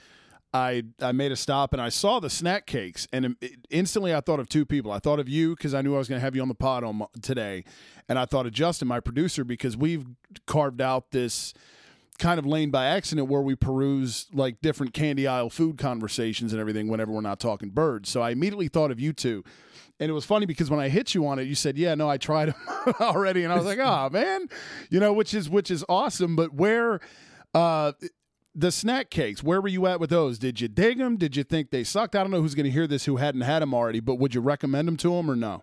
I 0.54 0.84
I 1.00 1.12
made 1.12 1.32
a 1.32 1.36
stop 1.36 1.72
and 1.72 1.82
I 1.82 1.88
saw 1.88 2.20
the 2.20 2.30
snack 2.30 2.66
cakes 2.66 3.06
and 3.12 3.36
instantly 3.70 4.14
I 4.14 4.20
thought 4.20 4.40
of 4.40 4.48
two 4.48 4.64
people. 4.64 4.90
I 4.92 4.98
thought 4.98 5.20
of 5.20 5.28
you 5.28 5.54
because 5.54 5.74
I 5.74 5.82
knew 5.82 5.94
I 5.94 5.98
was 5.98 6.08
going 6.08 6.18
to 6.18 6.24
have 6.24 6.34
you 6.34 6.42
on 6.42 6.48
the 6.48 6.54
pod 6.54 6.84
on 6.84 7.06
today, 7.20 7.64
and 8.08 8.18
I 8.18 8.24
thought 8.24 8.46
of 8.46 8.52
Justin, 8.52 8.88
my 8.88 9.00
producer, 9.00 9.44
because 9.44 9.76
we've 9.76 10.06
carved 10.46 10.80
out 10.80 11.10
this 11.10 11.52
kind 12.18 12.38
of 12.38 12.46
lane 12.46 12.70
by 12.70 12.86
accident 12.86 13.28
where 13.28 13.42
we 13.42 13.54
peruse 13.54 14.26
like 14.32 14.60
different 14.62 14.94
candy 14.94 15.26
aisle 15.26 15.50
food 15.50 15.78
conversations 15.78 16.52
and 16.52 16.60
everything 16.60 16.88
whenever 16.88 17.12
we're 17.12 17.20
not 17.20 17.38
talking 17.40 17.70
birds. 17.70 18.08
So 18.08 18.22
I 18.22 18.30
immediately 18.30 18.68
thought 18.68 18.90
of 18.90 18.98
you 18.98 19.12
two. 19.12 19.44
And 19.98 20.10
it 20.10 20.12
was 20.12 20.24
funny 20.24 20.46
because 20.46 20.70
when 20.70 20.80
I 20.80 20.88
hit 20.88 21.14
you 21.14 21.26
on 21.26 21.38
it, 21.38 21.44
you 21.44 21.54
said, 21.54 21.78
"Yeah, 21.78 21.94
no, 21.94 22.08
I 22.08 22.18
tried 22.18 22.48
them 22.48 22.94
already," 23.00 23.44
and 23.44 23.52
I 23.52 23.56
was 23.56 23.64
like, 23.64 23.78
"Oh 23.78 24.10
man," 24.10 24.46
you 24.90 25.00
know, 25.00 25.12
which 25.14 25.32
is 25.32 25.48
which 25.48 25.70
is 25.70 25.84
awesome. 25.88 26.36
But 26.36 26.52
where, 26.52 27.00
uh, 27.54 27.92
the 28.56 28.72
snack 28.72 29.10
cakes, 29.10 29.42
where 29.42 29.60
were 29.60 29.68
you 29.68 29.86
at 29.86 30.00
with 30.00 30.10
those? 30.10 30.38
Did 30.38 30.60
you 30.60 30.68
dig 30.68 30.98
them? 30.98 31.18
Did 31.18 31.36
you 31.36 31.44
think 31.44 31.70
they 31.70 31.84
sucked? 31.84 32.16
I 32.16 32.22
don't 32.22 32.30
know 32.30 32.40
who's 32.40 32.54
going 32.54 32.64
to 32.64 32.70
hear 32.70 32.86
this 32.86 33.04
who 33.04 33.16
hadn't 33.16 33.42
had 33.42 33.60
them 33.60 33.74
already, 33.74 34.00
but 34.00 34.14
would 34.14 34.34
you 34.34 34.40
recommend 34.40 34.88
them 34.88 34.96
to 34.98 35.10
them 35.10 35.30
or 35.30 35.36
no? 35.36 35.62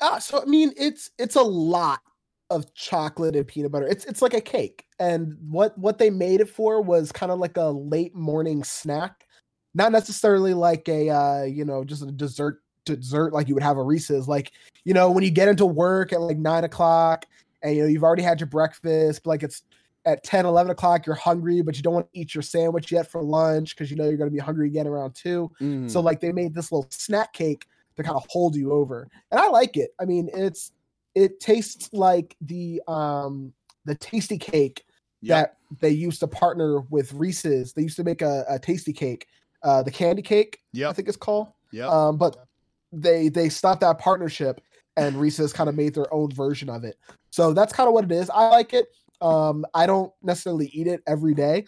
Uh, 0.00 0.18
so 0.18 0.40
I 0.40 0.46
mean, 0.46 0.72
it's 0.78 1.10
it's 1.18 1.36
a 1.36 1.42
lot 1.42 2.00
of 2.48 2.72
chocolate 2.74 3.36
and 3.36 3.46
peanut 3.46 3.70
butter. 3.70 3.86
It's 3.86 4.06
it's 4.06 4.22
like 4.22 4.34
a 4.34 4.40
cake, 4.40 4.86
and 4.98 5.36
what 5.48 5.76
what 5.76 5.98
they 5.98 6.10
made 6.10 6.40
it 6.40 6.48
for 6.48 6.80
was 6.80 7.12
kind 7.12 7.30
of 7.30 7.38
like 7.38 7.56
a 7.56 7.68
late 7.68 8.14
morning 8.14 8.64
snack, 8.64 9.26
not 9.74 9.92
necessarily 9.92 10.54
like 10.54 10.88
a 10.88 11.10
uh, 11.10 11.42
you 11.42 11.64
know 11.64 11.84
just 11.84 12.02
a 12.02 12.12
dessert 12.12 12.62
dessert 12.86 13.34
like 13.34 13.48
you 13.48 13.54
would 13.54 13.62
have 13.62 13.76
a 13.76 13.82
Reese's. 13.82 14.26
Like 14.26 14.52
you 14.84 14.94
know 14.94 15.10
when 15.10 15.24
you 15.24 15.30
get 15.30 15.48
into 15.48 15.66
work 15.66 16.12
at 16.12 16.20
like 16.20 16.38
nine 16.38 16.64
o'clock, 16.64 17.26
and 17.62 17.76
you 17.76 17.82
know 17.82 17.88
you've 17.88 18.04
already 18.04 18.22
had 18.22 18.40
your 18.40 18.48
breakfast, 18.48 19.26
like 19.26 19.42
it's 19.42 19.62
at 20.06 20.24
10 20.24 20.46
11 20.46 20.70
o'clock 20.70 21.04
you're 21.06 21.14
hungry 21.14 21.60
but 21.60 21.76
you 21.76 21.82
don't 21.82 21.92
want 21.94 22.10
to 22.12 22.18
eat 22.18 22.34
your 22.34 22.42
sandwich 22.42 22.90
yet 22.90 23.10
for 23.10 23.22
lunch 23.22 23.76
because 23.76 23.90
you 23.90 23.96
know 23.96 24.04
you're 24.04 24.16
going 24.16 24.30
to 24.30 24.34
be 24.34 24.38
hungry 24.40 24.66
again 24.68 24.86
around 24.86 25.14
two 25.14 25.50
Mm. 25.60 25.90
so 25.90 26.00
like 26.00 26.20
they 26.20 26.32
made 26.32 26.54
this 26.54 26.72
little 26.72 26.86
snack 26.90 27.32
cake 27.32 27.66
to 27.96 28.02
kind 28.02 28.16
of 28.16 28.24
hold 28.30 28.54
you 28.56 28.72
over. 28.72 29.08
And 29.30 29.38
I 29.40 29.48
like 29.48 29.76
it. 29.76 29.90
I 30.00 30.04
mean, 30.06 30.30
it's 30.32 30.72
it 31.14 31.38
tastes 31.40 31.92
like 31.92 32.34
the 32.40 32.80
um 32.88 33.52
the 33.84 33.94
Tastykake 33.96 34.78
Yep. 35.22 35.36
that 35.68 35.80
they 35.80 35.90
used 35.90 36.20
to 36.20 36.26
partner 36.26 36.80
with 36.88 37.12
Reese's. 37.12 37.74
They 37.74 37.82
used 37.82 37.96
to 37.96 38.04
make 38.04 38.22
a, 38.22 38.44
a 38.48 38.58
Tastykake, 38.58 39.24
uh 39.62 39.82
the 39.82 39.90
candy 39.90 40.22
cake, 40.22 40.60
I 40.88 40.92
think 40.94 41.08
it's 41.08 41.16
called. 41.16 41.48
Yeah. 41.72 41.88
Um, 41.88 42.16
but 42.16 42.46
they 42.92 43.28
they 43.28 43.48
stopped 43.50 43.82
that 43.82 43.98
partnership 43.98 44.62
and 44.96 45.16
Reese's 45.16 45.52
kind 45.52 45.68
of 45.68 45.74
made 45.74 45.94
their 45.94 46.12
own 46.14 46.30
version 46.32 46.70
of 46.70 46.84
it. 46.84 46.96
So 47.30 47.52
that's 47.52 47.72
kind 47.72 47.86
of 47.88 47.92
what 47.92 48.04
it 48.04 48.12
is. 48.12 48.30
I 48.30 48.48
like 48.48 48.72
it. 48.72 48.86
Um, 49.20 49.64
I 49.74 49.86
don't 49.86 50.12
necessarily 50.22 50.66
eat 50.72 50.86
it 50.86 51.02
every 51.06 51.34
day. 51.34 51.66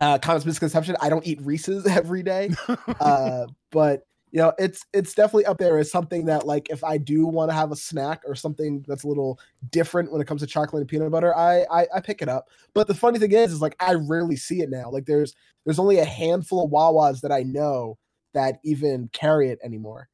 Uh, 0.00 0.18
common 0.18 0.42
misconception: 0.44 0.96
I 1.00 1.08
don't 1.08 1.26
eat 1.26 1.40
Reese's 1.42 1.86
every 1.86 2.22
day. 2.22 2.50
Uh, 3.00 3.46
but 3.70 4.02
you 4.32 4.42
know, 4.42 4.52
it's 4.58 4.84
it's 4.92 5.14
definitely 5.14 5.46
up 5.46 5.58
there 5.58 5.78
as 5.78 5.90
something 5.90 6.26
that 6.26 6.46
like 6.46 6.68
if 6.70 6.82
I 6.82 6.98
do 6.98 7.26
want 7.26 7.50
to 7.50 7.54
have 7.54 7.72
a 7.72 7.76
snack 7.76 8.22
or 8.26 8.34
something 8.34 8.84
that's 8.88 9.04
a 9.04 9.08
little 9.08 9.38
different 9.70 10.10
when 10.10 10.20
it 10.20 10.26
comes 10.26 10.40
to 10.40 10.46
chocolate 10.46 10.80
and 10.80 10.88
peanut 10.88 11.10
butter, 11.10 11.36
I, 11.36 11.64
I 11.70 11.86
I 11.96 12.00
pick 12.00 12.22
it 12.22 12.28
up. 12.28 12.48
But 12.74 12.86
the 12.86 12.94
funny 12.94 13.18
thing 13.18 13.32
is, 13.32 13.52
is 13.52 13.62
like 13.62 13.76
I 13.80 13.94
rarely 13.94 14.36
see 14.36 14.62
it 14.62 14.70
now. 14.70 14.90
Like 14.90 15.06
there's 15.06 15.34
there's 15.64 15.78
only 15.78 15.98
a 15.98 16.04
handful 16.04 16.64
of 16.64 16.70
Wawas 16.70 17.20
that 17.20 17.32
I 17.32 17.42
know 17.42 17.98
that 18.34 18.58
even 18.64 19.08
carry 19.12 19.50
it 19.50 19.58
anymore. 19.62 20.08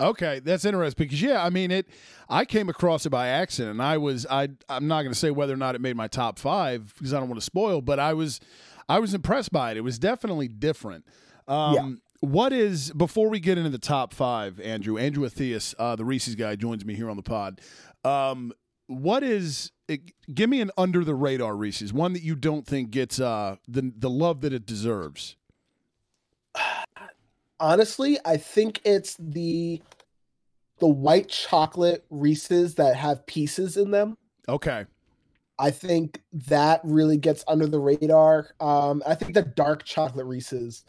Okay, 0.00 0.40
that's 0.40 0.64
interesting 0.64 1.04
because 1.06 1.22
yeah, 1.22 1.44
I 1.44 1.50
mean 1.50 1.70
it. 1.70 1.86
I 2.28 2.44
came 2.44 2.68
across 2.68 3.06
it 3.06 3.10
by 3.10 3.28
accident. 3.28 3.72
and 3.72 3.82
I 3.82 3.96
was 3.98 4.26
I 4.28 4.48
I'm 4.68 4.88
not 4.88 5.02
going 5.02 5.12
to 5.12 5.18
say 5.18 5.30
whether 5.30 5.52
or 5.52 5.56
not 5.56 5.74
it 5.74 5.80
made 5.80 5.96
my 5.96 6.08
top 6.08 6.38
five 6.38 6.92
because 6.98 7.14
I 7.14 7.20
don't 7.20 7.28
want 7.28 7.40
to 7.40 7.44
spoil, 7.44 7.80
but 7.80 8.00
I 8.00 8.12
was 8.14 8.40
I 8.88 8.98
was 8.98 9.14
impressed 9.14 9.52
by 9.52 9.70
it. 9.70 9.76
It 9.76 9.82
was 9.82 9.98
definitely 9.98 10.48
different. 10.48 11.04
Um, 11.46 12.00
What 12.20 12.52
is 12.52 12.90
before 12.92 13.28
we 13.28 13.38
get 13.38 13.56
into 13.58 13.70
the 13.70 13.78
top 13.78 14.12
five, 14.14 14.58
Andrew? 14.60 14.98
Andrew 14.98 15.28
Atheus, 15.28 15.74
uh, 15.78 15.94
the 15.94 16.04
Reese's 16.04 16.34
guy, 16.34 16.56
joins 16.56 16.84
me 16.84 16.94
here 16.94 17.10
on 17.10 17.16
the 17.16 17.22
pod. 17.22 17.60
Um, 18.02 18.52
what 18.86 19.22
is? 19.22 19.70
It, 19.86 20.12
give 20.34 20.48
me 20.48 20.60
an 20.62 20.70
under 20.78 21.04
the 21.04 21.14
radar 21.14 21.54
Reese's, 21.54 21.92
one 21.92 22.14
that 22.14 22.22
you 22.22 22.34
don't 22.34 22.66
think 22.66 22.90
gets 22.90 23.20
uh, 23.20 23.56
the 23.68 23.92
the 23.96 24.10
love 24.10 24.40
that 24.40 24.52
it 24.52 24.66
deserves. 24.66 25.36
honestly, 27.60 28.18
I 28.24 28.36
think 28.36 28.80
it's 28.84 29.16
the 29.18 29.80
the 30.80 30.88
white 30.88 31.28
chocolate 31.28 32.04
Reese's 32.10 32.74
that 32.74 32.96
have 32.96 33.24
pieces 33.26 33.76
in 33.76 33.90
them. 33.90 34.16
Okay, 34.48 34.86
I 35.58 35.70
think 35.70 36.22
that 36.32 36.80
really 36.84 37.16
gets 37.16 37.44
under 37.46 37.66
the 37.66 37.78
radar. 37.78 38.50
Um, 38.60 39.02
I 39.06 39.14
think 39.14 39.34
the 39.34 39.42
dark 39.42 39.84
chocolate 39.84 40.26
Reese's 40.26 40.84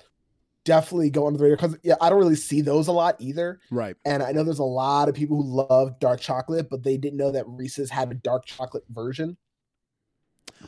definitely 0.64 1.12
go 1.12 1.28
under 1.28 1.38
the 1.38 1.44
radar 1.44 1.58
because 1.58 1.78
yeah, 1.84 1.96
I 2.02 2.10
don't 2.10 2.20
really 2.20 2.36
see 2.36 2.62
those 2.62 2.88
a 2.88 2.92
lot 2.92 3.16
either. 3.20 3.60
Right. 3.70 3.96
And 4.06 4.24
I 4.24 4.32
know 4.32 4.44
there's 4.44 4.60
a 4.60 4.64
lot 4.64 5.08
of 5.08 5.16
people 5.16 5.38
who 5.38 5.66
love 5.70 6.00
dark 6.00 6.20
chocolate, 6.20 6.70
but 6.70 6.84
they 6.84 6.98
didn't 6.98 7.18
know 7.18 7.32
that 7.32 7.48
Reese's 7.48 7.92
had 7.92 8.12
a 8.12 8.16
dark 8.16 8.46
chocolate 8.46 8.86
version. 8.90 9.38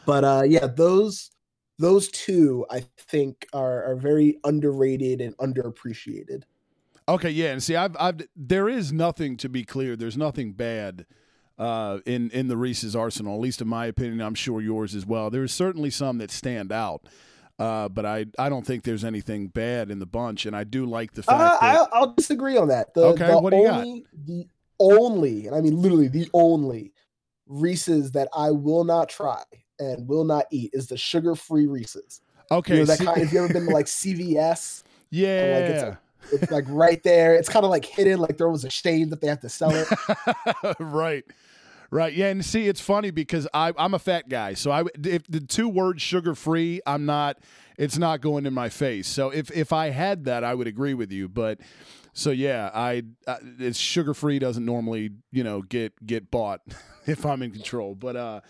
But 0.06 0.24
uh, 0.24 0.44
yeah, 0.46 0.68
those 0.68 1.32
those 1.80 2.10
two 2.10 2.66
I 2.70 2.86
think 2.98 3.48
are, 3.54 3.92
are 3.92 3.96
very 3.96 4.40
underrated 4.44 5.22
and 5.22 5.38
underappreciated. 5.38 6.44
Okay, 7.10 7.30
yeah, 7.30 7.52
and 7.52 7.64
see, 7.64 7.76
I've, 7.76 7.96
I've, 8.00 8.28
there 8.36 8.68
is 8.68 8.92
nothing 8.92 9.38
to 9.38 9.48
be 9.48 9.64
clear. 9.64 9.96
There's 9.96 10.18
nothing 10.18 10.52
bad 10.54 11.06
uh, 11.58 12.00
in 12.06 12.30
in 12.32 12.48
the 12.48 12.58
Reese's 12.58 12.96
arsenal, 12.96 13.36
at 13.36 13.40
least 13.40 13.62
in 13.62 13.68
my 13.68 13.86
opinion. 13.86 14.22
I'm 14.22 14.36
sure 14.36 14.62
yours 14.62 14.94
as 14.94 15.06
well. 15.06 15.30
There's 15.30 15.54
certainly 15.54 15.90
some 15.90 16.18
that 16.18 16.32
stand 16.32 16.74
out, 16.74 17.08
uh, 17.60 17.88
but 17.88 18.06
I 18.06 18.26
I 18.38 18.50
don't 18.50 18.66
think 18.66 18.84
there's 18.84 19.06
anything 19.06 19.48
bad 19.48 19.90
in 19.90 20.00
the 20.00 20.06
bunch, 20.06 20.46
and 20.46 20.56
I 20.56 20.66
do 20.66 20.86
like 20.86 21.14
the 21.14 21.24
fact. 21.24 21.40
Uh, 21.40 21.58
that, 21.62 21.90
I, 21.94 22.00
will 22.00 22.14
disagree 22.14 22.58
on 22.58 22.68
that. 22.68 22.94
The, 22.94 23.06
Okay, 23.06 23.28
the 23.28 23.40
what 23.40 23.52
do 23.52 23.58
you 23.58 23.68
got? 23.68 23.80
only, 23.80 24.06
The 24.26 24.48
only, 24.80 25.48
and 25.48 25.56
I 25.56 25.62
mean 25.62 25.82
literally 25.82 26.10
the 26.10 26.30
only 26.34 26.92
Reese's 27.48 28.12
that 28.12 28.28
I 28.36 28.52
will 28.52 28.84
not 28.84 29.08
try 29.08 29.44
and 29.80 30.08
will 30.08 30.24
not 30.26 30.46
eat 30.52 30.72
is 30.74 30.88
the 30.88 30.98
sugar-free 30.98 31.68
Reese's. 31.68 32.22
okay, 32.52 32.74
You 32.76 32.80
know, 32.82 32.86
that 32.86 33.00
kind, 33.00 33.22
if 33.22 33.32
you 33.32 33.44
ever 33.44 33.54
been 33.54 33.66
to 33.66 33.72
like 33.72 33.86
CVS, 34.02 34.84
yeah, 35.10 35.58
it's 35.58 35.84
a- 35.84 36.00
it's 36.32 36.52
like 36.52 36.66
right 36.68 37.02
there. 37.04 37.36
It's 37.36 37.48
kind 37.48 37.64
of 37.64 37.72
like 37.72 37.86
hidden, 37.86 38.20
like 38.20 38.38
there 38.38 38.50
was 38.50 38.66
a 38.66 38.70
shame 38.70 39.10
that 39.12 39.22
they 39.22 39.28
have 39.28 39.40
to 39.42 39.50
sell 39.50 39.72
it. 39.74 39.88
right. 40.80 41.24
Right. 41.90 42.12
Yeah. 42.14 42.28
And 42.28 42.44
see, 42.44 42.68
it's 42.68 42.82
funny 42.82 43.12
because 43.12 43.48
I, 43.54 43.72
I'm 43.78 43.94
a 43.94 44.00
fat 44.00 44.28
guy. 44.28 44.54
So 44.56 44.72
I, 44.72 44.84
if 45.06 45.26
the 45.28 45.40
two 45.40 45.70
words 45.70 46.02
sugar 46.02 46.36
free, 46.36 46.82
I'm 46.86 47.06
not, 47.06 47.38
it's 47.78 47.98
not 47.98 48.20
going 48.20 48.46
in 48.46 48.54
my 48.54 48.68
face. 48.68 49.08
So 49.08 49.30
if, 49.30 49.50
if 49.52 49.72
I 49.72 49.92
had 49.92 50.26
that, 50.26 50.44
I 50.44 50.54
would 50.54 50.68
agree 50.68 50.94
with 50.94 51.14
you. 51.14 51.30
But 51.30 51.60
so 52.12 52.32
yeah, 52.32 52.72
I, 52.74 53.04
uh, 53.26 53.38
it's 53.60 53.80
sugar 53.80 54.14
free 54.14 54.38
doesn't 54.38 54.66
normally, 54.66 55.12
you 55.32 55.46
know, 55.46 55.62
get, 55.62 55.94
get 56.06 56.30
bought 56.30 56.60
if 57.06 57.26
I'm 57.26 57.42
in 57.42 57.52
control. 57.52 57.96
But, 57.96 58.18
uh, 58.18 58.42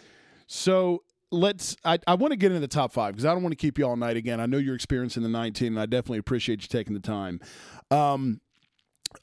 so 0.48 1.04
let's, 1.32 1.76
I, 1.84 2.00
I 2.08 2.16
want 2.16 2.32
to 2.32 2.38
get 2.38 2.52
into 2.52 2.62
the 2.62 2.68
top 2.68 2.92
five 2.94 3.14
because 3.14 3.26
I 3.26 3.34
don't 3.34 3.44
want 3.44 3.52
to 3.52 3.58
keep 3.58 3.78
you 3.78 3.86
all 3.86 3.96
night 3.96 4.18
again. 4.18 4.40
I 4.40 4.46
know 4.46 4.58
you're 4.58 4.76
experiencing 4.76 5.24
the 5.24 5.30
19 5.30 5.68
and 5.68 5.80
I 5.80 5.86
definitely 5.86 6.20
appreciate 6.20 6.62
you 6.62 6.68
taking 6.68 6.94
the 6.94 7.00
time. 7.00 7.40
Um, 7.92 8.42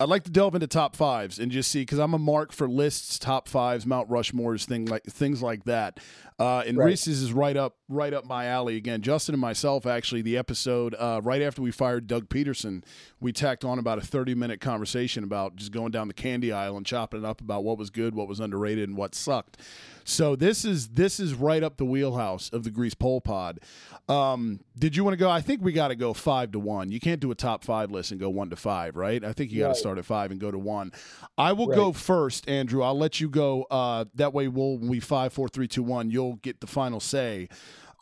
I'd 0.00 0.08
like 0.08 0.24
to 0.24 0.30
delve 0.30 0.54
into 0.54 0.66
top 0.66 0.96
fives 0.96 1.38
and 1.38 1.50
just 1.52 1.70
see 1.70 1.82
because 1.82 1.98
I'm 1.98 2.14
a 2.14 2.18
mark 2.18 2.52
for 2.52 2.68
lists, 2.68 3.18
top 3.18 3.48
fives, 3.48 3.86
Mount 3.86 4.08
Rushmore's 4.08 4.64
thing 4.64 4.86
like 4.86 5.04
things 5.04 5.42
like 5.42 5.64
that. 5.64 6.00
Uh, 6.38 6.64
and 6.66 6.76
Right. 6.76 6.86
Reese's 6.86 7.22
is 7.22 7.32
right 7.32 7.56
up 7.56 7.76
right 7.88 8.12
up 8.12 8.24
my 8.24 8.46
alley 8.46 8.76
again. 8.76 9.02
Justin 9.02 9.34
and 9.34 9.40
myself 9.40 9.86
actually 9.86 10.22
the 10.22 10.36
episode 10.36 10.94
uh, 10.98 11.20
right 11.22 11.40
after 11.40 11.62
we 11.62 11.70
fired 11.70 12.06
Doug 12.06 12.28
Pederson, 12.28 12.82
we 13.20 13.32
tacked 13.32 13.64
on 13.64 13.78
about 13.78 13.98
a 13.98 14.02
30 14.02 14.34
minute 14.34 14.60
conversation 14.60 15.22
about 15.22 15.54
just 15.56 15.70
going 15.70 15.92
down 15.92 16.08
the 16.08 16.14
candy 16.14 16.50
aisle 16.50 16.76
and 16.76 16.84
chopping 16.84 17.20
it 17.22 17.26
up 17.26 17.40
about 17.40 17.62
what 17.62 17.78
was 17.78 17.90
good, 17.90 18.14
what 18.14 18.26
was 18.26 18.40
underrated, 18.40 18.88
and 18.88 18.98
what 18.98 19.14
sucked. 19.14 19.58
So 20.04 20.34
this 20.36 20.64
is 20.64 20.88
this 20.88 21.18
is 21.20 21.34
right 21.34 21.62
up 21.62 21.76
the 21.76 21.84
wheelhouse 21.84 22.50
of 22.50 22.64
the 22.64 22.70
Grease 22.70 22.94
Pole 22.94 23.20
Pod. 23.20 23.60
Um, 24.08 24.60
did 24.76 24.96
you 24.96 25.04
want 25.04 25.12
to 25.14 25.16
go? 25.18 25.30
I 25.30 25.40
think 25.40 25.62
we 25.62 25.72
got 25.72 25.88
to 25.88 25.94
go 25.94 26.12
five 26.12 26.50
to 26.52 26.58
one. 26.58 26.90
You 26.90 26.98
can't 26.98 27.20
do 27.20 27.30
a 27.30 27.34
top 27.34 27.62
five 27.62 27.90
list 27.90 28.10
and 28.10 28.18
go 28.20 28.28
one 28.28 28.50
to 28.50 28.56
five, 28.56 28.96
right? 28.96 29.24
I 29.24 29.32
think 29.32 29.52
you 29.52 29.58
got 29.60 29.66
to 29.66 29.68
Right. 29.70 29.76
start 29.76 29.98
at 29.98 30.04
five 30.04 30.30
and 30.30 30.40
go 30.40 30.50
to 30.50 30.58
one. 30.58 30.90
I 31.38 31.52
will 31.52 31.68
go 31.68 31.92
first, 31.92 32.48
Andrew. 32.48 32.82
I'll 32.82 32.98
let 32.98 33.20
you 33.20 33.28
go. 33.28 33.64
Uh, 33.70 34.06
that 34.14 34.32
way, 34.34 34.48
we'll 34.48 34.78
we 34.78 34.98
five, 35.00 35.32
four, 35.32 35.48
three, 35.48 35.68
two, 35.68 35.82
one. 35.84 36.10
You'll 36.10 36.36
get 36.36 36.60
the 36.60 36.66
final 36.66 36.98
say. 37.00 37.48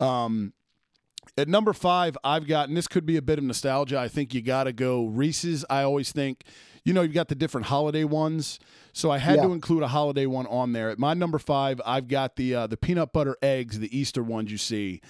Um, 0.00 0.54
at 1.38 1.48
number 1.48 1.72
five, 1.72 2.16
I've 2.24 2.46
got, 2.46 2.68
and 2.68 2.76
this 2.76 2.88
could 2.88 3.06
be 3.06 3.16
a 3.16 3.22
bit 3.22 3.38
of 3.38 3.44
nostalgia. 3.44 3.98
I 3.98 4.08
think 4.08 4.35
you 4.35 4.42
got 4.42 4.64
to 4.64 4.72
go 4.72 5.06
Reese's. 5.06 5.64
I 5.70 5.82
always 5.82 6.11
think, 6.12 6.44
you 6.85 6.92
know, 6.92 7.02
you've 7.02 7.14
got 7.14 7.28
the 7.28 7.35
different 7.35 7.68
holiday 7.68 8.04
ones. 8.04 8.58
So 8.92 9.11
I 9.11 9.18
had 9.18 9.37
Yeah. 9.37 9.42
to 9.44 9.52
include 9.52 9.82
a 9.82 9.88
holiday 9.88 10.26
one 10.26 10.46
on 10.48 10.72
there. 10.72 10.90
At 10.90 10.98
my 10.98 11.14
number 11.14 11.38
five, 11.38 11.80
I've 11.87 12.08
got 12.08 12.37
the 12.37 12.54
uh, 12.54 12.66
the 12.66 12.76
peanut 12.76 13.12
butter 13.12 13.37
eggs, 13.42 13.78
the 13.78 13.96
Easter 13.96 14.22
ones 14.22 14.50
you 14.50 14.58
see. 14.58 15.00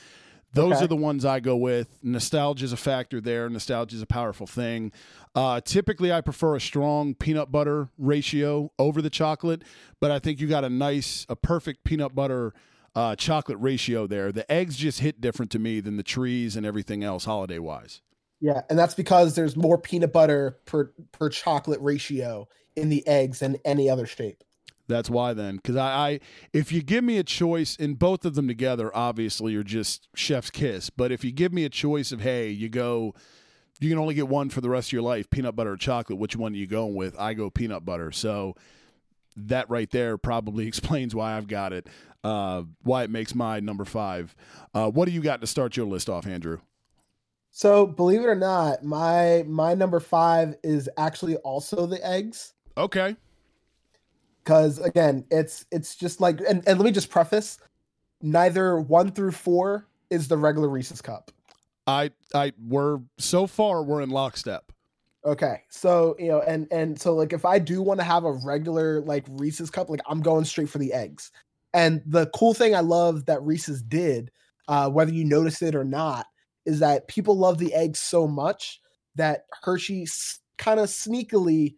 Those 0.55 0.75
Okay. 0.75 0.85
are 0.85 0.89
the 0.89 0.97
ones 0.97 1.25
I 1.25 1.41
go 1.41 1.57
with. 1.57 1.89
Nostalgia 2.03 2.65
is 2.65 2.73
a 2.73 2.77
factor 2.77 3.21
there. 3.21 3.49
Nostalgia 3.49 3.97
is 3.97 4.03
a 4.03 4.07
powerful 4.07 4.47
thing. 4.47 4.93
Uh, 5.35 5.61
typically, 5.63 6.13
I 6.13 6.21
prefer 6.21 6.57
a 6.57 6.61
strong 6.61 7.15
peanut 7.15 7.51
butter 7.51 7.89
ratio 7.97 8.71
over 8.79 9.01
the 9.01 9.09
chocolate, 9.11 9.63
but 10.01 10.11
I 10.11 10.19
think 10.19 10.41
you 10.41 10.47
got 10.49 10.65
a 10.65 10.71
nice, 10.71 11.25
a 11.29 11.37
perfect 11.37 11.85
peanut 11.85 12.15
butter 12.15 12.53
uh, 12.95 13.17
chocolate 13.17 13.57
ratio 13.61 14.07
there. 14.07 14.31
The 14.31 14.51
eggs 14.53 14.77
just 14.77 15.01
hit 15.01 15.21
different 15.23 15.51
to 15.53 15.59
me 15.59 15.81
than 15.81 15.97
the 15.97 16.03
trees 16.03 16.57
and 16.57 16.67
everything 16.67 17.03
else 17.03 17.25
holiday 17.25 17.59
wise. 17.59 18.03
Yeah, 18.43 18.61
and 18.69 18.79
that's 18.79 18.95
because 18.95 19.35
there's 19.35 19.57
more 19.57 19.79
peanut 19.79 20.13
butter 20.13 20.59
per 20.67 20.93
per 21.13 21.31
chocolate 21.31 21.81
ratio 21.81 22.49
in 22.77 22.91
the 22.91 23.07
eggs 23.07 23.39
than 23.39 23.57
any 23.65 23.89
other 23.89 24.05
shape. 24.05 24.43
That's 24.89 25.09
why 25.09 25.33
then, 25.33 25.57
because 25.57 25.77
I, 25.77 25.91
I, 25.91 26.21
if 26.53 26.73
you 26.73 26.83
give 26.83 27.05
me 27.05 27.19
a 27.19 27.23
choice 27.23 27.77
in 27.77 27.95
both 27.95 28.25
of 28.25 28.35
them 28.35 28.49
together, 28.49 28.95
obviously 28.95 29.53
you're 29.53 29.63
just 29.63 30.09
chef's 30.15 30.51
kiss. 30.51 30.91
But 30.91 31.13
if 31.13 31.25
you 31.25 31.33
give 31.33 31.53
me 31.53 31.65
a 31.65 31.69
choice 31.69 32.13
of, 32.13 32.21
hey, 32.21 32.51
you 32.51 32.69
go, 32.69 33.15
you 33.81 33.89
can 33.89 33.99
only 33.99 34.15
get 34.15 34.29
one 34.29 34.51
for 34.51 34.61
the 34.61 34.69
rest 34.69 34.89
of 34.89 34.93
your 34.93 35.03
life, 35.03 35.31
peanut 35.31 35.57
butter 35.57 35.73
or 35.73 35.77
chocolate. 35.77 36.19
Which 36.19 36.37
one 36.37 36.53
are 36.53 36.57
you 36.57 36.67
going 36.67 36.95
with? 36.95 37.19
I 37.19 37.35
go 37.35 37.49
peanut 37.49 37.85
butter. 37.85 38.13
So 38.13 38.57
that 39.37 39.71
right 39.71 39.91
there 39.91 40.19
probably 40.19 40.67
explains 40.69 41.15
why 41.15 41.37
I've 41.37 41.49
got 41.49 41.73
it, 41.73 41.87
uh, 42.25 42.63
why 42.83 43.05
it 43.05 43.11
makes 43.11 43.35
my 43.35 43.61
number 43.61 43.85
five. 43.85 44.35
Uh, 44.75 44.91
what 44.91 45.07
do 45.07 45.13
you 45.13 45.23
got 45.23 45.41
to 45.41 45.47
start 45.47 45.77
your 45.77 45.87
list 45.87 46.11
off, 46.11 46.27
Andrew? 46.27 46.59
So 47.51 47.87
believe 47.87 48.21
it 48.21 48.27
or 48.27 48.35
not, 48.35 48.83
my 48.83 49.45
my 49.47 49.75
number 49.75 50.01
five 50.01 50.57
is 50.63 50.89
actually 50.97 51.37
also 51.37 51.85
the 51.85 52.05
eggs. 52.05 52.55
Okay. 52.79 53.15
Because 54.43 54.79
again, 54.79 55.25
it's 55.31 55.67
it's 55.71 55.95
just 55.95 56.21
like 56.21 56.41
and, 56.41 56.67
and 56.67 56.79
let 56.79 56.85
me 56.85 56.91
just 56.91 57.11
preface, 57.11 57.59
neither 58.21 58.79
one 58.79 59.13
through 59.13 59.33
four 59.33 59.87
is 60.11 60.29
the 60.29 60.37
regular 60.37 60.69
Reese's 60.69 61.01
cup. 61.01 61.31
I, 61.87 62.11
I, 62.35 62.53
we're 62.65 63.01
so 63.19 63.47
far 63.47 63.83
we're 63.83 64.03
in 64.03 64.11
lockstep. 64.11 64.73
Okay. 65.25 65.63
So, 65.69 66.17
you 66.19 66.29
know, 66.29 66.41
and 66.41 66.67
and 66.73 67.01
so 67.01 67.15
like 67.15 67.33
if 67.33 67.45
I 67.45 67.59
do 67.59 67.81
want 67.81 68.01
to 68.01 68.05
have 68.05 68.25
a 68.25 68.33
regular 68.33 69.01
like 69.03 69.25
Reese's 69.29 69.71
cup, 69.71 69.89
like 69.89 70.01
I'm 70.07 70.21
going 70.21 70.45
straight 70.45 70.69
for 70.69 70.79
the 70.79 70.93
eggs. 70.93 71.31
And 71.75 72.03
the 72.05 72.27
cool 72.35 72.55
thing 72.55 72.75
I 72.75 72.81
love 72.81 73.27
that 73.27 73.43
Reese's 73.43 73.83
did, 73.83 74.31
uh, 74.69 74.91
whether 74.91 75.13
you 75.13 75.25
notice 75.25 75.63
it 75.63 75.75
or 75.75 75.85
not, 75.85 76.27
is 76.67 76.81
that 76.81 77.09
people 77.09 77.39
love 77.39 77.59
the 77.59 77.73
eggs 77.73 77.99
so 77.99 78.27
much 78.27 78.81
that 79.15 79.47
Hershey 79.63 80.07
kind 80.59 80.81
of 80.81 80.89
sneakily 80.89 81.77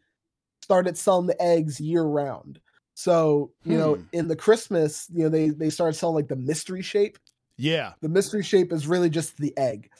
started 0.65 0.97
selling 0.99 1.27
the 1.27 1.41
eggs 1.41 1.79
year 1.81 2.03
round. 2.03 2.59
So, 2.95 3.53
you 3.65 3.77
know, 3.77 3.95
Hmm. 3.97 4.03
in 4.13 4.29
the 4.29 4.37
Christmas, 4.37 5.07
you 5.13 5.25
know, 5.25 5.29
they 5.29 5.51
they 5.51 5.71
started 5.71 5.95
selling 5.99 6.15
like 6.17 6.29
the 6.29 6.37
mystery 6.37 6.83
shape. 6.83 7.19
Yeah. 7.57 7.93
The 8.01 8.09
mystery 8.09 8.43
shape 8.43 8.73
is 8.73 8.87
really 8.87 9.11
just 9.11 9.37
the 9.37 9.57
egg. 9.57 9.91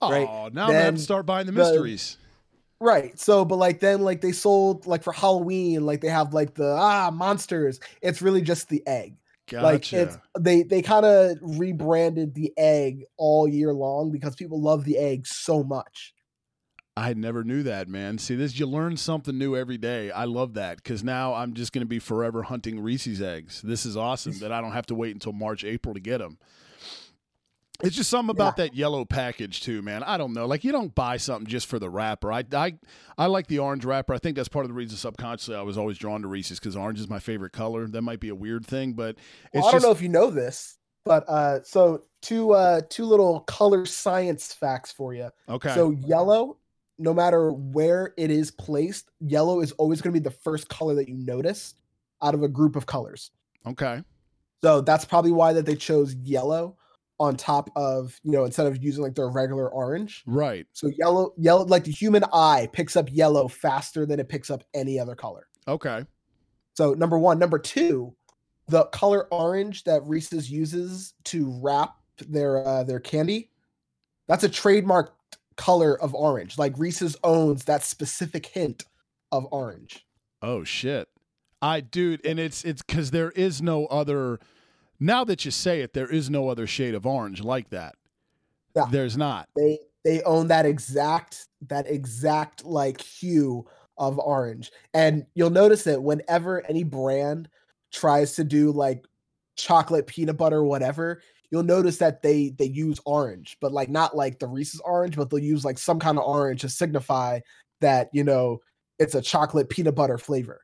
Oh, 0.00 0.10
Right. 0.10 0.52
now 0.54 0.64
I'm 0.64 0.72
gonna 0.72 0.80
have 0.82 0.94
to 0.96 1.00
start 1.00 1.26
buying 1.26 1.46
the 1.46 1.52
the- 1.52 1.58
mysteries. 1.58 2.16
Right. 2.80 3.18
So, 3.18 3.44
but 3.44 3.56
like 3.56 3.78
then, 3.80 4.00
like 4.02 4.20
they 4.20 4.32
sold 4.32 4.86
like 4.86 5.02
for 5.04 5.12
Halloween, 5.12 5.86
like 5.86 6.00
they 6.00 6.08
have 6.08 6.34
like 6.34 6.54
the 6.54 6.74
ah 6.76 7.10
monsters. 7.12 7.78
It's 8.02 8.20
really 8.22 8.42
just 8.42 8.68
the 8.68 8.82
egg. 8.86 9.16
Gotcha. 9.48 9.64
Like 9.64 9.92
it's 9.92 10.18
they 10.38 10.62
they 10.64 10.82
kind 10.82 11.06
of 11.06 11.36
rebranded 11.42 12.34
the 12.34 12.52
egg 12.56 13.04
all 13.16 13.46
year 13.48 13.72
long 13.72 14.10
because 14.10 14.34
people 14.34 14.60
love 14.60 14.84
the 14.84 14.98
egg 14.98 15.26
so 15.26 15.62
much. 15.62 16.12
I 16.96 17.14
never 17.14 17.42
knew 17.42 17.62
that, 17.62 17.88
man. 17.88 18.18
See, 18.18 18.34
this 18.34 18.58
you 18.58 18.66
learn 18.66 18.98
something 18.98 19.38
new 19.38 19.56
every 19.56 19.78
day. 19.78 20.10
I 20.10 20.24
love 20.24 20.54
that 20.54 20.76
because 20.76 21.02
now 21.02 21.32
I'm 21.32 21.54
just 21.54 21.72
going 21.72 21.80
to 21.80 21.88
be 21.88 21.98
forever 21.98 22.42
hunting 22.42 22.80
Reese's 22.80 23.22
eggs. 23.22 23.62
This 23.62 23.86
is 23.86 23.96
awesome 23.96 24.38
that 24.40 24.52
I 24.52 24.60
don't 24.60 24.72
have 24.72 24.86
to 24.86 24.94
wait 24.94 25.14
until 25.14 25.32
March, 25.32 25.64
April 25.64 25.94
to 25.94 26.00
get 26.00 26.18
them. 26.18 26.38
It's 27.82 27.96
just 27.96 28.10
something 28.10 28.30
about 28.30 28.56
that 28.58 28.74
yellow 28.74 29.04
package 29.04 29.60
too, 29.62 29.82
man. 29.82 30.02
I 30.04 30.16
don't 30.16 30.32
know. 30.34 30.46
Like 30.46 30.62
you 30.62 30.70
don't 30.70 30.94
buy 30.94 31.16
something 31.16 31.46
just 31.46 31.66
for 31.66 31.78
the 31.78 31.90
wrapper. 31.90 32.32
I 32.32 32.44
I 32.52 32.74
I 33.18 33.26
like 33.26 33.48
the 33.48 33.58
orange 33.58 33.84
wrapper. 33.84 34.14
I 34.14 34.18
think 34.18 34.36
that's 34.36 34.48
part 34.48 34.64
of 34.64 34.68
the 34.68 34.74
reason 34.74 34.96
subconsciously 34.96 35.56
I 35.56 35.62
was 35.62 35.76
always 35.76 35.98
drawn 35.98 36.22
to 36.22 36.28
Reese's 36.28 36.60
because 36.60 36.76
orange 36.76 37.00
is 37.00 37.08
my 37.08 37.18
favorite 37.18 37.52
color. 37.52 37.86
That 37.88 38.02
might 38.02 38.20
be 38.20 38.28
a 38.28 38.34
weird 38.34 38.64
thing, 38.64 38.92
but 38.92 39.16
it's 39.52 39.54
Well, 39.54 39.64
I 39.66 39.70
don't 39.72 39.72
just 39.72 39.86
know 39.86 39.90
if 39.90 40.00
you 40.00 40.10
know 40.10 40.30
this, 40.30 40.76
but 41.04 41.28
uh, 41.28 41.62
so 41.64 42.02
two 42.20 42.52
uh 42.52 42.82
two 42.88 43.04
little 43.04 43.40
color 43.40 43.84
science 43.84 44.52
facts 44.52 44.92
for 44.92 45.12
you. 45.12 45.30
okay. 45.48 45.74
So 45.74 45.90
yellow, 45.90 46.58
no 47.02 47.12
matter 47.12 47.52
where 47.52 48.14
it 48.16 48.30
is 48.30 48.50
placed, 48.50 49.10
yellow 49.20 49.60
is 49.60 49.72
always 49.72 50.00
going 50.00 50.14
to 50.14 50.20
be 50.20 50.22
the 50.22 50.34
first 50.34 50.68
color 50.68 50.94
that 50.94 51.08
you 51.08 51.16
notice 51.16 51.74
out 52.22 52.34
of 52.34 52.42
a 52.42 52.48
group 52.48 52.76
of 52.76 52.86
colors. 52.86 53.30
okay. 53.66 54.02
So 54.62 54.80
that's 54.80 55.04
probably 55.04 55.32
why 55.32 55.52
that 55.54 55.66
they 55.66 55.74
chose 55.74 56.14
yellow 56.14 56.76
on 57.18 57.36
top 57.36 57.68
of, 57.74 58.20
you 58.22 58.30
know, 58.30 58.44
instead 58.44 58.68
of 58.68 58.80
using 58.80 59.02
like 59.02 59.16
their 59.16 59.28
regular 59.28 59.68
orange. 59.68 60.22
Right. 60.24 60.66
So 60.72 60.88
yellow, 60.96 61.34
yellow, 61.36 61.64
like 61.64 61.82
the 61.82 61.90
human 61.90 62.24
eye 62.32 62.68
picks 62.72 62.94
up 62.94 63.08
yellow 63.10 63.48
faster 63.48 64.06
than 64.06 64.20
it 64.20 64.28
picks 64.28 64.50
up 64.50 64.62
any 64.72 65.00
other 65.00 65.16
color. 65.16 65.48
Okay. 65.66 66.04
So 66.74 66.94
number 66.94 67.18
one, 67.18 67.40
number 67.40 67.58
two, 67.58 68.14
the 68.68 68.84
color 68.86 69.26
orange 69.32 69.82
that 69.84 70.06
Reese's 70.06 70.48
uses 70.48 71.14
to 71.24 71.52
wrap 71.60 71.96
their 72.28 72.64
uh, 72.64 72.84
their 72.84 73.00
candy, 73.00 73.50
that's 74.28 74.44
a 74.44 74.48
trademark 74.48 75.14
color 75.56 76.00
of 76.00 76.14
orange. 76.14 76.58
Like 76.58 76.78
Reese's 76.78 77.16
owns 77.24 77.64
that 77.64 77.82
specific 77.82 78.46
hint 78.46 78.84
of 79.30 79.46
orange. 79.50 80.06
Oh 80.40 80.64
shit. 80.64 81.08
I 81.60 81.80
dude, 81.80 82.24
and 82.26 82.40
it's 82.40 82.64
it's 82.64 82.82
cuz 82.82 83.10
there 83.10 83.30
is 83.30 83.62
no 83.62 83.86
other 83.86 84.40
now 84.98 85.24
that 85.24 85.44
you 85.44 85.50
say 85.50 85.80
it, 85.80 85.94
there 85.94 86.10
is 86.10 86.30
no 86.30 86.48
other 86.48 86.66
shade 86.66 86.94
of 86.94 87.06
orange 87.06 87.42
like 87.42 87.70
that. 87.70 87.96
Yeah. 88.76 88.86
There's 88.90 89.16
not. 89.16 89.48
They 89.56 89.78
they 90.04 90.22
own 90.22 90.48
that 90.48 90.66
exact 90.66 91.48
that 91.68 91.88
exact 91.88 92.64
like 92.64 93.00
hue 93.00 93.66
of 93.98 94.18
orange. 94.18 94.70
And 94.94 95.26
you'll 95.34 95.50
notice 95.50 95.84
that 95.84 96.02
whenever 96.02 96.64
any 96.66 96.84
brand 96.84 97.48
tries 97.92 98.34
to 98.36 98.44
do 98.44 98.72
like 98.72 99.04
chocolate 99.56 100.06
peanut 100.06 100.36
butter 100.36 100.64
whatever, 100.64 101.22
you'll 101.52 101.62
notice 101.62 101.98
that 101.98 102.22
they 102.22 102.48
they 102.48 102.64
use 102.64 102.98
orange, 103.04 103.58
but 103.60 103.70
like 103.70 103.90
not 103.90 104.16
like 104.16 104.40
the 104.40 104.48
Reese's 104.48 104.80
orange, 104.80 105.14
but 105.16 105.30
they'll 105.30 105.38
use 105.38 105.64
like 105.64 105.78
some 105.78 106.00
kind 106.00 106.18
of 106.18 106.24
orange 106.24 106.62
to 106.62 106.68
signify 106.68 107.38
that, 107.80 108.08
you 108.12 108.24
know, 108.24 108.60
it's 108.98 109.14
a 109.14 109.22
chocolate 109.22 109.68
peanut 109.68 109.94
butter 109.94 110.18
flavor. 110.18 110.62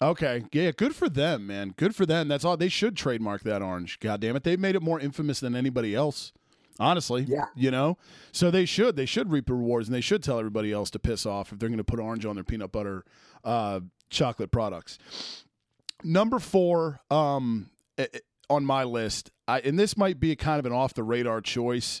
Okay. 0.00 0.44
Yeah, 0.52 0.70
good 0.70 0.94
for 0.94 1.08
them, 1.08 1.46
man. 1.46 1.74
Good 1.76 1.94
for 1.94 2.06
them. 2.06 2.28
That's 2.28 2.44
all 2.44 2.56
they 2.56 2.68
should 2.68 2.96
trademark 2.96 3.42
that 3.42 3.62
orange. 3.62 4.00
God 4.00 4.20
damn 4.20 4.36
it. 4.36 4.44
They've 4.44 4.58
made 4.58 4.76
it 4.76 4.82
more 4.82 4.98
infamous 4.98 5.40
than 5.40 5.54
anybody 5.54 5.94
else. 5.94 6.32
Honestly. 6.80 7.24
Yeah. 7.28 7.46
You 7.56 7.72
know? 7.72 7.98
So 8.32 8.50
they 8.50 8.64
should. 8.64 8.96
They 8.96 9.06
should 9.06 9.30
reap 9.30 9.50
rewards 9.50 9.88
and 9.88 9.94
they 9.94 10.00
should 10.00 10.22
tell 10.22 10.38
everybody 10.38 10.72
else 10.72 10.90
to 10.90 10.98
piss 10.98 11.26
off 11.26 11.52
if 11.52 11.58
they're 11.58 11.68
gonna 11.68 11.84
put 11.84 12.00
orange 12.00 12.24
on 12.24 12.36
their 12.36 12.44
peanut 12.44 12.72
butter 12.72 13.04
uh 13.44 13.80
chocolate 14.08 14.52
products. 14.52 14.98
Number 16.02 16.38
four, 16.38 17.00
um 17.10 17.68
eh, 17.98 18.06
eh, 18.14 18.18
on 18.48 18.64
my 18.64 18.84
list, 18.84 19.32
I, 19.48 19.60
and 19.60 19.78
this 19.78 19.96
might 19.96 20.20
be 20.20 20.30
a 20.30 20.36
kind 20.36 20.58
of 20.60 20.66
an 20.66 20.72
off 20.72 20.94
the 20.94 21.02
radar 21.02 21.40
choice. 21.40 22.00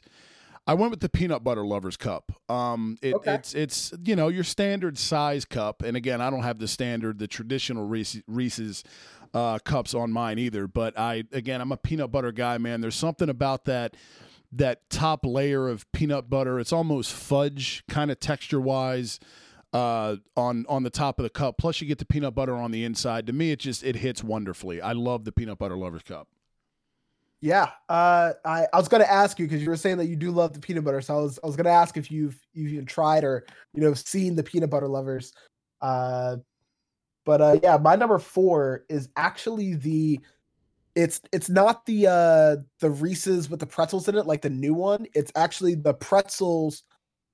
I 0.66 0.74
went 0.74 0.90
with 0.90 1.00
the 1.00 1.08
peanut 1.08 1.42
butter 1.42 1.64
lovers 1.64 1.96
cup. 1.96 2.30
Um, 2.50 2.98
it, 3.00 3.14
Okay. 3.14 3.34
it's 3.34 3.54
it's 3.54 3.92
you 4.04 4.14
know 4.14 4.28
your 4.28 4.44
standard 4.44 4.98
size 4.98 5.44
cup, 5.46 5.82
and 5.82 5.96
again, 5.96 6.20
I 6.20 6.28
don't 6.28 6.42
have 6.42 6.58
the 6.58 6.68
standard, 6.68 7.18
the 7.18 7.26
traditional 7.26 7.86
Reese, 7.86 8.20
Reese's 8.28 8.84
uh, 9.32 9.58
cups 9.60 9.94
on 9.94 10.12
mine 10.12 10.38
either. 10.38 10.68
But 10.68 10.98
I 10.98 11.24
again, 11.32 11.62
I'm 11.62 11.72
a 11.72 11.78
peanut 11.78 12.12
butter 12.12 12.32
guy, 12.32 12.58
man. 12.58 12.82
There's 12.82 12.94
something 12.94 13.30
about 13.30 13.64
that 13.64 13.96
that 14.52 14.88
top 14.90 15.24
layer 15.24 15.68
of 15.68 15.90
peanut 15.92 16.28
butter. 16.28 16.60
It's 16.60 16.72
almost 16.72 17.12
fudge 17.12 17.82
kind 17.88 18.10
of 18.10 18.20
texture 18.20 18.60
wise 18.60 19.20
uh, 19.72 20.16
on 20.36 20.66
on 20.68 20.82
the 20.82 20.90
top 20.90 21.18
of 21.18 21.22
the 21.22 21.30
cup. 21.30 21.56
Plus, 21.56 21.80
you 21.80 21.86
get 21.86 21.96
the 21.98 22.04
peanut 22.06 22.34
butter 22.34 22.54
on 22.54 22.72
the 22.72 22.84
inside. 22.84 23.26
To 23.28 23.32
me, 23.32 23.52
it 23.52 23.58
just 23.58 23.82
it 23.84 23.96
hits 23.96 24.22
wonderfully. 24.22 24.82
I 24.82 24.92
love 24.92 25.24
the 25.24 25.32
peanut 25.32 25.58
butter 25.58 25.78
lovers 25.78 26.02
cup. 26.02 26.28
Yeah, 27.40 27.70
uh, 27.88 28.32
I, 28.44 28.66
I 28.72 28.76
was 28.76 28.88
gonna 28.88 29.04
ask 29.04 29.38
you 29.38 29.46
because 29.46 29.62
you 29.62 29.70
were 29.70 29.76
saying 29.76 29.98
that 29.98 30.06
you 30.06 30.16
do 30.16 30.32
love 30.32 30.52
the 30.52 30.60
peanut 30.60 30.84
butter. 30.84 31.00
So 31.00 31.18
I 31.18 31.20
was 31.20 31.38
I 31.42 31.46
was 31.46 31.56
gonna 31.56 31.70
ask 31.70 31.96
if 31.96 32.10
you've 32.10 32.36
you've 32.52 32.72
even 32.72 32.86
tried 32.86 33.22
or 33.22 33.46
you 33.74 33.80
know 33.80 33.94
seen 33.94 34.34
the 34.34 34.42
peanut 34.42 34.70
butter 34.70 34.88
lovers. 34.88 35.32
Uh, 35.80 36.36
but 37.24 37.40
uh, 37.40 37.60
yeah, 37.62 37.76
my 37.76 37.96
number 37.96 38.18
four 38.18 38.84
is 38.88 39.08
actually 39.16 39.74
the. 39.74 40.20
It's 40.96 41.20
it's 41.32 41.48
not 41.48 41.86
the 41.86 42.08
uh 42.08 42.56
the 42.80 42.90
Reese's 42.90 43.48
with 43.48 43.60
the 43.60 43.66
pretzels 43.66 44.08
in 44.08 44.16
it 44.16 44.26
like 44.26 44.42
the 44.42 44.50
new 44.50 44.74
one. 44.74 45.06
It's 45.14 45.30
actually 45.36 45.76
the 45.76 45.94
pretzels 45.94 46.82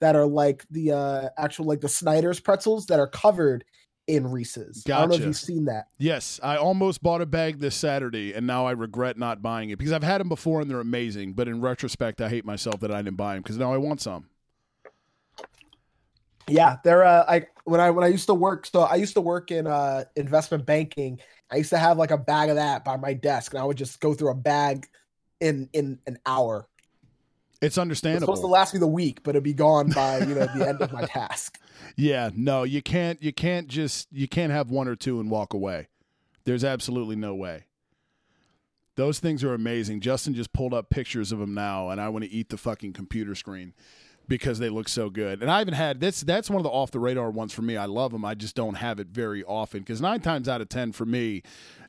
that 0.00 0.16
are 0.16 0.26
like 0.26 0.66
the 0.70 0.92
uh 0.92 1.28
actual 1.38 1.64
like 1.64 1.80
the 1.80 1.88
Snyder's 1.88 2.40
pretzels 2.40 2.86
that 2.86 3.00
are 3.00 3.08
covered 3.08 3.64
in 4.06 4.30
Reese's. 4.30 4.84
I 4.86 5.00
don't 5.00 5.08
know 5.10 5.14
if 5.16 5.24
you've 5.24 5.36
seen 5.36 5.64
that. 5.66 5.88
Yes, 5.98 6.38
I 6.42 6.56
almost 6.56 7.02
bought 7.02 7.20
a 7.20 7.26
bag 7.26 7.58
this 7.58 7.74
Saturday, 7.74 8.32
and 8.34 8.46
now 8.46 8.66
I 8.66 8.72
regret 8.72 9.18
not 9.18 9.42
buying 9.42 9.70
it 9.70 9.78
because 9.78 9.92
I've 9.92 10.02
had 10.02 10.20
them 10.20 10.28
before 10.28 10.60
and 10.60 10.70
they're 10.70 10.80
amazing. 10.80 11.32
But 11.32 11.48
in 11.48 11.60
retrospect, 11.60 12.20
I 12.20 12.28
hate 12.28 12.44
myself 12.44 12.80
that 12.80 12.90
I 12.90 13.02
didn't 13.02 13.16
buy 13.16 13.34
them 13.34 13.42
because 13.42 13.58
now 13.58 13.72
I 13.72 13.78
want 13.78 14.00
some. 14.00 14.28
Yeah, 16.46 16.76
they're 16.84 17.04
uh 17.04 17.24
I 17.26 17.46
when 17.64 17.80
I 17.80 17.90
when 17.90 18.04
I 18.04 18.08
used 18.08 18.26
to 18.26 18.34
work 18.34 18.66
so 18.66 18.82
I 18.82 18.96
used 18.96 19.14
to 19.14 19.22
work 19.22 19.50
in 19.50 19.66
uh 19.66 20.04
investment 20.14 20.66
banking. 20.66 21.18
I 21.50 21.56
used 21.56 21.70
to 21.70 21.78
have 21.78 21.96
like 21.96 22.10
a 22.10 22.18
bag 22.18 22.50
of 22.50 22.56
that 22.56 22.84
by 22.84 22.98
my 22.98 23.14
desk 23.14 23.54
and 23.54 23.62
I 23.62 23.64
would 23.64 23.78
just 23.78 23.98
go 24.00 24.12
through 24.12 24.30
a 24.30 24.34
bag 24.34 24.86
in 25.40 25.70
in 25.72 25.98
an 26.06 26.18
hour. 26.26 26.68
It's 27.62 27.78
understandable. 27.78 28.16
It's 28.16 28.24
supposed 28.24 28.42
to 28.42 28.46
last 28.46 28.74
me 28.74 28.80
the 28.80 28.86
week, 28.86 29.22
but 29.22 29.30
it'd 29.30 29.42
be 29.42 29.54
gone 29.54 29.90
by, 29.90 30.18
you 30.18 30.34
know, 30.34 30.46
the 30.54 30.68
end 30.68 30.82
of 30.82 30.92
my 30.92 31.02
task. 31.06 31.58
Yeah, 31.96 32.30
no, 32.34 32.62
you 32.62 32.82
can't. 32.82 33.22
You 33.22 33.32
can't 33.32 33.68
just. 33.68 34.08
You 34.12 34.28
can't 34.28 34.52
have 34.52 34.70
one 34.70 34.88
or 34.88 34.96
two 34.96 35.20
and 35.20 35.30
walk 35.30 35.52
away. 35.52 35.88
There's 36.44 36.64
absolutely 36.64 37.16
no 37.16 37.34
way. 37.34 37.64
Those 38.96 39.18
things 39.18 39.42
are 39.42 39.54
amazing. 39.54 40.00
Justin 40.00 40.34
just 40.34 40.52
pulled 40.52 40.72
up 40.72 40.88
pictures 40.88 41.32
of 41.32 41.38
them 41.38 41.54
now, 41.54 41.90
and 41.90 42.00
I 42.00 42.08
want 42.10 42.24
to 42.24 42.30
eat 42.30 42.48
the 42.50 42.56
fucking 42.56 42.92
computer 42.92 43.34
screen 43.34 43.74
because 44.28 44.58
they 44.58 44.68
look 44.68 44.88
so 44.88 45.10
good. 45.10 45.42
And 45.42 45.50
I 45.50 45.58
haven't 45.58 45.74
had 45.74 46.00
this. 46.00 46.20
That's 46.20 46.48
one 46.48 46.58
of 46.58 46.62
the 46.62 46.70
off 46.70 46.90
the 46.90 46.98
radar 46.98 47.30
ones 47.30 47.52
for 47.52 47.62
me. 47.62 47.76
I 47.76 47.86
love 47.86 48.12
them. 48.12 48.24
I 48.24 48.34
just 48.34 48.54
don't 48.54 48.74
have 48.74 49.00
it 49.00 49.08
very 49.08 49.42
often 49.44 49.80
because 49.80 50.00
nine 50.00 50.20
times 50.20 50.48
out 50.48 50.60
of 50.60 50.68
ten 50.68 50.92
for 50.92 51.04
me, 51.04 51.42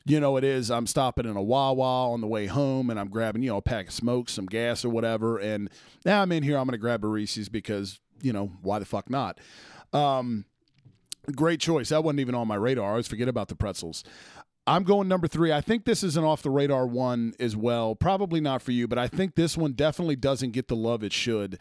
you 0.04 0.20
know, 0.20 0.36
it 0.36 0.44
is. 0.44 0.70
I'm 0.70 0.86
stopping 0.86 1.26
in 1.26 1.36
a 1.36 1.42
Wawa 1.42 2.12
on 2.12 2.20
the 2.20 2.26
way 2.26 2.46
home, 2.46 2.90
and 2.90 2.98
I'm 2.98 3.08
grabbing 3.08 3.42
you 3.42 3.50
know 3.50 3.58
a 3.58 3.62
pack 3.62 3.88
of 3.88 3.92
smokes, 3.92 4.32
some 4.32 4.46
gas 4.46 4.84
or 4.84 4.90
whatever, 4.90 5.38
and 5.38 5.70
now 6.04 6.22
I'm 6.22 6.32
in 6.32 6.42
here. 6.42 6.58
I'm 6.58 6.64
going 6.64 6.72
to 6.72 6.78
grab 6.78 7.04
a 7.04 7.08
Reese's 7.08 7.48
because 7.48 8.00
you 8.20 8.32
know 8.32 8.52
why 8.62 8.78
the 8.78 8.84
fuck 8.84 9.10
not. 9.10 9.38
Um, 9.92 10.44
great 11.34 11.60
choice. 11.60 11.88
That 11.90 12.04
wasn't 12.04 12.20
even 12.20 12.34
on 12.34 12.48
my 12.48 12.54
radar. 12.56 12.86
I 12.86 12.90
always 12.90 13.08
forget 13.08 13.28
about 13.28 13.48
the 13.48 13.56
pretzels. 13.56 14.04
I'm 14.68 14.82
going 14.82 15.06
number 15.06 15.28
three. 15.28 15.52
I 15.52 15.60
think 15.60 15.84
this 15.84 16.02
is 16.02 16.16
an 16.16 16.24
off 16.24 16.42
the 16.42 16.50
radar 16.50 16.86
one 16.88 17.34
as 17.38 17.56
well. 17.56 17.94
Probably 17.94 18.40
not 18.40 18.62
for 18.62 18.72
you, 18.72 18.88
but 18.88 18.98
I 18.98 19.06
think 19.06 19.36
this 19.36 19.56
one 19.56 19.72
definitely 19.72 20.16
doesn't 20.16 20.50
get 20.50 20.66
the 20.66 20.74
love 20.74 21.04
it 21.04 21.12
should. 21.12 21.60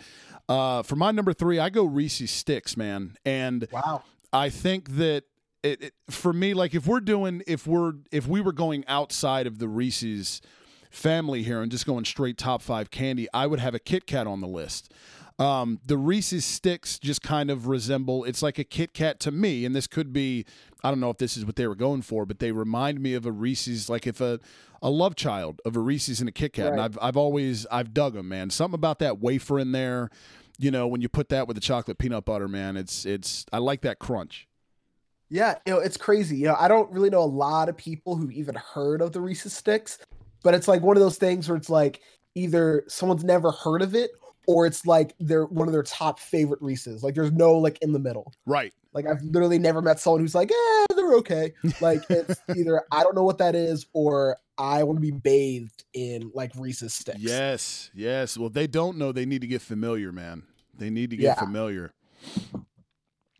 Uh, 0.49 0.81
for 0.81 0.95
my 0.95 1.11
number 1.11 1.31
three, 1.31 1.59
I 1.59 1.69
go 1.69 1.85
Reese's 1.85 2.31
Sticks, 2.31 2.75
man. 2.75 3.15
And 3.23 3.67
Wow. 3.71 4.03
I 4.33 4.49
think 4.49 4.95
that 4.97 5.25
it, 5.61 5.81
it, 5.83 5.93
for 6.09 6.33
me, 6.33 6.55
like 6.55 6.73
if 6.73 6.87
we're 6.87 6.99
doing, 6.99 7.43
if 7.45 7.67
we're, 7.67 7.93
if 8.11 8.27
we 8.27 8.41
were 8.41 8.51
going 8.51 8.83
outside 8.87 9.45
of 9.45 9.59
the 9.59 9.67
Reese's 9.67 10.41
family 10.89 11.43
here 11.43 11.61
and 11.61 11.71
just 11.71 11.85
going 11.85 12.05
straight 12.05 12.37
top 12.39 12.61
five 12.63 12.89
candy, 12.89 13.27
I 13.33 13.45
would 13.45 13.59
have 13.59 13.75
a 13.75 13.79
Kit 13.79 14.07
Kat 14.07 14.25
on 14.25 14.41
the 14.41 14.47
list. 14.47 14.91
Um, 15.37 15.81
the 15.85 15.97
Reese's 15.97 16.45
sticks 16.45 16.97
just 16.97 17.21
kind 17.21 17.51
of 17.51 17.67
resemble. 17.67 18.23
It's 18.23 18.41
like 18.41 18.57
a 18.57 18.63
Kit 18.63 18.93
Kat 18.93 19.19
to 19.21 19.31
me, 19.31 19.65
and 19.65 19.75
this 19.75 19.87
could 19.87 20.13
be. 20.13 20.45
I 20.83 20.89
don't 20.89 20.99
know 20.99 21.09
if 21.09 21.17
this 21.17 21.35
is 21.35 21.45
what 21.45 21.55
they 21.55 21.67
were 21.67 21.75
going 21.75 22.03
for, 22.03 22.25
but 22.25 22.39
they 22.39 22.51
remind 22.51 23.01
me 23.01 23.15
of 23.15 23.25
a 23.25 23.31
Reese's, 23.31 23.89
like 23.89 24.07
if 24.07 24.21
a 24.21 24.39
a 24.81 24.89
love 24.89 25.15
child 25.15 25.61
of 25.65 25.75
a 25.75 25.79
Reese's 25.79 26.19
and 26.19 26.29
a 26.29 26.31
Kit 26.31 26.53
Kat. 26.53 26.71
And 26.71 26.79
I've 26.79 26.97
I've 27.01 27.17
always 27.17 27.65
I've 27.71 27.93
dug 27.93 28.13
them, 28.13 28.29
man. 28.29 28.49
Something 28.49 28.75
about 28.75 28.99
that 28.99 29.19
wafer 29.19 29.59
in 29.59 29.71
there. 29.71 30.09
You 30.57 30.71
know, 30.71 30.87
when 30.87 31.01
you 31.01 31.09
put 31.09 31.27
that 31.29 31.47
with 31.47 31.55
the 31.55 31.61
chocolate 31.61 31.97
peanut 31.97 32.23
butter, 32.23 32.47
man, 32.47 32.77
it's 32.77 33.05
it's. 33.05 33.45
I 33.51 33.57
like 33.57 33.81
that 33.81 33.99
crunch. 33.99 34.47
Yeah, 35.29 35.55
you 35.65 35.73
know, 35.73 35.79
it's 35.79 35.97
crazy. 35.97 36.37
You 36.37 36.47
know, 36.47 36.55
I 36.57 36.69
don't 36.69 36.89
really 36.91 37.09
know 37.09 37.23
a 37.23 37.25
lot 37.25 37.67
of 37.67 37.75
people 37.75 38.15
who 38.15 38.29
even 38.29 38.55
heard 38.55 39.01
of 39.01 39.11
the 39.11 39.19
Reese's 39.19 39.53
sticks, 39.53 39.97
but 40.43 40.53
it's 40.53 40.67
like 40.67 40.81
one 40.81 40.95
of 40.95 41.03
those 41.03 41.17
things 41.17 41.49
where 41.49 41.57
it's 41.57 41.69
like 41.69 41.99
either 42.35 42.85
someone's 42.87 43.23
never 43.23 43.51
heard 43.51 43.81
of 43.81 43.95
it 43.95 44.11
or 44.47 44.65
it's 44.65 44.85
like 44.85 45.15
they're 45.19 45.45
one 45.45 45.67
of 45.67 45.71
their 45.73 45.83
top 45.83 46.19
favorite 46.19 46.61
Reese's. 46.61 47.03
Like 47.03 47.15
there's 47.15 47.31
no 47.31 47.57
like 47.57 47.77
in 47.81 47.91
the 47.93 47.99
middle. 47.99 48.33
Right. 48.45 48.73
Like 48.93 49.07
I've 49.07 49.21
literally 49.23 49.59
never 49.59 49.81
met 49.81 49.99
someone 49.99 50.21
who's 50.21 50.35
like, 50.35 50.51
eh, 50.51 50.85
they're 50.95 51.13
okay. 51.15 51.53
Like 51.81 52.01
it's 52.09 52.39
either 52.55 52.81
I 52.91 53.03
don't 53.03 53.15
know 53.15 53.23
what 53.23 53.37
that 53.39 53.55
is 53.55 53.85
or 53.93 54.37
I 54.57 54.83
want 54.83 54.97
to 54.97 55.01
be 55.01 55.11
bathed 55.11 55.83
in 55.93 56.31
like 56.33 56.51
Reese's 56.55 56.93
sticks. 56.93 57.19
Yes. 57.19 57.91
Yes. 57.93 58.37
Well, 58.37 58.49
they 58.49 58.67
don't 58.67 58.97
know. 58.97 59.11
They 59.11 59.25
need 59.25 59.41
to 59.41 59.47
get 59.47 59.61
familiar, 59.61 60.11
man. 60.11 60.43
They 60.77 60.89
need 60.89 61.09
to 61.09 61.17
get 61.17 61.23
Yeah. 61.23 61.33
familiar. 61.35 61.91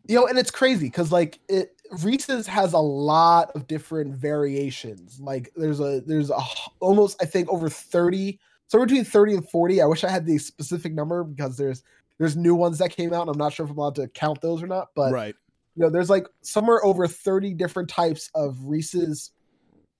You 0.08 0.14
know, 0.14 0.26
and 0.26 0.38
it's 0.38 0.50
crazy 0.50 0.86
because 0.86 1.10
like 1.10 1.40
it 1.48 1.72
Reese's 2.02 2.46
has 2.46 2.72
a 2.72 2.78
lot 2.78 3.50
of 3.54 3.66
different 3.66 4.14
variations. 4.14 5.18
Like 5.20 5.52
there's 5.56 5.80
a 5.80 6.00
there's 6.06 6.30
a 6.30 6.38
almost 6.80 7.20
I 7.20 7.26
think 7.26 7.48
over 7.48 7.68
30, 7.68 8.38
somewhere 8.68 8.86
between 8.86 9.04
30 9.04 9.34
and 9.34 9.48
40. 9.48 9.82
I 9.82 9.86
wish 9.86 10.04
I 10.04 10.10
had 10.10 10.26
the 10.26 10.38
specific 10.38 10.92
number 10.94 11.24
because 11.24 11.56
there's 11.56 11.82
there's 12.18 12.36
new 12.36 12.54
ones 12.54 12.78
that 12.78 12.90
came 12.90 13.12
out. 13.12 13.22
And 13.22 13.30
I'm 13.30 13.38
not 13.38 13.52
sure 13.52 13.64
if 13.64 13.70
I'm 13.70 13.78
allowed 13.78 13.96
to 13.96 14.08
count 14.08 14.40
those 14.40 14.62
or 14.62 14.66
not, 14.66 14.88
but 14.94 15.12
right. 15.12 15.34
you 15.74 15.82
know, 15.82 15.90
there's 15.90 16.10
like 16.10 16.26
somewhere 16.42 16.84
over 16.84 17.06
30 17.06 17.54
different 17.54 17.88
types 17.88 18.30
of 18.34 18.56
Reese's 18.62 19.32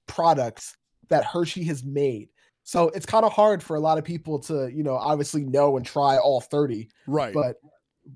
products 0.07 0.77
that 1.09 1.25
Hershey 1.25 1.65
has 1.65 1.85
made. 1.85 2.29
So 2.65 2.89
it's 2.89 3.07
kind 3.07 3.25
of 3.25 3.33
hard 3.33 3.63
for 3.63 3.77
a 3.77 3.81
lot 3.81 3.97
of 3.97 4.05
people 4.05 4.41
to, 4.41 4.71
you 4.73 4.83
know, 4.83 4.97
obviously 4.97 5.45
know 5.45 5.77
and 5.77 5.87
try 5.87 6.17
all 6.17 6.41
30. 6.41 6.89
Right. 7.07 7.33
But 7.33 7.57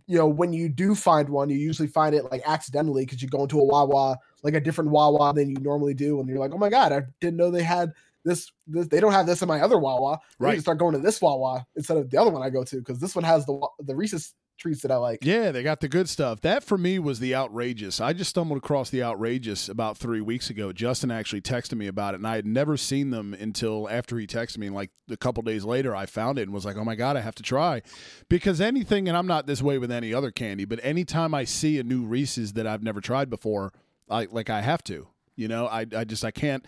you 0.06 0.16
know, 0.16 0.26
when 0.26 0.52
you 0.52 0.68
do 0.68 0.94
find 0.94 1.28
one, 1.28 1.50
you 1.50 1.56
usually 1.56 1.88
find 1.88 2.14
it 2.14 2.30
like 2.30 2.42
accidentally 2.46 3.04
because 3.04 3.22
you 3.22 3.28
go 3.28 3.42
into 3.42 3.58
a 3.58 3.64
Wawa, 3.64 4.18
like 4.42 4.54
a 4.54 4.60
different 4.60 4.90
Wawa 4.90 5.34
than 5.34 5.50
you 5.50 5.56
normally 5.60 5.94
do, 5.94 6.20
and 6.20 6.28
you're 6.28 6.38
like, 6.38 6.52
oh 6.52 6.58
my 6.58 6.68
god, 6.68 6.92
I 6.92 7.02
didn't 7.20 7.36
know 7.36 7.50
they 7.50 7.62
had 7.62 7.92
this. 8.24 8.50
this 8.66 8.86
they 8.88 9.00
don't 9.00 9.12
have 9.12 9.26
this 9.26 9.42
in 9.42 9.48
my 9.48 9.60
other 9.60 9.78
Wawa. 9.78 10.12
I 10.12 10.14
need 10.14 10.46
Right. 10.46 10.54
to 10.56 10.60
start 10.60 10.78
going 10.78 10.92
to 10.92 10.98
this 11.00 11.20
Wawa 11.20 11.66
instead 11.76 11.96
of 11.96 12.10
the 12.10 12.18
other 12.18 12.30
one 12.30 12.42
I 12.42 12.50
go 12.50 12.64
to 12.64 12.76
because 12.76 12.98
this 13.00 13.14
one 13.14 13.24
has 13.24 13.46
the 13.46 13.58
the 13.80 13.94
Reese's 13.96 14.34
treats 14.58 14.82
that 14.82 14.90
I 14.90 14.96
like. 14.96 15.20
Yeah, 15.24 15.52
they 15.52 15.62
got 15.62 15.80
the 15.80 15.88
good 15.88 16.06
stuff. 16.06 16.42
That 16.42 16.62
for 16.62 16.76
me 16.76 16.98
was 16.98 17.18
the 17.18 17.34
outrageous. 17.34 17.98
I 17.98 18.12
just 18.12 18.28
stumbled 18.28 18.58
across 18.58 18.90
the 18.90 19.02
outrageous 19.02 19.70
about 19.70 19.96
three 19.96 20.20
weeks 20.20 20.50
ago. 20.50 20.70
Justin 20.70 21.10
actually 21.10 21.40
texted 21.40 21.78
me 21.78 21.86
about 21.86 22.12
it, 22.12 22.18
and 22.18 22.26
I 22.26 22.36
had 22.36 22.44
never 22.44 22.76
seen 22.76 23.08
them 23.08 23.32
until 23.32 23.88
after 23.88 24.18
he 24.18 24.26
texted 24.26 24.58
me. 24.58 24.66
And 24.66 24.76
like 24.76 24.90
a 25.08 25.16
couple 25.16 25.42
days 25.42 25.64
later, 25.64 25.96
I 25.96 26.04
found 26.04 26.38
it 26.38 26.42
and 26.42 26.52
was 26.52 26.66
like, 26.66 26.76
"Oh 26.76 26.84
my 26.84 26.94
god, 26.94 27.16
I 27.16 27.20
have 27.20 27.34
to 27.36 27.42
try," 27.42 27.80
because 28.28 28.60
anything. 28.60 29.08
And 29.08 29.16
I'm 29.16 29.26
not 29.26 29.46
this 29.46 29.62
way 29.62 29.78
with 29.78 29.90
any 29.90 30.12
other 30.12 30.30
candy, 30.30 30.66
but 30.66 30.78
anytime 30.82 31.32
I 31.34 31.44
see 31.44 31.78
a 31.78 31.82
new 31.82 32.04
Reese's 32.04 32.52
that 32.52 32.66
I've 32.66 32.82
never 32.82 33.00
tried 33.00 33.30
before, 33.30 33.72
I 34.10 34.26
like 34.30 34.50
I 34.50 34.60
have 34.60 34.84
to. 34.84 35.08
You 35.36 35.48
know, 35.48 35.68
I 35.68 35.86
I 35.96 36.04
just 36.04 36.22
I 36.22 36.32
can't 36.32 36.66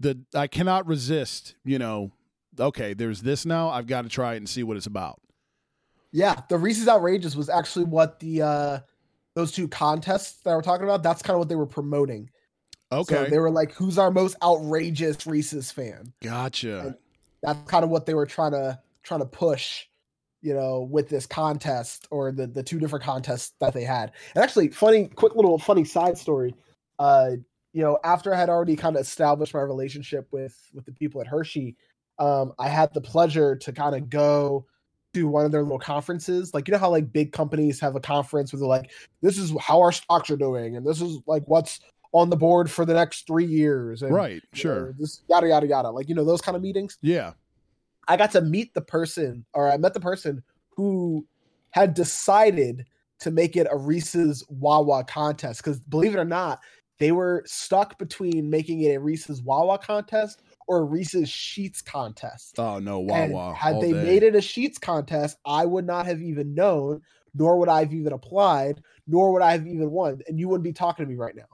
the 0.00 0.18
I 0.34 0.46
cannot 0.46 0.86
resist. 0.86 1.54
You 1.64 1.78
know, 1.78 2.12
okay, 2.58 2.94
there's 2.94 3.22
this 3.22 3.46
now. 3.46 3.68
I've 3.68 3.86
got 3.86 4.02
to 4.02 4.08
try 4.08 4.34
it 4.34 4.38
and 4.38 4.48
see 4.48 4.62
what 4.62 4.76
it's 4.76 4.86
about. 4.86 5.20
Yeah, 6.12 6.34
the 6.48 6.58
Reese's 6.58 6.88
Outrageous 6.88 7.36
was 7.36 7.48
actually 7.48 7.84
what 7.84 8.18
the 8.18 8.42
uh 8.42 8.78
those 9.34 9.52
two 9.52 9.68
contests 9.68 10.40
that 10.42 10.54
we're 10.54 10.62
talking 10.62 10.84
about. 10.84 11.02
That's 11.02 11.22
kind 11.22 11.34
of 11.34 11.38
what 11.38 11.48
they 11.48 11.56
were 11.56 11.66
promoting. 11.66 12.30
Okay, 12.92 13.14
so 13.14 13.24
they 13.26 13.38
were 13.38 13.50
like, 13.50 13.72
"Who's 13.72 13.98
our 13.98 14.10
most 14.10 14.36
outrageous 14.42 15.26
Reese's 15.26 15.70
fan?" 15.70 16.12
Gotcha. 16.20 16.80
And 16.80 16.94
that's 17.42 17.70
kind 17.70 17.84
of 17.84 17.90
what 17.90 18.06
they 18.06 18.14
were 18.14 18.26
trying 18.26 18.52
to 18.52 18.80
trying 19.04 19.20
to 19.20 19.26
push, 19.26 19.86
you 20.42 20.54
know, 20.54 20.88
with 20.90 21.08
this 21.08 21.26
contest 21.26 22.08
or 22.10 22.32
the 22.32 22.48
the 22.48 22.64
two 22.64 22.80
different 22.80 23.04
contests 23.04 23.52
that 23.60 23.74
they 23.74 23.84
had. 23.84 24.12
And 24.34 24.42
actually, 24.42 24.68
funny, 24.68 25.06
quick 25.06 25.36
little 25.36 25.58
funny 25.58 25.84
side 25.84 26.18
story. 26.18 26.54
Uh, 26.98 27.36
you 27.72 27.82
know, 27.82 27.98
after 28.04 28.34
I 28.34 28.38
had 28.38 28.48
already 28.48 28.76
kind 28.76 28.96
of 28.96 29.02
established 29.02 29.54
my 29.54 29.60
relationship 29.60 30.26
with 30.30 30.56
with 30.74 30.84
the 30.84 30.92
people 30.92 31.20
at 31.20 31.26
Hershey, 31.26 31.76
um, 32.18 32.52
I 32.58 32.68
had 32.68 32.92
the 32.94 33.00
pleasure 33.00 33.56
to 33.56 33.72
kind 33.72 33.94
of 33.94 34.10
go 34.10 34.66
to 35.14 35.26
one 35.28 35.44
of 35.44 35.52
their 35.52 35.62
little 35.62 35.78
conferences. 35.78 36.54
Like 36.54 36.68
you 36.68 36.72
know 36.72 36.78
how 36.78 36.90
like 36.90 37.12
big 37.12 37.32
companies 37.32 37.80
have 37.80 37.96
a 37.96 38.00
conference 38.00 38.52
where 38.52 38.60
they're 38.60 38.68
like, 38.68 38.90
"This 39.22 39.38
is 39.38 39.52
how 39.60 39.80
our 39.80 39.92
stocks 39.92 40.30
are 40.30 40.36
doing, 40.36 40.76
and 40.76 40.86
this 40.86 41.00
is 41.00 41.18
like 41.26 41.44
what's 41.46 41.80
on 42.12 42.28
the 42.28 42.36
board 42.36 42.70
for 42.70 42.84
the 42.84 42.94
next 42.94 43.26
three 43.26 43.46
years." 43.46 44.02
And, 44.02 44.12
right. 44.12 44.42
Sure. 44.52 44.86
Know, 44.86 44.94
this 44.98 45.22
yada 45.28 45.48
yada 45.48 45.66
yada. 45.66 45.90
Like 45.90 46.08
you 46.08 46.14
know 46.14 46.24
those 46.24 46.40
kind 46.40 46.56
of 46.56 46.62
meetings. 46.62 46.98
Yeah. 47.02 47.32
I 48.08 48.16
got 48.16 48.32
to 48.32 48.40
meet 48.40 48.74
the 48.74 48.80
person, 48.80 49.44
or 49.54 49.70
I 49.70 49.76
met 49.76 49.94
the 49.94 50.00
person 50.00 50.42
who 50.70 51.24
had 51.70 51.94
decided 51.94 52.86
to 53.20 53.30
make 53.30 53.56
it 53.56 53.68
a 53.70 53.76
Reese's 53.76 54.44
Wawa 54.48 55.04
contest. 55.04 55.62
Because 55.62 55.78
believe 55.78 56.14
it 56.14 56.18
or 56.18 56.24
not, 56.24 56.60
they 57.00 57.12
were 57.12 57.42
stuck 57.46 57.98
between 57.98 58.50
making 58.50 58.82
it 58.82 58.94
a 58.94 59.00
Reese's 59.00 59.42
Wawa 59.42 59.78
contest 59.78 60.42
or 60.68 60.78
a 60.78 60.84
Reese's 60.84 61.28
Sheetz 61.28 61.84
contest. 61.84 62.58
Oh 62.58 62.78
no, 62.78 63.00
Wawa! 63.00 63.48
And 63.48 63.56
had 63.56 63.80
they 63.80 63.92
day. 63.92 64.04
made 64.04 64.22
it 64.22 64.36
a 64.36 64.38
Sheetz 64.38 64.78
contest, 64.78 65.38
I 65.44 65.64
would 65.64 65.86
not 65.86 66.06
have 66.06 66.20
even 66.20 66.54
known, 66.54 67.00
nor 67.34 67.58
would 67.58 67.70
I 67.70 67.80
have 67.80 67.94
even 67.94 68.12
applied, 68.12 68.82
nor 69.08 69.32
would 69.32 69.42
I 69.42 69.52
have 69.52 69.66
even 69.66 69.90
won, 69.90 70.20
and 70.28 70.38
you 70.38 70.48
wouldn't 70.48 70.62
be 70.62 70.74
talking 70.74 71.04
to 71.04 71.10
me 71.10 71.16
right 71.16 71.34
now. 71.34 71.48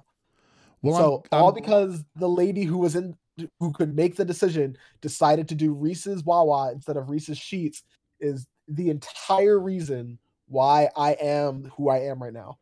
Well, 0.82 0.98
so 0.98 1.24
I'm, 1.30 1.42
all 1.42 1.48
I'm, 1.48 1.54
because 1.54 2.04
the 2.16 2.28
lady 2.28 2.64
who 2.64 2.78
was 2.78 2.96
in 2.96 3.16
who 3.61 3.72
could 3.72 3.94
make 3.94 4.16
the 4.16 4.24
decision 4.24 4.76
decided 5.00 5.46
to 5.48 5.54
do 5.54 5.72
Reese's 5.72 6.24
Wawa 6.24 6.72
instead 6.72 6.96
of 6.96 7.09
Reese's 7.09 7.38
Sheetz 7.38 7.82
is 8.18 8.46
the 8.66 8.90
entire 8.90 9.61
reason 9.61 10.18
why 10.48 10.88
I 10.96 11.12
am 11.12 11.70
who 11.76 11.88
I 11.88 12.00
am 12.00 12.20
right 12.20 12.32
now. 12.32 12.59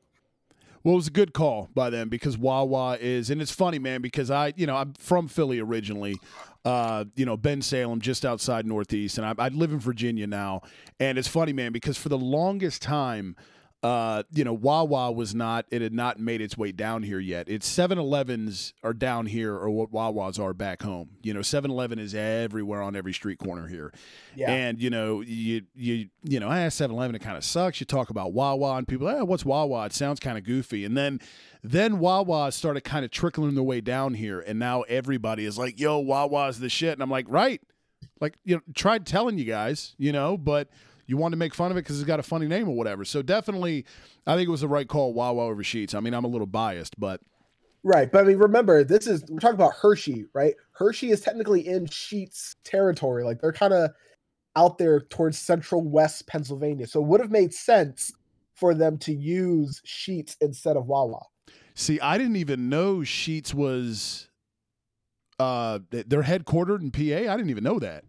Well, 0.85 0.93
it 0.93 0.97
was 0.97 1.07
a 1.07 1.13
good 1.13 1.33
call 1.33 1.71
by 1.75 1.89
them 1.89 2.11
because 2.11 2.37
Wawa 2.37 2.99
is, 3.01 3.31
and 3.31 3.41
it's 3.41 3.51
funny, 3.51 3.79
man, 3.79 4.03
because 4.03 4.31
I, 4.31 4.53
you 4.55 4.67
know, 4.67 4.77
I'm 4.77 4.93
from 4.99 5.29
Philly 5.29 5.59
originally, 5.59 6.21
uh, 6.67 7.07
you 7.17 7.25
know, 7.25 7.39
Bensalem, 7.39 8.01
just 8.01 8.27
outside 8.27 8.67
Northeast, 8.67 9.17
and 9.17 9.27
I, 9.27 9.35
I 9.39 9.49
live 9.49 9.73
in 9.73 9.81
Virginia 9.81 10.27
now. 10.27 10.61
And 11.01 11.17
it's 11.17 11.27
funny, 11.27 11.55
man, 11.55 11.73
because 11.73 11.97
for 11.97 12.11
the 12.11 12.19
longest 12.19 12.83
time, 12.83 13.35
uh, 13.85 14.23
you 14.33 14.45
know, 14.45 14.55
Wawa 14.55 15.13
was 15.13 15.35
not, 15.35 15.67
it 15.71 15.83
had 15.83 15.93
not 15.93 16.19
made 16.19 16.41
its 16.41 16.57
way 16.57 16.73
down 16.73 17.03
here 17.03 17.21
yet. 17.21 17.51
It's 17.51 17.67
7 17.67 17.99
Elevens 17.99 18.73
are 18.83 18.95
down 18.95 19.27
here, 19.27 19.55
or 19.55 19.69
what 19.69 19.93
Wawas 19.93 20.41
are 20.41 20.55
back 20.55 20.83
home. 20.83 21.11
You 21.23 21.35
know, 21.35 21.43
7 21.43 21.71
Eleven 21.71 21.99
is 21.99 22.15
everywhere 22.15 22.81
on 22.81 22.97
every 22.97 23.13
street 23.13 23.39
corner 23.39 23.69
here. 23.69 23.93
Yeah. 24.35 24.51
And, 24.51 24.81
you 24.81 24.89
know, 24.89 25.21
you, 25.21 25.65
you, 25.75 26.09
you 26.23 26.41
know, 26.41 26.49
I 26.49 26.61
asked 26.61 26.79
7 26.79 26.97
Eleven, 26.97 27.15
it 27.15 27.19
kind 27.19 27.37
of 27.37 27.45
sucks. 27.45 27.79
You 27.79 27.85
talk 27.85 28.09
about 28.09 28.33
Wawa, 28.33 28.77
and 28.79 28.89
people, 28.89 29.07
hey, 29.07 29.21
what's 29.21 29.45
Wawa? 29.45 29.85
It 29.85 29.93
sounds 29.93 30.19
kind 30.19 30.39
of 30.39 30.45
goofy. 30.45 30.87
And 30.87 30.97
then, 30.97 31.21
then 31.63 31.99
Wawa 31.99 32.53
started 32.53 32.85
kind 32.85 33.05
of 33.05 33.11
trickling 33.11 33.55
their 33.55 33.63
way 33.63 33.83
down 33.83 34.15
here, 34.15 34.41
and 34.41 34.59
now 34.59 34.81
everybody 34.83 35.45
is 35.45 35.59
like, 35.59 35.79
yo, 35.79 35.99
Wawa's 35.99 36.59
the 36.59 36.71
shit. 36.71 36.95
And 36.95 37.03
I'm 37.03 37.11
like, 37.11 37.27
right. 37.29 37.61
Like, 38.19 38.39
you 38.47 38.57
know, 38.57 38.63
tried 38.75 39.05
telling 39.05 39.37
you 39.37 39.45
guys, 39.45 39.95
you 39.99 40.11
know, 40.11 40.39
but 40.39 40.71
you 41.07 41.17
want 41.17 41.33
to 41.33 41.37
make 41.37 41.55
fun 41.55 41.71
of 41.71 41.77
it 41.77 41.83
because 41.83 42.01
it's 42.01 42.07
got 42.07 42.21
a 42.21 42.25
funny 42.25 42.47
name 42.47 42.69
or 42.69 42.75
whatever. 42.77 43.05
So 43.05 43.23
definitely, 43.23 43.85
I 44.27 44.37
think 44.37 44.49
it 44.49 44.51
was 44.51 44.63
the 44.63 44.69
right 44.69 44.89
call. 44.89 45.13
Wawa 45.13 45.45
over 45.45 45.63
Sheetz. 45.63 45.95
I 45.95 46.01
mean, 46.01 46.15
I'm 46.15 46.25
a 46.25 46.29
little 46.29 46.47
biased, 46.47 46.99
but 46.99 47.21
right. 47.83 48.11
But 48.11 48.25
I 48.25 48.29
mean, 48.29 48.39
remember, 48.39 48.85
this 48.85 49.07
is 49.07 49.25
we're 49.29 49.41
talking 49.41 49.55
about 49.55 49.75
Hershey, 49.75 50.27
right? 50.33 50.55
Hershey 50.73 51.11
is 51.11 51.21
technically 51.21 51.67
in 51.67 51.87
Sheetz 51.87 52.57
territory. 52.65 53.25
Like 53.25 53.41
they're 53.41 53.53
kind 53.53 53.73
of 53.73 53.91
out 54.57 54.79
there 54.79 55.01
towards 55.01 55.39
central 55.39 55.83
west 55.83 56.27
Pennsylvania. 56.27 56.87
So 56.87 57.01
it 57.01 57.07
would 57.07 57.21
have 57.21 57.31
made 57.31 57.53
sense 57.53 58.13
for 58.55 58.75
them 58.75 58.99
to 58.99 59.13
use 59.13 59.83
Sheetz 59.87 60.37
instead 60.41 60.77
of 60.77 60.87
Wawa. 60.87 61.21
See, 61.75 61.99
I 62.01 62.19
didn't 62.19 62.37
even 62.37 62.69
know 62.69 62.99
Sheetz 62.99 63.53
was 63.53 64.29
uh 65.41 65.81
they're 65.91 66.23
headquartered 66.23 66.81
in 66.81 66.91
PA. 66.91 67.33
I 67.33 67.37
didn't 67.37 67.51
even 67.51 67.65
know 67.65 67.79
that. 67.81 68.05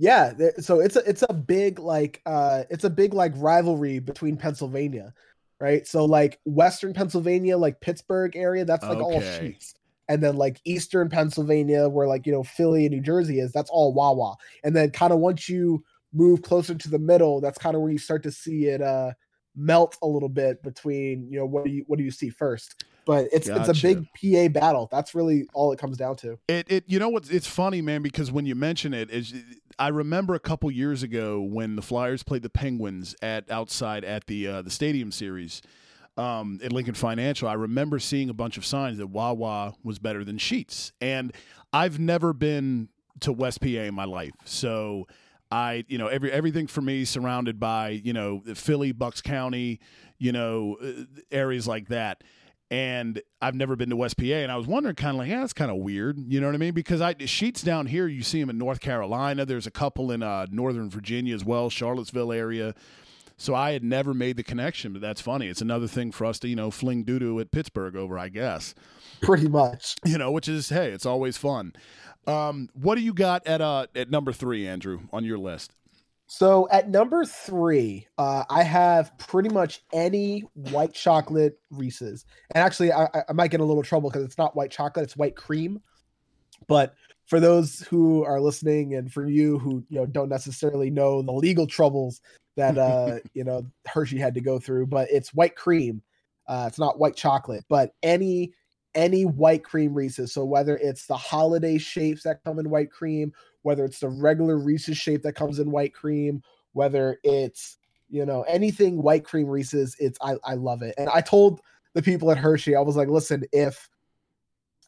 Yeah, 0.00 0.32
so 0.60 0.80
it's 0.80 0.96
a 0.96 1.00
it's 1.00 1.22
a 1.28 1.34
big 1.34 1.78
like 1.78 2.22
uh 2.24 2.64
it's 2.70 2.84
a 2.84 2.90
big 2.90 3.12
like 3.12 3.32
rivalry 3.36 3.98
between 3.98 4.38
Pennsylvania, 4.38 5.12
right? 5.60 5.86
So 5.86 6.06
like 6.06 6.40
Western 6.46 6.94
Pennsylvania, 6.94 7.58
like 7.58 7.82
Pittsburgh 7.82 8.34
area, 8.34 8.64
that's 8.64 8.82
like 8.82 8.96
okay. 8.96 9.02
all 9.02 9.20
Sheetz. 9.20 9.74
And 10.08 10.22
then 10.22 10.36
like 10.36 10.58
Eastern 10.64 11.10
Pennsylvania, 11.10 11.86
where 11.86 12.08
like 12.08 12.26
you 12.26 12.32
know 12.32 12.42
Philly 12.42 12.86
and 12.86 12.94
New 12.94 13.02
Jersey 13.02 13.40
is, 13.40 13.52
that's 13.52 13.68
all 13.68 13.92
Wawa. 13.92 14.36
And 14.64 14.74
then 14.74 14.90
kind 14.90 15.12
of 15.12 15.18
once 15.18 15.50
you 15.50 15.84
move 16.14 16.40
closer 16.40 16.74
to 16.74 16.88
the 16.88 16.98
middle, 16.98 17.42
that's 17.42 17.58
kind 17.58 17.76
of 17.76 17.82
where 17.82 17.92
you 17.92 17.98
start 17.98 18.22
to 18.22 18.32
see 18.32 18.68
it 18.68 18.80
uh 18.80 19.12
melt 19.54 19.98
a 20.00 20.06
little 20.06 20.30
bit 20.30 20.62
between 20.62 21.28
you 21.30 21.38
know 21.38 21.44
what 21.44 21.66
do 21.66 21.70
you 21.70 21.84
what 21.88 21.98
do 21.98 22.04
you 22.04 22.10
see 22.10 22.30
first 22.30 22.84
but 23.10 23.28
it's 23.32 23.48
gotcha. 23.48 23.70
it's 23.70 23.78
a 23.78 23.82
big 23.82 24.06
PA 24.14 24.48
battle. 24.48 24.88
That's 24.90 25.16
really 25.16 25.48
all 25.52 25.72
it 25.72 25.80
comes 25.80 25.96
down 25.96 26.14
to. 26.16 26.38
It 26.48 26.70
it 26.70 26.84
you 26.86 26.98
know 26.98 27.08
what 27.08 27.28
it's 27.30 27.46
funny 27.46 27.82
man 27.82 28.02
because 28.02 28.30
when 28.30 28.46
you 28.46 28.54
mention 28.54 28.94
it 28.94 29.10
is 29.10 29.34
I 29.80 29.88
remember 29.88 30.34
a 30.34 30.38
couple 30.38 30.70
years 30.70 31.02
ago 31.02 31.40
when 31.40 31.74
the 31.74 31.80
Flyers 31.80 32.22
played 32.22 32.42
the 32.42 32.50
Penguins 32.50 33.16
at 33.22 33.50
outside 33.50 34.04
at 34.04 34.26
the 34.26 34.46
uh, 34.46 34.62
the 34.62 34.70
Stadium 34.70 35.10
Series 35.10 35.62
um, 36.18 36.60
at 36.62 36.70
Lincoln 36.70 36.94
Financial. 36.94 37.48
I 37.48 37.54
remember 37.54 37.98
seeing 37.98 38.28
a 38.28 38.34
bunch 38.34 38.58
of 38.58 38.66
signs 38.66 38.98
that 38.98 39.06
Wawa 39.06 39.74
was 39.82 39.98
better 39.98 40.22
than 40.22 40.36
Sheetz, 40.36 40.92
and 41.00 41.32
I've 41.72 41.98
never 41.98 42.34
been 42.34 42.90
to 43.20 43.32
West 43.32 43.62
PA 43.62 43.68
in 43.68 43.94
my 43.94 44.04
life, 44.04 44.34
so. 44.44 45.08
I, 45.52 45.84
you 45.88 45.98
know, 45.98 46.06
every 46.06 46.30
everything 46.30 46.68
for 46.68 46.80
me 46.80 47.04
surrounded 47.04 47.58
by, 47.58 47.88
you 47.88 48.12
know, 48.12 48.40
Philly, 48.54 48.92
Bucks 48.92 49.20
County, 49.20 49.80
you 50.16 50.30
know, 50.30 50.76
uh, 50.80 51.06
areas 51.32 51.66
like 51.66 51.88
that 51.88 52.22
and 52.70 53.20
I've 53.42 53.54
never 53.54 53.74
been 53.74 53.90
to 53.90 53.96
West 53.96 54.16
PA, 54.16 54.24
and 54.24 54.52
I 54.52 54.56
was 54.56 54.66
wondering, 54.66 54.94
kind 54.94 55.10
of 55.10 55.18
like, 55.18 55.28
yeah, 55.28 55.40
that's 55.40 55.52
kind 55.52 55.70
of 55.70 55.78
weird, 55.78 56.18
you 56.28 56.40
know 56.40 56.46
what 56.46 56.54
I 56.54 56.58
mean? 56.58 56.74
Because 56.74 57.00
I 57.00 57.14
Sheetz 57.14 57.64
down 57.64 57.86
here, 57.86 58.06
you 58.06 58.22
see 58.22 58.40
them 58.40 58.50
in 58.50 58.58
North 58.58 58.80
Carolina. 58.80 59.44
There's 59.44 59.66
a 59.66 59.70
couple 59.72 60.12
in 60.12 60.22
uh, 60.22 60.46
Northern 60.50 60.88
Virginia 60.88 61.34
as 61.34 61.44
well, 61.44 61.68
Charlottesville 61.68 62.32
area. 62.32 62.74
So 63.36 63.54
I 63.54 63.72
had 63.72 63.82
never 63.82 64.12
made 64.12 64.36
the 64.36 64.42
connection, 64.42 64.92
but 64.92 65.00
that's 65.00 65.22
funny. 65.22 65.48
It's 65.48 65.62
another 65.62 65.86
thing 65.88 66.12
for 66.12 66.26
us 66.26 66.38
to, 66.40 66.48
you 66.48 66.56
know, 66.56 66.70
fling 66.70 67.04
doo 67.04 67.18
doo 67.18 67.40
at 67.40 67.50
Pittsburgh 67.50 67.96
over, 67.96 68.18
I 68.18 68.28
guess. 68.28 68.74
Pretty 69.22 69.48
much, 69.48 69.96
you 70.04 70.18
know, 70.18 70.30
which 70.30 70.46
is 70.46 70.68
hey, 70.68 70.90
it's 70.90 71.06
always 71.06 71.38
fun. 71.38 71.72
Um, 72.26 72.68
what 72.74 72.96
do 72.96 73.00
you 73.00 73.14
got 73.14 73.46
at 73.46 73.62
uh 73.62 73.86
at 73.94 74.10
number 74.10 74.32
three, 74.32 74.68
Andrew, 74.68 75.00
on 75.10 75.24
your 75.24 75.38
list? 75.38 75.74
So 76.32 76.68
at 76.70 76.88
number 76.88 77.24
three, 77.24 78.06
uh, 78.16 78.44
I 78.48 78.62
have 78.62 79.18
pretty 79.18 79.48
much 79.48 79.82
any 79.92 80.44
white 80.54 80.94
chocolate 80.94 81.58
Reese's. 81.72 82.24
And 82.54 82.62
actually, 82.62 82.92
I, 82.92 83.08
I 83.28 83.32
might 83.32 83.50
get 83.50 83.58
a 83.58 83.64
little 83.64 83.82
trouble 83.82 84.10
because 84.10 84.24
it's 84.24 84.38
not 84.38 84.54
white 84.54 84.70
chocolate; 84.70 85.02
it's 85.02 85.16
white 85.16 85.34
cream. 85.34 85.82
But 86.68 86.94
for 87.26 87.40
those 87.40 87.80
who 87.80 88.24
are 88.24 88.40
listening, 88.40 88.94
and 88.94 89.12
for 89.12 89.28
you 89.28 89.58
who 89.58 89.84
you 89.88 89.98
know 89.98 90.06
don't 90.06 90.28
necessarily 90.28 90.88
know 90.88 91.20
the 91.20 91.32
legal 91.32 91.66
troubles 91.66 92.20
that 92.56 92.78
uh, 92.78 93.18
you 93.34 93.42
know 93.42 93.66
Hershey 93.88 94.18
had 94.18 94.34
to 94.34 94.40
go 94.40 94.60
through, 94.60 94.86
but 94.86 95.10
it's 95.10 95.34
white 95.34 95.56
cream. 95.56 96.00
Uh, 96.46 96.66
it's 96.68 96.78
not 96.78 97.00
white 97.00 97.16
chocolate, 97.16 97.64
but 97.68 97.92
any 98.04 98.52
any 98.94 99.24
white 99.24 99.64
cream 99.64 99.94
Reese's. 99.94 100.32
So 100.32 100.44
whether 100.44 100.76
it's 100.76 101.06
the 101.06 101.16
holiday 101.16 101.76
shapes 101.76 102.22
that 102.22 102.44
come 102.44 102.60
in 102.60 102.70
white 102.70 102.92
cream, 102.92 103.32
whether 103.62 103.84
it's 103.84 104.00
the 104.00 104.08
regular 104.08 104.58
Reese's 104.58 104.98
shape 104.98 105.22
that 105.22 105.34
comes 105.34 105.58
in 105.58 105.70
white 105.70 105.94
cream, 105.94 106.42
whether 106.72 107.18
it's 107.22 107.78
you 108.08 108.26
know 108.26 108.42
anything 108.42 109.02
white 109.02 109.24
cream 109.24 109.48
Reese's, 109.48 109.96
it's 109.98 110.18
I 110.20 110.36
I 110.44 110.54
love 110.54 110.82
it. 110.82 110.94
And 110.98 111.08
I 111.08 111.20
told 111.20 111.60
the 111.94 112.02
people 112.02 112.30
at 112.30 112.38
Hershey, 112.38 112.76
I 112.76 112.80
was 112.80 112.96
like, 112.96 113.08
listen, 113.08 113.44
if 113.52 113.88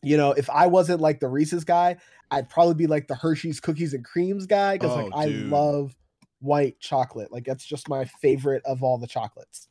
you 0.02 0.16
know, 0.16 0.32
if 0.32 0.50
I 0.50 0.66
wasn't 0.66 1.00
like 1.00 1.20
the 1.20 1.28
Reese's 1.28 1.64
guy, 1.64 1.96
I'd 2.30 2.48
probably 2.48 2.74
be 2.74 2.86
like 2.86 3.06
the 3.06 3.14
Hershey's 3.14 3.60
cookies 3.60 3.94
and 3.94 4.04
creams 4.04 4.46
guy 4.46 4.74
because 4.74 4.92
oh, 4.92 5.06
like 5.06 5.28
dude. 5.28 5.44
I 5.44 5.56
love 5.56 5.94
white 6.40 6.80
chocolate. 6.80 7.32
Like 7.32 7.44
that's 7.44 7.64
just 7.64 7.88
my 7.88 8.04
favorite 8.04 8.62
of 8.64 8.82
all 8.82 8.98
the 8.98 9.06
chocolates. 9.06 9.68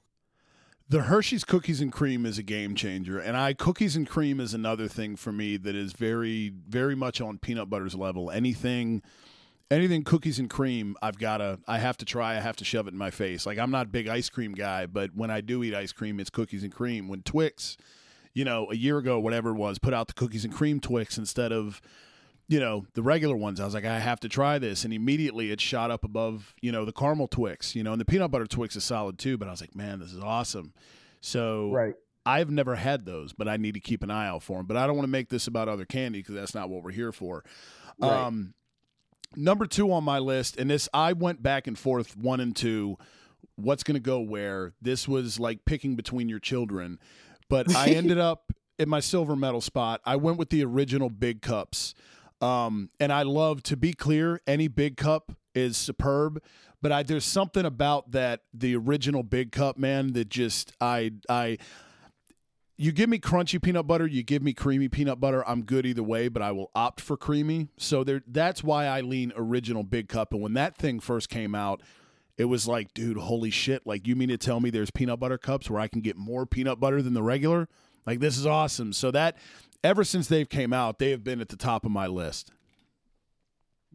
The 0.91 1.03
Hershey's 1.03 1.45
cookies 1.45 1.79
and 1.79 1.89
cream 1.89 2.25
is 2.25 2.37
a 2.37 2.43
game 2.43 2.75
changer, 2.75 3.17
and 3.17 3.37
I 3.37 3.53
cookies 3.53 3.95
and 3.95 4.05
cream 4.05 4.41
is 4.41 4.53
another 4.53 4.89
thing 4.89 5.15
for 5.15 5.31
me 5.31 5.55
that 5.55 5.73
is 5.73 5.93
very, 5.93 6.51
very 6.67 6.95
much 6.95 7.21
on 7.21 7.37
peanut 7.37 7.69
butter's 7.69 7.95
level. 7.95 8.29
Anything, 8.29 9.01
anything 9.71 10.03
cookies 10.03 10.37
and 10.37 10.49
cream, 10.49 10.97
I've 11.01 11.17
gotta, 11.17 11.59
I 11.65 11.77
have 11.77 11.95
to 11.99 12.05
try. 12.05 12.35
I 12.35 12.41
have 12.41 12.57
to 12.57 12.65
shove 12.65 12.87
it 12.87 12.91
in 12.91 12.97
my 12.97 13.09
face. 13.09 13.45
Like 13.45 13.57
I'm 13.57 13.71
not 13.71 13.85
a 13.85 13.89
big 13.89 14.09
ice 14.09 14.27
cream 14.27 14.51
guy, 14.51 14.85
but 14.85 15.15
when 15.15 15.31
I 15.31 15.39
do 15.39 15.63
eat 15.63 15.73
ice 15.73 15.93
cream, 15.93 16.19
it's 16.19 16.29
cookies 16.29 16.61
and 16.61 16.73
cream. 16.73 17.07
When 17.07 17.21
Twix, 17.21 17.77
you 18.33 18.43
know, 18.43 18.69
a 18.69 18.75
year 18.75 18.97
ago, 18.97 19.17
whatever 19.17 19.51
it 19.51 19.55
was, 19.55 19.79
put 19.79 19.93
out 19.93 20.09
the 20.09 20.13
cookies 20.13 20.43
and 20.43 20.53
cream 20.53 20.81
Twix 20.81 21.17
instead 21.17 21.53
of 21.53 21.81
you 22.51 22.59
know, 22.59 22.85
the 22.95 23.01
regular 23.01 23.37
ones. 23.37 23.61
I 23.61 23.65
was 23.65 23.73
like, 23.73 23.85
I 23.85 23.97
have 23.97 24.19
to 24.19 24.29
try 24.29 24.59
this. 24.59 24.83
And 24.83 24.93
immediately 24.93 25.51
it 25.51 25.61
shot 25.61 25.89
up 25.89 26.03
above, 26.03 26.53
you 26.61 26.69
know, 26.69 26.83
the 26.83 26.91
caramel 26.91 27.29
Twix, 27.29 27.77
you 27.77 27.81
know, 27.81 27.93
and 27.93 28.01
the 28.01 28.03
peanut 28.03 28.29
butter 28.29 28.45
Twix 28.45 28.75
is 28.75 28.83
solid 28.83 29.17
too. 29.17 29.37
But 29.37 29.47
I 29.47 29.51
was 29.51 29.61
like, 29.61 29.73
man, 29.73 29.99
this 29.99 30.11
is 30.11 30.19
awesome. 30.19 30.73
So 31.21 31.71
right. 31.71 31.95
I've 32.25 32.51
never 32.51 32.75
had 32.75 33.05
those, 33.05 33.31
but 33.31 33.47
I 33.47 33.55
need 33.55 33.75
to 33.75 33.79
keep 33.79 34.03
an 34.03 34.11
eye 34.11 34.27
out 34.27 34.43
for 34.43 34.57
them. 34.57 34.65
But 34.65 34.75
I 34.75 34.85
don't 34.85 34.97
want 34.97 35.05
to 35.05 35.11
make 35.11 35.29
this 35.29 35.47
about 35.47 35.69
other 35.69 35.85
candy 35.85 36.19
because 36.19 36.35
that's 36.35 36.53
not 36.53 36.69
what 36.69 36.83
we're 36.83 36.91
here 36.91 37.13
for. 37.13 37.45
Right. 37.97 38.11
Um, 38.11 38.53
number 39.33 39.65
two 39.65 39.89
on 39.93 40.03
my 40.03 40.19
list, 40.19 40.57
and 40.57 40.69
this, 40.69 40.89
I 40.93 41.13
went 41.13 41.41
back 41.41 41.67
and 41.67 41.79
forth 41.79 42.17
one 42.17 42.41
and 42.41 42.53
two. 42.53 42.97
What's 43.55 43.83
going 43.83 43.95
to 43.95 44.01
go 44.01 44.19
where? 44.19 44.73
This 44.81 45.07
was 45.07 45.39
like 45.39 45.63
picking 45.63 45.95
between 45.95 46.27
your 46.27 46.39
children. 46.39 46.99
But 47.47 47.73
I 47.73 47.89
ended 47.91 48.17
up 48.17 48.51
in 48.77 48.89
my 48.89 48.99
silver 48.99 49.37
medal 49.37 49.61
spot. 49.61 50.01
I 50.05 50.17
went 50.17 50.37
with 50.37 50.49
the 50.49 50.65
original 50.65 51.09
big 51.09 51.41
cups. 51.41 51.95
Um, 52.41 52.89
and 52.99 53.13
I 53.13 53.21
love 53.21 53.61
to 53.63 53.77
be 53.77 53.93
clear, 53.93 54.41
any 54.47 54.67
big 54.67 54.97
cup 54.97 55.31
is 55.53 55.77
superb, 55.77 56.41
but 56.81 56.91
I, 56.91 57.03
there's 57.03 57.25
something 57.25 57.65
about 57.65 58.11
that 58.11 58.41
the 58.53 58.75
original 58.75 59.23
big 59.23 59.51
cup 59.51 59.77
man 59.77 60.13
that 60.13 60.29
just 60.29 60.73
I 60.81 61.11
I 61.29 61.59
you 62.77 62.91
give 62.91 63.09
me 63.09 63.19
crunchy 63.19 63.61
peanut 63.61 63.85
butter, 63.85 64.07
you 64.07 64.23
give 64.23 64.41
me 64.41 64.53
creamy 64.53 64.89
peanut 64.89 65.19
butter, 65.19 65.47
I'm 65.47 65.63
good 65.63 65.85
either 65.85 66.01
way, 66.01 66.29
but 66.29 66.41
I 66.41 66.51
will 66.51 66.71
opt 66.73 66.99
for 66.99 67.15
creamy. 67.15 67.67
So 67.77 68.03
there 68.03 68.23
that's 68.25 68.63
why 68.63 68.85
I 68.85 69.01
lean 69.01 69.31
original 69.35 69.83
big 69.83 70.09
cup 70.09 70.33
and 70.33 70.41
when 70.41 70.53
that 70.53 70.77
thing 70.77 70.99
first 70.99 71.29
came 71.29 71.53
out, 71.53 71.81
it 72.37 72.45
was 72.45 72.67
like, 72.67 72.93
dude, 72.95 73.17
holy 73.17 73.51
shit, 73.51 73.85
like 73.85 74.07
you 74.07 74.15
mean 74.15 74.29
to 74.29 74.37
tell 74.37 74.59
me 74.59 74.71
there's 74.71 74.89
peanut 74.89 75.19
butter 75.19 75.37
cups 75.37 75.69
where 75.69 75.79
I 75.79 75.87
can 75.87 76.01
get 76.01 76.17
more 76.17 76.47
peanut 76.47 76.79
butter 76.79 77.03
than 77.03 77.13
the 77.13 77.21
regular? 77.21 77.69
Like 78.07 78.19
this 78.19 78.37
is 78.37 78.47
awesome. 78.47 78.93
So 78.93 79.11
that 79.11 79.37
ever 79.83 80.03
since 80.03 80.27
they've 80.27 80.49
came 80.49 80.73
out, 80.73 80.99
they 80.99 81.11
have 81.11 81.23
been 81.23 81.41
at 81.41 81.49
the 81.49 81.57
top 81.57 81.85
of 81.85 81.91
my 81.91 82.07
list. 82.07 82.51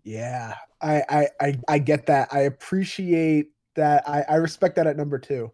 Yeah, 0.05 0.55
I 0.81 1.03
I 1.09 1.29
I, 1.41 1.59
I 1.69 1.79
get 1.79 2.07
that. 2.07 2.29
I 2.33 2.41
appreciate 2.41 3.51
that. 3.75 4.09
I, 4.09 4.23
I 4.29 4.35
respect 4.37 4.77
that 4.77 4.87
at 4.87 4.97
number 4.97 5.19
two. 5.19 5.51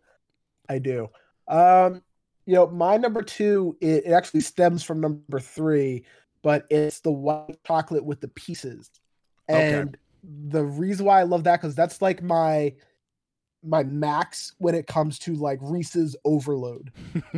I 0.68 0.78
do. 0.78 1.09
Um, 1.49 2.03
you 2.47 2.55
know, 2.55 2.68
my 2.68 2.97
number 2.97 3.22
two 3.22 3.76
it, 3.80 4.07
it 4.07 4.12
actually 4.12 4.41
stems 4.41 4.83
from 4.83 5.01
number 5.01 5.41
three, 5.41 6.05
but 6.43 6.66
it's 6.70 7.01
the 7.01 7.11
white 7.11 7.59
chocolate 7.66 8.05
with 8.05 8.20
the 8.20 8.28
pieces. 8.28 8.91
And 9.49 9.89
okay. 9.89 9.99
the 10.49 10.64
reason 10.64 11.07
why 11.07 11.20
I 11.20 11.24
love 11.24 11.45
that 11.45 11.61
because 11.61 11.74
that's 11.74 12.03
like 12.03 12.22
my 12.22 12.74
my 13.64 13.85
max 13.85 14.55
when 14.59 14.74
it 14.74 14.87
comes 14.87 15.18
to 15.20 15.35
like 15.35 15.59
Reese's 15.62 16.16
overload. 16.24 16.93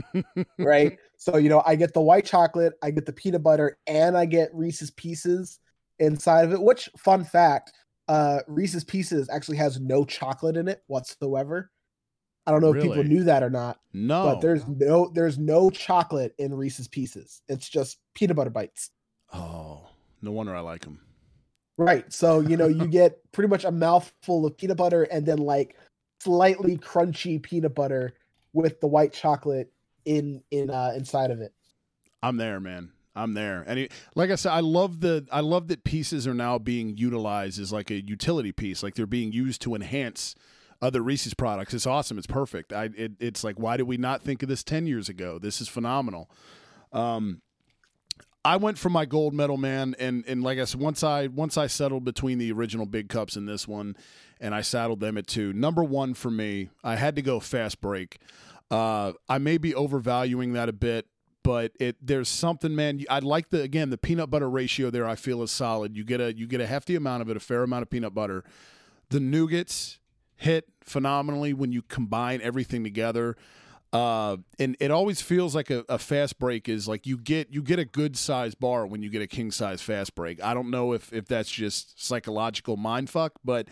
right? 0.59 0.99
So, 1.25 1.39
you 1.39 1.49
know, 1.49 1.63
I 1.65 1.75
get 1.75 1.95
the 1.95 2.03
white 2.03 2.27
chocolate, 2.27 2.75
I 2.83 2.91
get 2.91 3.07
the 3.07 3.13
peanut 3.13 3.43
butter, 3.43 3.79
and 3.87 4.15
I 4.15 4.27
get 4.27 4.55
Reese's 4.55 4.91
pieces 4.91 5.59
inside 5.99 6.45
of 6.45 6.53
it, 6.53 6.61
which 6.61 6.91
fun 6.99 7.25
fact, 7.25 7.73
uh 8.09 8.41
Reese's 8.47 8.85
pieces 8.85 9.31
actually 9.33 9.57
has 9.57 9.81
no 9.81 10.05
chocolate 10.05 10.59
in 10.59 10.69
it 10.69 10.83
whatsoever. 10.87 11.71
I 12.47 12.51
don't 12.51 12.61
know 12.61 12.73
really? 12.73 12.89
if 12.89 12.93
people 12.93 13.05
knew 13.05 13.25
that 13.25 13.43
or 13.43 13.49
not. 13.49 13.81
No. 13.95 14.25
But 14.25 14.43
there's 14.43 14.69
no 14.69 15.11
there's 15.15 15.39
no 15.39 15.71
chocolate 15.71 16.35
in 16.37 16.53
Reese's 16.53 16.89
pieces. 16.89 17.41
It's 17.49 17.71
just 17.71 17.97
peanut 18.13 18.37
butter 18.37 18.51
bites. 18.51 18.91
Oh, 19.33 19.89
no 20.21 20.31
wonder 20.31 20.55
I 20.55 20.61
like 20.61 20.83
them. 20.83 21.01
Right. 21.79 22.13
So, 22.13 22.41
you 22.41 22.59
know, 22.59 22.69
you 22.69 22.87
get 22.87 23.17
pretty 23.33 23.49
much 23.49 23.65
a 23.65 23.73
mouthful 23.73 24.45
of 24.45 24.59
peanut 24.59 24.77
butter 24.77 25.05
and 25.05 25.25
then 25.25 25.39
like 25.39 25.75
slightly 26.21 26.77
crunchy 26.77 27.43
peanut 27.43 27.75
butter 27.75 28.13
with 28.53 28.79
the 28.83 28.89
white 28.89 29.15
chocolate 29.15 29.73
in 30.05 30.43
in 30.51 30.71
uh 30.71 30.93
inside 30.97 31.31
of 31.31 31.41
it. 31.41 31.53
I'm 32.23 32.37
there, 32.37 32.61
man. 32.61 32.91
I'm 33.17 33.35
there. 33.35 33.63
And 33.67 33.79
it, 33.79 33.93
like 34.15 34.31
I 34.31 34.35
said, 34.35 34.53
I 34.53 34.61
love 34.61 35.01
the 35.01 35.27
I 35.31 35.41
love 35.41 35.69
that 35.69 35.85
pieces 35.85 36.27
are 36.27 36.35
now 36.35 36.59
being 36.59 36.97
utilized 36.97 37.61
as 37.61 37.73
like 37.73 37.91
a 37.91 38.05
utility 38.05 38.53
piece, 38.53 38.83
like 38.83 38.95
they're 38.95 39.07
being 39.07 39.33
used 39.33 39.63
to 39.63 39.75
enhance 39.75 40.35
other 40.83 41.01
Reese's 41.01 41.35
products. 41.35 41.75
It's 41.75 41.87
awesome. 41.87 42.19
It's 42.19 42.27
perfect. 42.27 42.73
I 42.73 42.91
it, 42.97 43.13
it's 43.21 43.45
like 43.45 43.59
why 43.59 43.77
did 43.77 43.85
we 43.85 43.97
not 43.97 44.23
think 44.23 44.43
of 44.43 44.49
this 44.49 44.65
10 44.65 44.87
years 44.87 45.09
ago? 45.09 45.39
This 45.39 45.61
is 45.61 45.69
phenomenal. 45.69 46.31
Um 46.93 47.41
I 48.47 48.57
went 48.57 48.77
for 48.77 48.91
my 48.91 49.07
gold 49.07 49.33
medal, 49.33 49.57
man, 49.57 49.95
and 49.99 50.23
and 50.27 50.43
like 50.43 50.59
I 50.59 50.65
said, 50.65 50.81
once 50.81 51.03
I 51.03 51.29
once 51.29 51.57
I 51.57 51.67
settled 51.67 52.05
between 52.05 52.39
the 52.39 52.53
original 52.53 52.85
big 52.85 53.09
cups 53.09 53.37
and 53.37 53.49
this 53.49 53.67
one, 53.67 53.97
and 54.39 54.55
I 54.55 54.61
saddled 54.61 55.01
them 55.01 55.17
at 55.17 55.27
two. 55.27 55.55
Number 55.55 55.83
one 55.83 56.13
for 56.13 56.31
me, 56.31 56.69
I 56.83 56.97
had 56.97 57.17
to 57.17 57.23
go 57.23 57.41
fast 57.41 57.81
break. 57.81 58.19
Uh, 58.71 59.13
I 59.29 59.39
may 59.39 59.59
be 59.59 59.75
overvaluing 59.75 60.53
that 60.55 60.69
a 60.69 60.73
bit, 60.73 61.07
but 61.43 61.73
it 61.79 61.97
there's 62.01 62.29
something, 62.29 62.75
man. 62.75 63.05
I 63.09 63.21
like 63.21 63.51
the 63.51 63.63
again 63.63 63.91
the 63.91 63.99
peanut 63.99 64.31
butter 64.31 64.49
ratio 64.49 64.91
there. 64.91 65.07
I 65.07 65.15
feel 65.15 65.43
is 65.43 65.51
solid. 65.51 65.97
You 65.97 66.05
get 66.05 66.21
a 66.21 66.37
you 66.37 66.47
get 66.47 66.61
a 66.61 66.67
hefty 66.67 66.97
amount 66.97 67.23
of 67.23 67.31
it, 67.31 67.37
a 67.37 67.41
fair 67.41 67.63
amount 67.63 67.83
of 67.83 67.91
peanut 67.91 68.15
butter. 68.15 68.43
The 69.11 69.19
nougats 69.19 69.99
hit 70.37 70.67
phenomenally 70.83 71.53
when 71.53 71.73
you 71.73 71.83
combine 71.83 72.41
everything 72.43 72.83
together. 72.83 73.37
Uh, 73.93 74.39
and 74.59 74.77
it 74.81 74.91
always 74.91 75.23
feels 75.23 75.55
like 75.55 75.71
a, 75.71 75.85
a, 75.89 75.99
fast 75.99 76.41
break 76.41 76.69
is 76.69 76.89
like 76.89 77.07
you 77.07 77.17
get 77.17 77.53
you 77.53 77.63
get 77.63 77.79
a 77.79 77.85
good 77.85 78.17
size 78.17 78.57
bar 78.57 78.85
when 78.89 79.03
you 79.03 79.09
get 79.09 79.23
a 79.23 79.27
king 79.27 79.53
size 79.53 79.81
fast 79.81 80.17
break. 80.17 80.43
I 80.43 80.53
don't 80.53 80.69
know 80.69 80.93
if 80.93 81.13
if 81.13 81.27
that's 81.27 81.49
just 81.49 82.05
psychological 82.05 82.77
mind 82.77 83.09
fuck, 83.09 83.35
but 83.45 83.69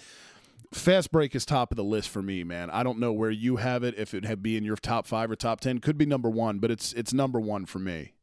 fast 0.73 1.13
break 1.13 1.35
is 1.35 1.45
top 1.45 1.71
of 1.71 1.77
the 1.77 1.85
list 1.85 2.09
for 2.09 2.23
me, 2.23 2.45
man. 2.45 2.71
I 2.71 2.83
don't 2.83 2.99
know 2.99 3.13
where 3.13 3.31
you 3.31 3.57
have 3.57 3.83
it. 3.83 3.95
If 3.97 4.15
it 4.15 4.25
had 4.25 4.43
be 4.43 4.57
in 4.57 4.65
your 4.65 4.77
top 4.77 5.07
five 5.07 5.31
or 5.31 5.37
top 5.37 5.61
ten, 5.61 5.79
could 5.79 5.99
be 5.99 6.07
number 6.07 6.31
one, 6.31 6.59
but 6.59 6.71
it's 6.71 6.93
it's 6.93 7.13
number 7.13 7.41
one 7.41 7.67
for 7.67 7.79
me. 7.79 8.15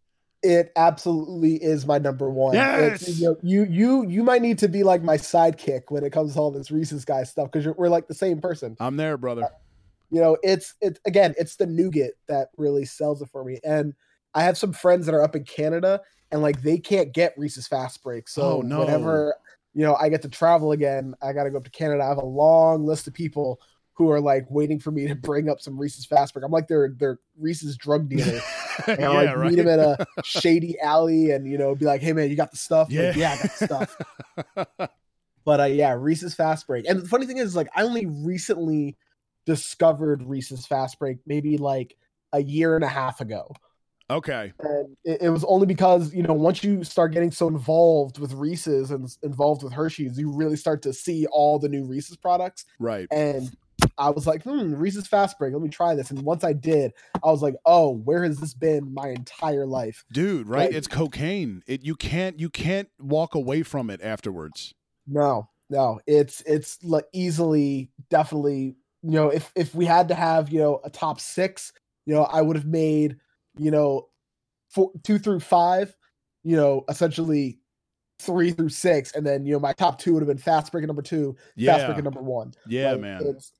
It 0.41 0.71
absolutely 0.75 1.55
is 1.55 1.85
my 1.85 1.97
number 1.97 2.29
one. 2.29 2.53
Yes, 2.53 3.19
you, 3.19 3.27
know, 3.27 3.37
you 3.41 3.65
you 3.65 4.07
you 4.07 4.23
might 4.23 4.41
need 4.41 4.57
to 4.59 4.69
be 4.69 4.83
like 4.83 5.03
my 5.03 5.17
sidekick 5.17 5.83
when 5.89 6.03
it 6.03 6.11
comes 6.11 6.33
to 6.33 6.39
all 6.39 6.51
this 6.51 6.71
Reese's 6.71 7.03
guy 7.03 7.23
stuff 7.23 7.51
because 7.51 7.67
we're 7.77 7.89
like 7.89 8.07
the 8.07 8.13
same 8.13 8.39
person. 8.39 8.77
I'm 8.79 8.95
there, 8.95 9.17
brother. 9.17 9.43
Uh, 9.43 9.49
you 10.09 10.21
know, 10.21 10.37
it's 10.41 10.75
it's 10.81 10.99
again, 11.05 11.35
it's 11.37 11.55
the 11.57 11.65
nougat 11.65 12.11
that 12.27 12.49
really 12.57 12.85
sells 12.85 13.21
it 13.21 13.29
for 13.29 13.43
me. 13.43 13.59
And 13.63 13.93
I 14.33 14.43
have 14.43 14.57
some 14.57 14.73
friends 14.73 15.05
that 15.05 15.15
are 15.15 15.23
up 15.23 15.35
in 15.35 15.43
Canada 15.43 16.01
and 16.31 16.41
like 16.41 16.61
they 16.61 16.77
can't 16.77 17.13
get 17.13 17.33
Reese's 17.37 17.67
fast 17.67 18.03
break. 18.03 18.27
So 18.27 18.59
oh, 18.59 18.61
no. 18.61 18.79
whenever 18.79 19.35
you 19.79 19.85
know 19.85 19.95
I 19.95 20.09
get 20.09 20.23
to 20.23 20.29
travel 20.29 20.73
again, 20.73 21.15
I 21.21 21.31
got 21.31 21.45
to 21.45 21.51
go 21.51 21.57
up 21.57 21.63
to 21.63 21.69
Canada. 21.69 22.03
I 22.03 22.09
have 22.09 22.17
a 22.17 22.25
long 22.25 22.85
list 22.85 23.07
of 23.07 23.13
people 23.13 23.61
who 23.93 24.11
are 24.11 24.19
like 24.19 24.45
waiting 24.49 24.77
for 24.77 24.91
me 24.91 25.07
to 25.07 25.15
bring 25.15 25.47
up 25.47 25.61
some 25.61 25.79
Reese's 25.79 26.05
fast 26.05 26.33
break. 26.33 26.43
I'm 26.43 26.51
like 26.51 26.67
their 26.67 26.89
their 26.89 27.17
Reese's 27.37 27.77
drug 27.77 28.09
dealer. 28.09 28.41
and 28.87 29.05
I 29.05 29.07
like 29.07 29.37
right. 29.37 29.49
meet 29.49 29.57
him 29.57 29.69
at 29.69 29.79
a 29.79 30.05
shady 30.25 30.77
alley 30.81 31.31
and 31.31 31.47
you 31.47 31.57
know 31.57 31.75
be 31.75 31.85
like, 31.85 32.01
"Hey 32.01 32.11
man, 32.11 32.29
you 32.29 32.35
got 32.35 32.51
the 32.51 32.57
stuff?" 32.57 32.91
Yeah, 32.91 33.03
like, 33.03 33.15
yeah, 33.15 33.31
I 33.31 33.37
got 33.37 33.57
the 33.57 33.65
stuff. 33.65 34.89
but 35.45 35.59
uh, 35.61 35.63
yeah, 35.63 35.93
Reese's 35.93 36.35
fast 36.35 36.67
break. 36.67 36.85
And 36.85 37.01
the 37.01 37.07
funny 37.07 37.25
thing 37.25 37.37
is, 37.37 37.55
like, 37.55 37.69
I 37.73 37.83
only 37.83 38.05
recently 38.05 38.97
discovered 39.45 40.23
Reese's 40.23 40.67
Fast 40.67 40.99
Break 40.99 41.19
maybe 41.25 41.57
like 41.57 41.95
a 42.33 42.43
year 42.43 42.75
and 42.75 42.83
a 42.83 42.89
half 42.89 43.21
ago. 43.21 43.49
Okay. 44.09 44.53
And 44.59 44.97
it, 45.03 45.21
it, 45.23 45.29
was 45.29 45.43
only 45.43 45.67
because, 45.67 46.13
you 46.13 46.23
know, 46.23 46.33
once 46.33 46.63
you 46.63 46.83
start 46.83 47.13
getting 47.13 47.31
so 47.31 47.47
involved 47.47 48.17
with 48.17 48.33
Reese's 48.33 48.91
and 48.91 49.07
involved 49.23 49.63
with 49.63 49.73
Hershey's, 49.73 50.17
you 50.17 50.31
really 50.31 50.55
start 50.55 50.81
to 50.83 50.93
see 50.93 51.27
all 51.27 51.59
the 51.59 51.69
new 51.69 51.85
Reese's 51.85 52.17
products. 52.17 52.65
Right. 52.79 53.07
And 53.11 53.55
I 53.97 54.09
was 54.09 54.25
like, 54.25 54.43
hmm, 54.43 54.73
Reese's 54.73 55.07
Fast 55.07 55.37
Break, 55.37 55.53
let 55.53 55.61
me 55.61 55.69
try 55.69 55.93
this. 55.93 56.09
And 56.09 56.23
once 56.23 56.43
I 56.43 56.53
did, 56.53 56.93
I 57.23 57.27
was 57.27 57.41
like, 57.41 57.55
oh, 57.65 57.91
where 57.91 58.23
has 58.23 58.39
this 58.39 58.53
been 58.53 58.93
my 58.93 59.09
entire 59.09 59.65
life? 59.65 60.03
Dude, 60.11 60.47
right? 60.47 60.67
Like, 60.67 60.75
it's 60.75 60.87
cocaine. 60.87 61.63
It 61.67 61.85
you 61.85 61.95
can't 61.95 62.39
you 62.39 62.49
can't 62.49 62.89
walk 62.99 63.35
away 63.35 63.63
from 63.63 63.89
it 63.89 64.01
afterwards. 64.01 64.73
No, 65.07 65.49
no. 65.69 65.99
It's 66.07 66.41
it's 66.41 66.83
like 66.83 67.05
easily 67.13 67.91
definitely 68.09 68.75
you 69.01 69.11
know, 69.11 69.29
if 69.29 69.51
if 69.55 69.73
we 69.73 69.85
had 69.85 70.09
to 70.09 70.15
have 70.15 70.49
you 70.49 70.59
know 70.59 70.81
a 70.83 70.89
top 70.89 71.19
six, 71.19 71.71
you 72.05 72.13
know, 72.13 72.23
I 72.23 72.41
would 72.41 72.55
have 72.55 72.65
made 72.65 73.17
you 73.57 73.71
know 73.71 74.09
four, 74.69 74.91
two 75.03 75.19
through 75.19 75.39
five, 75.39 75.95
you 76.43 76.55
know, 76.55 76.85
essentially 76.89 77.59
three 78.19 78.51
through 78.51 78.69
six, 78.69 79.13
and 79.13 79.25
then 79.25 79.45
you 79.45 79.53
know 79.53 79.59
my 79.59 79.73
top 79.73 79.99
two 79.99 80.13
would 80.13 80.21
have 80.21 80.27
been 80.27 80.37
Fast 80.37 80.71
Break 80.71 80.85
number 80.85 81.01
two, 81.01 81.35
yeah. 81.55 81.77
Fast 81.77 81.93
Break 81.93 82.03
number 82.03 82.21
one. 82.21 82.53
Yeah, 82.67 82.91
like, 82.91 83.01
man, 83.01 83.21
it's 83.25 83.51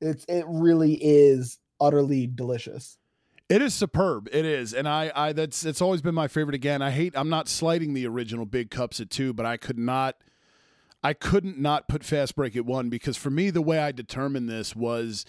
it's 0.00 0.24
it 0.28 0.44
really 0.48 0.94
is 0.94 1.58
utterly 1.80 2.26
delicious. 2.26 2.98
It 3.48 3.60
is 3.60 3.74
superb. 3.74 4.28
It 4.32 4.46
is, 4.46 4.72
and 4.72 4.88
I, 4.88 5.12
I 5.14 5.32
that's 5.32 5.64
it's 5.64 5.82
always 5.82 6.00
been 6.00 6.14
my 6.14 6.28
favorite. 6.28 6.54
Again, 6.54 6.80
I 6.80 6.90
hate. 6.90 7.12
I'm 7.16 7.28
not 7.28 7.48
slighting 7.48 7.92
the 7.92 8.06
original 8.06 8.46
big 8.46 8.70
cups 8.70 9.00
at 9.00 9.10
two, 9.10 9.32
but 9.32 9.44
I 9.44 9.56
could 9.56 9.78
not 9.78 10.16
I 11.02 11.14
couldn't 11.14 11.58
not 11.58 11.88
put 11.88 12.04
fast 12.04 12.36
break 12.36 12.56
at 12.56 12.64
one 12.64 12.88
because 12.88 13.16
for 13.16 13.30
me, 13.30 13.50
the 13.50 13.62
way 13.62 13.78
I 13.78 13.92
determined 13.92 14.48
this 14.48 14.76
was 14.76 15.24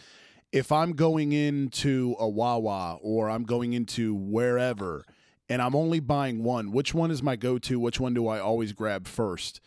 if 0.53 0.71
I'm 0.71 0.93
going 0.93 1.33
into 1.33 2.15
a 2.19 2.29
Wawa 2.29 2.99
or 3.01 3.29
I'm 3.29 3.43
going 3.43 3.73
into 3.73 4.13
wherever 4.13 5.03
and 5.49 5.61
I'm 5.61 5.75
only 5.75 5.99
buying 5.99 6.43
one, 6.43 6.71
which 6.71 6.93
one 6.93 7.11
is 7.11 7.21
my 7.21 7.35
go 7.35 7.57
to? 7.57 7.79
Which 7.79 7.99
one 7.99 8.13
do 8.13 8.27
I 8.27 8.39
always 8.39 8.71
grab 8.71 9.07
first? 9.07 9.59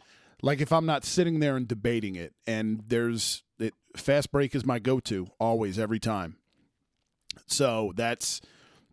Like 0.42 0.60
if 0.60 0.72
I'm 0.72 0.86
not 0.86 1.04
sitting 1.04 1.40
there 1.40 1.56
and 1.56 1.66
debating 1.66 2.14
it, 2.14 2.32
and 2.46 2.82
there's 2.86 3.42
it, 3.58 3.74
fast 3.96 4.30
break 4.30 4.54
is 4.54 4.64
my 4.64 4.78
go 4.78 5.00
to 5.00 5.26
always, 5.40 5.78
every 5.78 5.98
time. 5.98 6.36
So 7.46 7.92
that's 7.96 8.40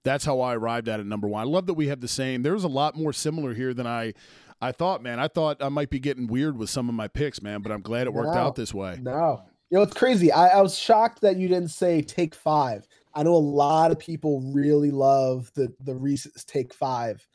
that's 0.03 0.25
how 0.25 0.41
I 0.41 0.55
arrived 0.55 0.89
at 0.89 0.99
it. 0.99 1.05
Number 1.05 1.27
one, 1.27 1.41
I 1.41 1.45
love 1.49 1.65
that 1.67 1.73
we 1.75 1.87
have 1.87 2.01
the 2.01 2.07
same. 2.07 2.41
There's 2.43 2.63
a 2.63 2.67
lot 2.69 2.95
more 2.97 3.13
similar 3.13 3.53
here 3.53 3.73
than 3.73 3.87
I 3.87 4.13
I 4.61 4.71
thought, 4.71 5.03
man. 5.03 5.19
I 5.19 5.27
thought 5.27 5.61
I 5.61 5.69
might 5.69 5.89
be 5.89 5.99
getting 5.99 6.27
weird 6.27 6.57
with 6.57 6.69
some 6.69 6.87
of 6.89 6.95
my 6.95 7.07
picks, 7.07 7.41
man, 7.41 7.61
but 7.61 7.71
I'm 7.71 7.81
glad 7.81 8.07
it 8.07 8.13
worked 8.13 8.33
No. 8.35 8.39
out 8.41 8.55
this 8.55 8.73
way. 8.73 8.99
No. 9.01 9.43
You 9.74 9.80
know, 9.80 9.84
it's 9.86 9.95
crazy. 9.95 10.32
I, 10.32 10.49
I 10.49 10.61
was 10.61 10.78
shocked 10.78 11.21
that 11.21 11.38
you 11.38 11.47
didn't 11.47 11.71
say 11.71 12.03
take 12.03 12.36
five. 12.36 12.88
I 13.15 13.24
know 13.24 13.34
a 13.34 13.38
lot 13.38 13.89
of 13.89 13.97
people 13.97 14.39
really 14.53 14.91
love 14.91 15.51
the 15.55 15.74
the 15.84 15.95
Reese's 15.95 16.43
Take 16.43 16.76
Five 16.76 17.26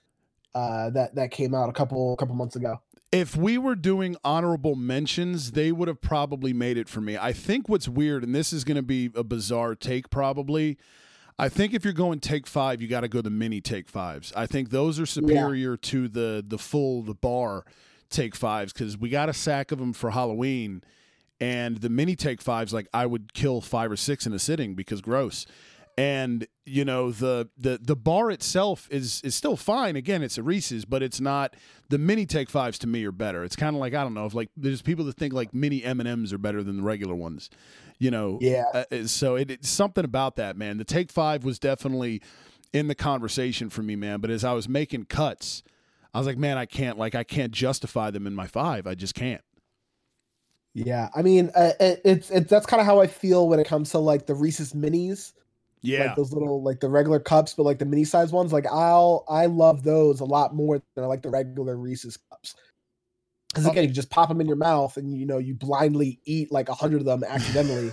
uh, 0.54 0.90
that 0.90 1.16
that 1.16 1.32
came 1.32 1.52
out 1.52 1.68
a 1.68 1.72
couple 1.72 2.14
couple 2.14 2.36
months 2.36 2.54
ago. 2.54 2.80
If 3.10 3.34
we 3.34 3.58
were 3.58 3.74
doing 3.74 4.14
honorable 4.22 4.76
mentions, 4.76 5.50
they 5.50 5.72
would 5.72 5.88
have 5.88 6.00
probably 6.00 6.52
made 6.52 6.78
it 6.78 6.88
for 6.88 7.00
me. 7.00 7.18
I 7.18 7.32
think 7.32 7.68
what's 7.68 7.88
weird, 7.88 8.22
and 8.22 8.32
this 8.32 8.52
is 8.52 8.62
going 8.62 8.76
to 8.76 8.82
be 8.82 9.10
a 9.16 9.24
bizarre 9.24 9.74
take 9.74 10.08
probably. 10.08 10.78
I 11.40 11.48
think 11.48 11.74
if 11.74 11.82
you're 11.82 11.92
going 11.92 12.20
take 12.20 12.46
five, 12.46 12.80
you 12.80 12.86
got 12.86 13.00
to 13.00 13.08
go 13.08 13.20
the 13.20 13.30
mini 13.30 13.60
take 13.60 13.88
fives. 13.88 14.32
I 14.36 14.46
think 14.46 14.70
those 14.70 15.00
are 15.00 15.06
superior 15.06 15.76
to 15.76 16.06
the 16.06 16.44
the 16.46 16.58
full 16.58 17.02
the 17.02 17.14
bar 17.14 17.64
take 18.10 18.36
fives 18.36 18.72
because 18.72 18.96
we 18.96 19.08
got 19.08 19.28
a 19.28 19.34
sack 19.34 19.72
of 19.72 19.80
them 19.80 19.92
for 19.92 20.12
Halloween, 20.12 20.84
and 21.40 21.78
the 21.78 21.88
mini 21.88 22.16
take 22.16 22.40
fives 22.42 22.72
like 22.72 22.88
I 22.92 23.06
would 23.06 23.32
kill 23.34 23.60
five 23.60 23.90
or 23.90 23.96
six 23.96 24.26
in 24.26 24.32
a 24.32 24.38
sitting 24.38 24.74
because 24.74 25.00
gross. 25.00 25.46
And 25.96 26.46
you 26.64 26.84
know 26.84 27.10
the 27.10 27.48
the 27.58 27.76
the 27.82 27.96
bar 27.96 28.30
itself 28.30 28.86
is 28.88 29.20
is 29.24 29.34
still 29.34 29.56
fine. 29.56 29.96
Again, 29.96 30.22
it's 30.22 30.38
a 30.38 30.44
Reese's, 30.44 30.84
but 30.84 31.02
it's 31.02 31.20
not. 31.20 31.56
The 31.88 31.98
mini 31.98 32.24
take 32.24 32.48
fives 32.50 32.78
to 32.80 32.86
me 32.86 33.04
are 33.04 33.10
better. 33.10 33.42
It's 33.42 33.56
kind 33.56 33.74
of 33.74 33.80
like 33.80 33.94
I 33.94 34.04
don't 34.04 34.14
know 34.14 34.24
if 34.26 34.32
like 34.32 34.50
there's 34.56 34.80
people 34.80 35.04
that 35.06 35.16
think 35.16 35.32
like 35.32 35.52
mini 35.52 35.82
M 35.82 35.98
and 35.98 36.08
M's 36.08 36.32
are 36.32 36.38
better 36.38 36.62
than 36.62 36.76
the 36.76 36.82
regular 36.84 37.16
ones. 37.16 37.50
You 37.98 38.12
know, 38.12 38.38
Yeah. 38.40 38.62
uh, 38.92 39.06
so 39.06 39.34
it, 39.34 39.50
it's 39.50 39.68
something 39.68 40.04
about 40.04 40.36
that, 40.36 40.56
man. 40.56 40.78
The 40.78 40.84
take 40.84 41.10
five 41.10 41.42
was 41.44 41.58
definitely 41.58 42.22
in 42.72 42.86
the 42.86 42.94
conversation 42.94 43.68
for 43.68 43.82
me, 43.82 43.96
man. 43.96 44.20
But 44.20 44.30
as 44.30 44.44
I 44.44 44.52
was 44.52 44.68
making 44.68 45.06
cuts, 45.06 45.64
I 46.14 46.18
was 46.18 46.28
like, 46.28 46.38
man, 46.38 46.58
I 46.58 46.66
can't 46.66 46.96
like 46.96 47.16
I 47.16 47.24
can't 47.24 47.50
justify 47.50 48.12
them 48.12 48.24
in 48.24 48.36
my 48.36 48.46
five. 48.46 48.86
I 48.86 48.94
just 48.94 49.16
can't. 49.16 49.42
Yeah, 50.86 51.08
I 51.14 51.22
mean, 51.22 51.50
uh, 51.54 51.72
it, 51.80 52.00
it's 52.04 52.30
it's 52.30 52.50
that's 52.50 52.66
kind 52.66 52.80
of 52.80 52.86
how 52.86 53.00
I 53.00 53.06
feel 53.06 53.48
when 53.48 53.58
it 53.60 53.66
comes 53.66 53.90
to 53.90 53.98
like 53.98 54.26
the 54.26 54.34
Reese's 54.34 54.72
minis, 54.72 55.32
Yeah, 55.82 56.06
like 56.06 56.16
those 56.16 56.32
little 56.32 56.62
like 56.62 56.80
the 56.80 56.88
regular 56.88 57.20
cups, 57.20 57.54
but 57.54 57.64
like 57.64 57.78
the 57.78 57.84
mini 57.86 58.04
size 58.04 58.32
ones. 58.32 58.52
Like 58.52 58.66
I'll 58.66 59.24
I 59.28 59.46
love 59.46 59.82
those 59.82 60.20
a 60.20 60.24
lot 60.24 60.54
more 60.54 60.80
than 60.94 61.04
I 61.04 61.06
like 61.06 61.22
the 61.22 61.30
regular 61.30 61.76
Reese's 61.76 62.16
cups. 62.30 62.54
Because 63.48 63.66
Oh. 63.66 63.70
again, 63.70 63.84
you 63.84 63.90
just 63.90 64.10
pop 64.10 64.28
them 64.28 64.40
in 64.42 64.46
your 64.46 64.56
mouth 64.56 64.96
and 64.98 65.16
you 65.16 65.24
know 65.26 65.38
you 65.38 65.54
blindly 65.54 66.20
eat 66.26 66.52
like 66.52 66.68
a 66.68 66.74
hundred 66.74 67.00
of 67.00 67.06
them 67.06 67.24
accidentally. 67.24 67.92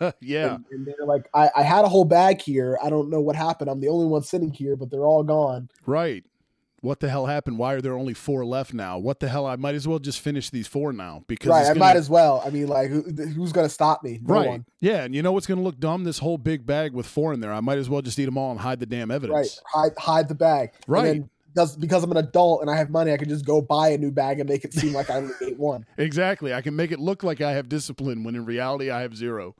yeah, 0.20 0.54
And, 0.54 0.64
and 0.70 0.86
they're 0.86 1.06
like, 1.06 1.28
I, 1.34 1.50
I 1.54 1.62
had 1.62 1.84
a 1.84 1.88
whole 1.88 2.06
bag 2.06 2.40
here. 2.40 2.78
I 2.82 2.88
don't 2.88 3.10
know 3.10 3.20
what 3.20 3.36
happened. 3.36 3.68
I'm 3.70 3.80
the 3.80 3.88
only 3.88 4.06
one 4.06 4.22
sitting 4.22 4.50
here, 4.50 4.74
but 4.74 4.90
they're 4.90 5.06
all 5.06 5.22
gone. 5.22 5.68
right. 5.84 6.24
What 6.82 7.00
the 7.00 7.08
hell 7.08 7.26
happened? 7.26 7.58
Why 7.58 7.72
are 7.74 7.80
there 7.80 7.94
only 7.94 8.14
four 8.14 8.44
left 8.44 8.74
now? 8.74 8.98
What 8.98 9.20
the 9.20 9.28
hell? 9.28 9.46
I 9.46 9.56
might 9.56 9.74
as 9.74 9.88
well 9.88 9.98
just 9.98 10.20
finish 10.20 10.50
these 10.50 10.66
four 10.66 10.92
now 10.92 11.22
because 11.26 11.50
right. 11.50 11.64
I 11.64 11.68
gonna- 11.68 11.80
might 11.80 11.96
as 11.96 12.08
well. 12.10 12.42
I 12.44 12.50
mean, 12.50 12.68
like, 12.68 12.90
who, 12.90 13.02
who's 13.02 13.52
going 13.52 13.66
to 13.66 13.72
stop 13.72 14.02
me? 14.04 14.20
No 14.22 14.34
right. 14.34 14.48
one. 14.48 14.66
Yeah, 14.80 15.04
and 15.04 15.14
you 15.14 15.22
know 15.22 15.32
what's 15.32 15.46
going 15.46 15.58
to 15.58 15.64
look 15.64 15.80
dumb? 15.80 16.04
This 16.04 16.18
whole 16.18 16.38
big 16.38 16.66
bag 16.66 16.92
with 16.92 17.06
four 17.06 17.32
in 17.32 17.40
there. 17.40 17.52
I 17.52 17.60
might 17.60 17.78
as 17.78 17.88
well 17.88 18.02
just 18.02 18.18
eat 18.18 18.26
them 18.26 18.36
all 18.38 18.50
and 18.50 18.60
hide 18.60 18.78
the 18.80 18.86
damn 18.86 19.10
Right. 19.10 19.16
evidence. 19.16 19.60
Hide, 19.72 19.92
hide 19.98 20.28
the 20.28 20.34
bag. 20.34 20.70
Right. 20.86 21.04
then 21.04 21.30
because, 21.54 21.74
because 21.76 22.04
I'm 22.04 22.10
an 22.10 22.18
adult 22.18 22.60
and 22.60 22.70
I 22.70 22.76
have 22.76 22.90
money, 22.90 23.12
I 23.12 23.16
can 23.16 23.30
just 23.30 23.46
go 23.46 23.62
buy 23.62 23.88
a 23.88 23.96
new 23.98 24.10
bag 24.10 24.40
and 24.40 24.48
make 24.48 24.62
it 24.66 24.74
seem 24.74 24.92
like 24.92 25.08
I 25.08 25.16
only 25.16 25.32
ate 25.42 25.58
one. 25.58 25.86
Exactly. 25.96 26.52
I 26.52 26.60
can 26.60 26.76
make 26.76 26.90
it 26.92 27.00
look 27.00 27.22
like 27.22 27.40
I 27.40 27.52
have 27.52 27.70
discipline 27.70 28.22
when 28.24 28.34
in 28.34 28.44
reality 28.44 28.90
I 28.90 29.00
have 29.00 29.16
zero. 29.16 29.54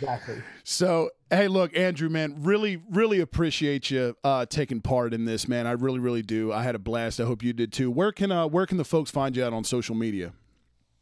Exactly. 0.00 0.42
So, 0.64 1.10
hey, 1.30 1.48
look, 1.48 1.76
Andrew, 1.76 2.08
man, 2.08 2.36
really, 2.40 2.82
really 2.90 3.20
appreciate 3.20 3.90
you 3.90 4.16
uh, 4.24 4.46
taking 4.46 4.80
part 4.80 5.12
in 5.14 5.24
this, 5.24 5.46
man. 5.46 5.66
I 5.66 5.72
really, 5.72 5.98
really 5.98 6.22
do. 6.22 6.52
I 6.52 6.62
had 6.62 6.74
a 6.74 6.78
blast. 6.78 7.20
I 7.20 7.24
hope 7.24 7.42
you 7.42 7.52
did 7.52 7.72
too. 7.72 7.90
Where 7.90 8.12
can 8.12 8.32
uh, 8.32 8.46
where 8.46 8.66
can 8.66 8.78
the 8.78 8.84
folks 8.84 9.10
find 9.10 9.36
you 9.36 9.44
out 9.44 9.52
on 9.52 9.64
social 9.64 9.94
media? 9.94 10.32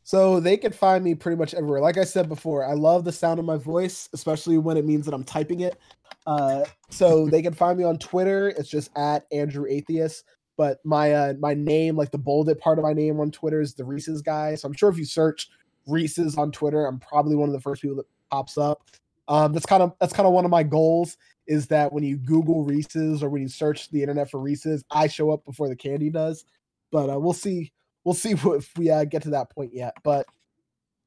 So 0.05 0.40
they 0.40 0.57
can 0.57 0.72
find 0.72 1.05
me 1.05 1.14
pretty 1.14 1.36
much 1.36 1.55
everywhere. 1.55 1.80
Like 1.80 1.96
I 1.96 2.05
said 2.05 2.28
before, 2.28 2.64
I 2.64 2.72
love 2.72 3.05
the 3.05 3.12
sound 3.12 3.38
of 3.38 3.44
my 3.44 3.57
voice, 3.57 4.09
especially 4.12 4.59
when 4.59 4.76
it 4.76 4.84
means 4.84 5.07
that 5.07 5.14
I'm 5.14 5.24
typing 5.24 5.61
it. 5.61 5.78
Uh, 6.26 6.64
so 6.90 7.26
they 7.26 7.40
can 7.40 7.55
find 7.55 7.78
me 7.78 7.84
on 7.84 7.98
Twitter. 7.98 8.48
It's 8.48 8.68
just 8.68 8.90
at 8.96 9.26
Andrew 9.32 9.66
Atheist. 9.68 10.24
But 10.57 10.78
my 10.84 11.12
uh, 11.12 11.34
my 11.38 11.55
name, 11.55 11.96
like 11.96 12.11
the 12.11 12.18
bolded 12.18 12.59
part 12.59 12.78
of 12.78 12.84
my 12.84 12.92
name 12.92 13.20
on 13.20 13.30
Twitter, 13.30 13.61
is 13.61 13.74
the 13.74 13.84
Reese's 13.84 14.22
guy. 14.22 14.55
So 14.55 14.66
I'm 14.66 14.74
sure 14.74 14.90
if 14.90 14.98
you 14.98 15.05
search 15.05 15.48
Reese's 15.87 16.37
on 16.37 16.53
Twitter, 16.53 16.87
I'm 16.87 16.99
probably 16.99 17.37
one 17.37 17.49
of 17.49 17.53
the 17.53 17.61
first 17.61 17.83
people 17.83 17.97
that 17.97 18.07
pops 18.30 18.59
up. 18.59 18.83
Um, 19.28 19.53
that's 19.53 19.66
kind 19.66 19.83
of 19.83 19.95
that's 20.01 20.12
kind 20.12 20.26
of 20.26 20.33
one 20.33 20.45
of 20.45 20.51
my 20.51 20.62
goals 20.62 21.16
is 21.47 21.66
that 21.68 21.93
when 21.93 22.05
you 22.05 22.16
Google 22.16 22.64
Reese's 22.64 23.22
or 23.22 23.28
when 23.28 23.43
you 23.43 23.49
search 23.49 23.91
the 23.91 24.01
internet 24.01 24.30
for 24.30 24.41
Reese's, 24.41 24.85
I 24.91 25.07
show 25.07 25.30
up 25.30 25.45
before 25.45 25.68
the 25.68 25.76
candy 25.76 26.11
does. 26.11 26.45
But 26.91 27.11
uh, 27.11 27.18
we'll 27.18 27.33
see 27.33 27.72
we'll 28.05 28.14
see 28.14 28.30
if 28.45 28.76
we 28.76 28.91
uh, 28.91 29.05
get 29.05 29.22
to 29.22 29.30
that 29.30 29.51
point 29.51 29.72
yet. 29.74 29.95
But 30.03 30.26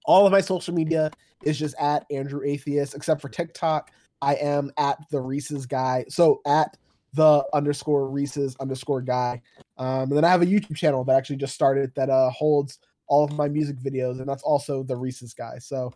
all 0.06 0.26
of 0.26 0.32
my 0.32 0.42
social 0.42 0.74
media 0.74 1.12
is 1.44 1.58
just 1.58 1.76
at 1.80 2.06
Andrew 2.12 2.42
Atheist, 2.46 2.96
except 2.96 3.22
for 3.22 3.30
TikTok. 3.30 3.92
I 4.22 4.36
am 4.36 4.72
at 4.78 4.98
the 5.12 5.20
Reese's 5.20 5.66
guy. 5.66 6.06
So 6.10 6.42
at 6.46 6.78
the 7.14 7.44
underscore 7.54 8.10
Reese's 8.10 8.56
underscore 8.60 9.02
guy. 9.02 9.42
Um, 9.78 10.04
and 10.04 10.12
then 10.14 10.26
I 10.26 10.30
have 10.30 10.42
a 10.42 10.46
YouTube 10.46 10.76
channel 10.76 11.04
that 11.06 11.16
actually 11.16 11.38
just 11.38 11.54
started 11.54 11.92
that 11.96 12.10
uh, 12.10 12.30
holds 12.30 12.80
all 13.08 13.24
of 13.24 13.34
my 13.34 13.48
music 13.48 13.78
videos, 13.78 14.20
and 14.20 14.28
that's 14.28 14.44
also 14.44 14.84
the 14.84 14.96
Reese's 14.96 15.34
guy. 15.34 15.58
So 15.60 15.92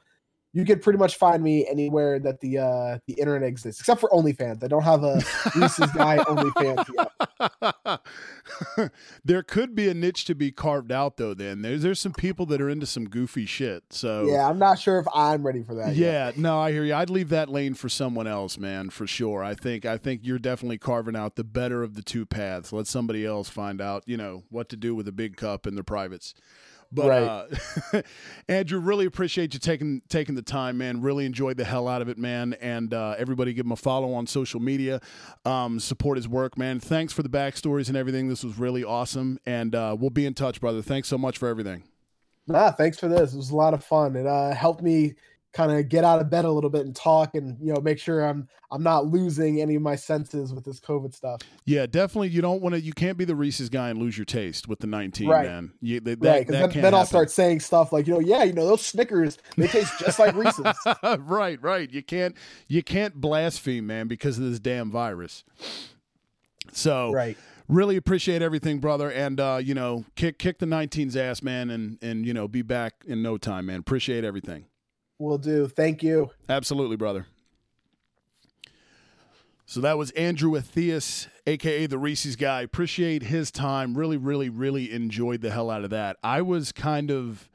you 0.51 0.66
can 0.66 0.80
pretty 0.80 0.97
much 0.97 1.18
find 1.18 1.43
me 1.43 1.68
anywhere 1.68 2.18
that 2.20 2.39
the 2.39 2.57
uh, 2.57 2.97
the 3.05 3.14
internet 3.14 3.47
exists, 3.47 3.82
except 3.82 4.01
for 4.01 4.10
OnlyFans. 4.10 4.64
I 4.64 4.68
don't 4.68 4.82
have 4.82 5.03
a 5.03 5.22
Reese's 5.55 5.91
guy 5.91 6.18
OnlyFans 6.28 6.89
yet. 6.97 7.99
there 9.24 9.43
could 9.43 9.76
be 9.76 9.88
a 9.89 9.93
niche 9.93 10.26
to 10.26 10.34
be 10.34 10.51
carved 10.51 10.91
out, 10.91 11.18
though. 11.18 11.36
Then 11.36 11.62
there's 11.62 11.84
there's 11.84 11.99
some 11.99 12.14
people 12.14 12.47
that 12.47 12.62
are 12.62 12.70
into 12.70 12.88
some 12.88 13.05
goofy 13.05 13.45
shit. 13.45 13.84
So 13.91 14.26
Yeah, 14.26 14.49
I'm 14.49 14.57
not 14.57 14.80
sure 14.80 14.97
if 14.97 15.05
I'm 15.14 15.45
ready 15.45 15.62
for 15.62 15.76
that. 15.76 15.95
yet. 15.95 16.36
Yeah, 16.36 16.41
no, 16.41 16.60
I 16.60 16.72
hear 16.72 16.84
you. 16.84 16.95
I'd 16.95 17.12
leave 17.12 17.30
that 17.30 17.49
lane 17.49 17.76
for 17.76 17.88
someone 17.88 18.26
else, 18.26 18.57
man, 18.57 18.89
for 18.89 19.05
sure. 19.05 19.43
I 19.43 19.53
think 19.53 19.86
I 19.86 19.97
think 19.97 20.22
you're 20.24 20.39
definitely 20.39 20.80
carving 20.80 21.16
out 21.16 21.36
the 21.36 21.43
better 21.43 21.84
of 21.84 21.93
the 21.93 22.01
two 22.01 22.26
paths. 22.26 22.74
Let 22.74 22.88
somebody 22.88 23.24
else 23.24 23.49
find 23.49 23.82
out, 23.82 24.03
you 24.07 24.18
know, 24.18 24.45
what 24.49 24.68
to 24.70 24.76
do 24.78 24.95
with 24.95 25.07
a 25.07 25.12
big 25.14 25.38
cup 25.38 25.68
in 25.68 25.76
their 25.76 25.84
privates. 25.84 26.34
But 26.92 27.50
uh, 27.94 28.02
Andrew, 28.48 28.80
really 28.80 29.06
appreciate 29.06 29.54
you 29.54 29.60
taking 29.60 30.02
taking 30.10 30.36
the 30.36 30.42
time, 30.42 30.78
man. 30.78 31.02
Really 31.02 31.26
enjoyed 31.26 31.58
the 31.58 31.64
hell 31.64 31.88
out 31.88 32.02
of 32.02 32.10
it, 32.10 32.18
man. 32.18 32.56
And 32.62 32.94
uh, 32.94 33.16
everybody, 33.18 33.54
give 33.54 33.66
him 33.66 33.72
a 33.72 33.76
follow 33.76 34.14
on 34.14 34.26
social 34.26 34.60
media. 34.60 35.00
Um, 35.46 35.80
support 35.80 36.18
his 36.18 36.28
work, 36.28 36.58
man. 36.58 36.80
Thanks 36.80 37.14
for 37.14 37.22
the 37.22 37.30
backstories 37.30 37.90
and 37.90 37.98
everything. 37.98 38.28
This 38.28 38.44
was 38.44 38.58
really 38.58 38.84
awesome, 38.84 39.40
and 39.46 39.76
uh, 39.76 39.96
we'll 40.00 40.10
be 40.10 40.26
in 40.26 40.34
touch, 40.34 40.60
brother. 40.60 40.82
Thanks 40.82 41.08
so 41.08 41.18
much 41.18 41.38
for 41.38 41.48
everything. 41.48 41.84
Nah, 42.48 42.72
thanks 42.72 43.00
for 43.00 43.08
this. 43.08 43.34
It 43.34 43.38
was 43.38 43.52
a 43.52 43.56
lot 43.56 43.76
of 43.76 43.84
fun. 43.84 44.16
It 44.16 44.26
uh, 44.26 44.52
helped 44.56 44.82
me 44.82 45.14
kind 45.60 45.78
of 45.78 45.89
get 45.89 46.05
out 46.05 46.22
of 46.22 46.30
bed 46.30 46.45
a 46.45 46.51
little 46.51 46.70
bit 46.70 46.86
and 46.86 46.95
talk, 46.95 47.36
and 47.36 47.57
you 47.60 47.74
know, 47.74 47.82
make 47.82 47.99
sure 47.99 48.26
I'm 48.26 48.47
I'm 48.72 48.82
not 48.82 49.07
losing 49.07 49.60
any 49.62 49.76
of 49.76 49.82
my 49.82 49.95
senses 49.95 50.53
with 50.53 50.64
this 50.64 50.80
COVID 50.80 51.14
stuff. 51.14 51.41
Yeah, 51.66 51.86
definitely. 51.86 52.30
You 52.30 52.41
don't 52.41 52.62
want 52.62 52.76
to. 52.76 52.82
You 52.82 52.93
can't 52.93 53.18
be 53.18 53.26
the 53.26 53.36
Reese's 53.36 53.68
guy 53.70 53.89
and 53.89 53.99
lose 53.99 54.18
your 54.18 54.26
taste 54.26 54.68
with 54.68 54.80
the 54.80 54.88
19, 54.88 55.28
Right. 55.28 55.45
man. 55.47 55.72
You, 55.82 55.99
that, 55.99 56.10
right? 56.22 56.47
that, 56.47 56.47
that 56.47 56.74
then, 56.74 56.82
then 56.82 56.93
I'll 56.93 57.05
start 57.05 57.30
saying 57.30 57.60
stuff 57.60 57.91
like, 57.91 58.07
you 58.07 58.14
know, 58.14 58.20
yeah, 58.20 58.43
you 58.43 58.53
know, 58.53 58.66
those 58.66 58.86
Snickers 58.86 59.38
they 59.57 59.68
taste 59.68 59.99
just 59.99 60.18
like 60.18 60.34
Reese's. 60.36 60.66
right, 61.20 61.62
right. 61.62 61.91
You 61.91 62.03
can't. 62.03 62.36
You 62.68 62.82
can't 62.82 63.16
blaspheme, 63.16 63.86
man, 63.86 64.07
because 64.07 64.38
of 64.38 64.45
this 64.45 64.60
damn 64.60 64.89
virus. 64.89 65.43
So, 66.72 67.12
right. 67.12 67.38
really 67.68 67.97
appreciate 67.97 68.41
everything, 68.41 68.80
brother, 68.80 69.12
and 69.12 69.39
uh, 69.39 69.60
you 69.62 69.74
know, 69.74 70.05
kick 70.16 70.38
kick 70.39 70.60
the 70.60 70.66
19's 70.66 71.18
ass, 71.18 71.41
man, 71.41 71.70
and 71.70 71.97
and 72.01 72.26
you 72.26 72.34
know, 72.34 72.47
be 72.47 72.62
back 72.62 73.03
in 73.05 73.22
no 73.22 73.38
time, 73.38 73.66
man. 73.66 73.80
Appreciate 73.80 74.24
everything. 74.24 74.66
Will 75.20 75.38
do. 75.38 75.68
Thank 75.68 76.02
you. 76.02 76.32
Absolutely, 76.48 76.96
brother. 76.96 77.28
So 79.66 79.82
that 79.82 80.00
was 80.00 80.10
Andrew 80.12 80.54
Atheus, 80.54 81.28
aka 81.46 81.86
the 81.86 82.00
Reese's 82.00 82.36
guy. 82.36 82.62
Appreciate 82.62 83.24
his 83.24 83.52
time. 83.52 83.96
Really, 83.96 84.18
really, 84.18 84.50
really 84.50 84.92
enjoyed 84.92 85.42
the 85.42 85.52
hell 85.52 85.70
out 85.70 85.84
of 85.84 85.92
that. 85.92 86.18
I 86.24 86.42
was 86.42 86.72
kind 86.72 87.12
of, 87.12 87.50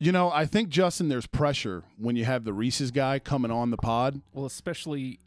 you 0.00 0.10
know, 0.10 0.32
I 0.32 0.46
think 0.46 0.70
Justin, 0.70 1.08
there's 1.08 1.28
pressure 1.28 1.84
when 1.98 2.16
you 2.16 2.24
have 2.24 2.42
the 2.42 2.52
Reese's 2.52 2.90
guy 2.90 3.20
coming 3.20 3.52
on 3.52 3.70
the 3.70 3.76
pod. 3.76 4.22
Well, 4.32 4.46
especially 4.46 5.20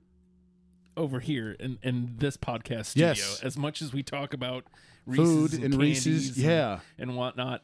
over 0.98 1.22
here 1.22 1.56
in, 1.58 1.78
in 1.84 2.16
this 2.18 2.36
podcast 2.36 2.88
studio. 2.88 3.10
Yes. 3.10 3.42
As 3.42 3.58
much 3.58 3.82
as 3.82 3.94
we 3.94 4.04
talk 4.04 4.34
about 4.34 4.66
Food 5.06 5.54
Reese's 5.54 5.64
and 5.64 5.76
Reese's, 5.76 6.26
candies 6.26 6.44
yeah. 6.44 6.80
and, 6.98 7.12
and 7.12 7.18
whatnot, 7.18 7.62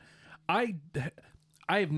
I, 0.47 0.75
I 1.67 1.79
have. 1.79 1.91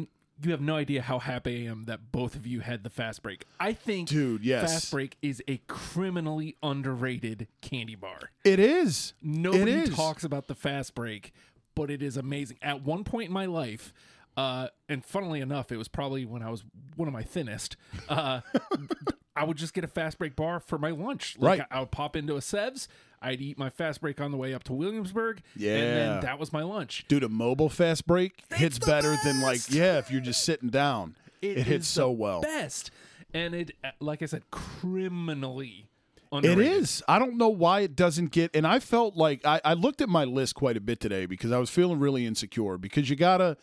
You 0.43 0.51
have 0.51 0.61
no 0.61 0.75
idea 0.75 1.01
how 1.01 1.19
happy 1.19 1.67
I 1.67 1.71
am 1.71 1.83
that 1.83 2.11
both 2.11 2.35
of 2.35 2.47
you 2.47 2.61
had 2.61 2.83
the 2.83 2.89
fast 2.89 3.21
break. 3.21 3.45
I 3.59 3.73
think, 3.73 4.09
Dude, 4.09 4.43
yes. 4.43 4.71
fast 4.71 4.91
break 4.91 5.17
is 5.21 5.43
a 5.47 5.57
criminally 5.67 6.57
underrated 6.63 7.47
candy 7.61 7.95
bar. 7.95 8.31
It 8.43 8.59
is. 8.59 9.13
Nobody 9.21 9.71
is. 9.71 9.95
talks 9.95 10.23
about 10.23 10.47
the 10.47 10.55
fast 10.55 10.95
break, 10.95 11.31
but 11.75 11.91
it 11.91 12.01
is 12.01 12.17
amazing. 12.17 12.57
At 12.61 12.81
one 12.83 13.03
point 13.03 13.27
in 13.27 13.33
my 13.33 13.45
life, 13.45 13.93
uh, 14.37 14.67
and 14.87 15.03
funnily 15.05 15.41
enough, 15.41 15.71
it 15.71 15.77
was 15.77 15.87
probably 15.87 16.25
when 16.25 16.41
I 16.41 16.49
was 16.49 16.63
one 16.95 17.07
of 17.07 17.13
my 17.13 17.23
thinnest. 17.23 17.75
Uh, 18.09 18.41
I 19.35 19.43
would 19.45 19.57
just 19.57 19.73
get 19.73 19.83
a 19.83 19.87
fast 19.87 20.17
break 20.17 20.35
bar 20.35 20.59
for 20.59 20.77
my 20.77 20.91
lunch. 20.91 21.37
Like 21.39 21.59
Right. 21.59 21.67
I, 21.71 21.77
I 21.77 21.79
would 21.81 21.91
pop 21.91 22.15
into 22.15 22.35
a 22.35 22.41
Seb's. 22.41 22.87
I'd 23.21 23.39
eat 23.39 23.57
my 23.57 23.69
fast 23.69 24.01
break 24.01 24.19
on 24.19 24.31
the 24.31 24.37
way 24.37 24.53
up 24.53 24.63
to 24.65 24.73
Williamsburg. 24.73 25.41
Yeah. 25.55 25.75
and 25.75 25.97
then 25.97 26.19
that 26.21 26.39
was 26.39 26.51
my 26.51 26.63
lunch. 26.63 27.05
Dude, 27.07 27.23
a 27.23 27.29
mobile 27.29 27.69
fast 27.69 28.05
break 28.07 28.43
hits 28.53 28.79
better 28.79 29.15
than 29.23 29.41
like 29.41 29.61
yeah, 29.69 29.97
if 29.99 30.09
you're 30.11 30.21
just 30.21 30.43
sitting 30.43 30.69
down. 30.69 31.15
it 31.41 31.59
hits 31.59 31.87
so 31.87 32.07
the 32.07 32.11
well. 32.11 32.41
Best, 32.41 32.91
and 33.33 33.53
it, 33.55 33.71
uh, 33.83 33.91
like 33.99 34.21
I 34.21 34.25
said, 34.25 34.43
criminally 34.51 35.87
It 36.31 36.35
underrated. 36.35 36.73
is. 36.73 37.03
I 37.07 37.19
don't 37.19 37.37
know 37.37 37.49
why 37.49 37.81
it 37.81 37.95
doesn't 37.95 38.31
get. 38.31 38.51
And 38.55 38.65
I 38.67 38.79
felt 38.79 39.15
like 39.15 39.45
I, 39.45 39.61
I 39.63 39.73
looked 39.73 40.01
at 40.01 40.09
my 40.09 40.23
list 40.25 40.55
quite 40.55 40.75
a 40.77 40.81
bit 40.81 40.99
today 40.99 41.25
because 41.25 41.51
I 41.51 41.57
was 41.59 41.69
feeling 41.69 41.99
really 41.99 42.25
insecure. 42.25 42.77
Because 42.77 43.09
you 43.09 43.15
gotta, 43.15 43.55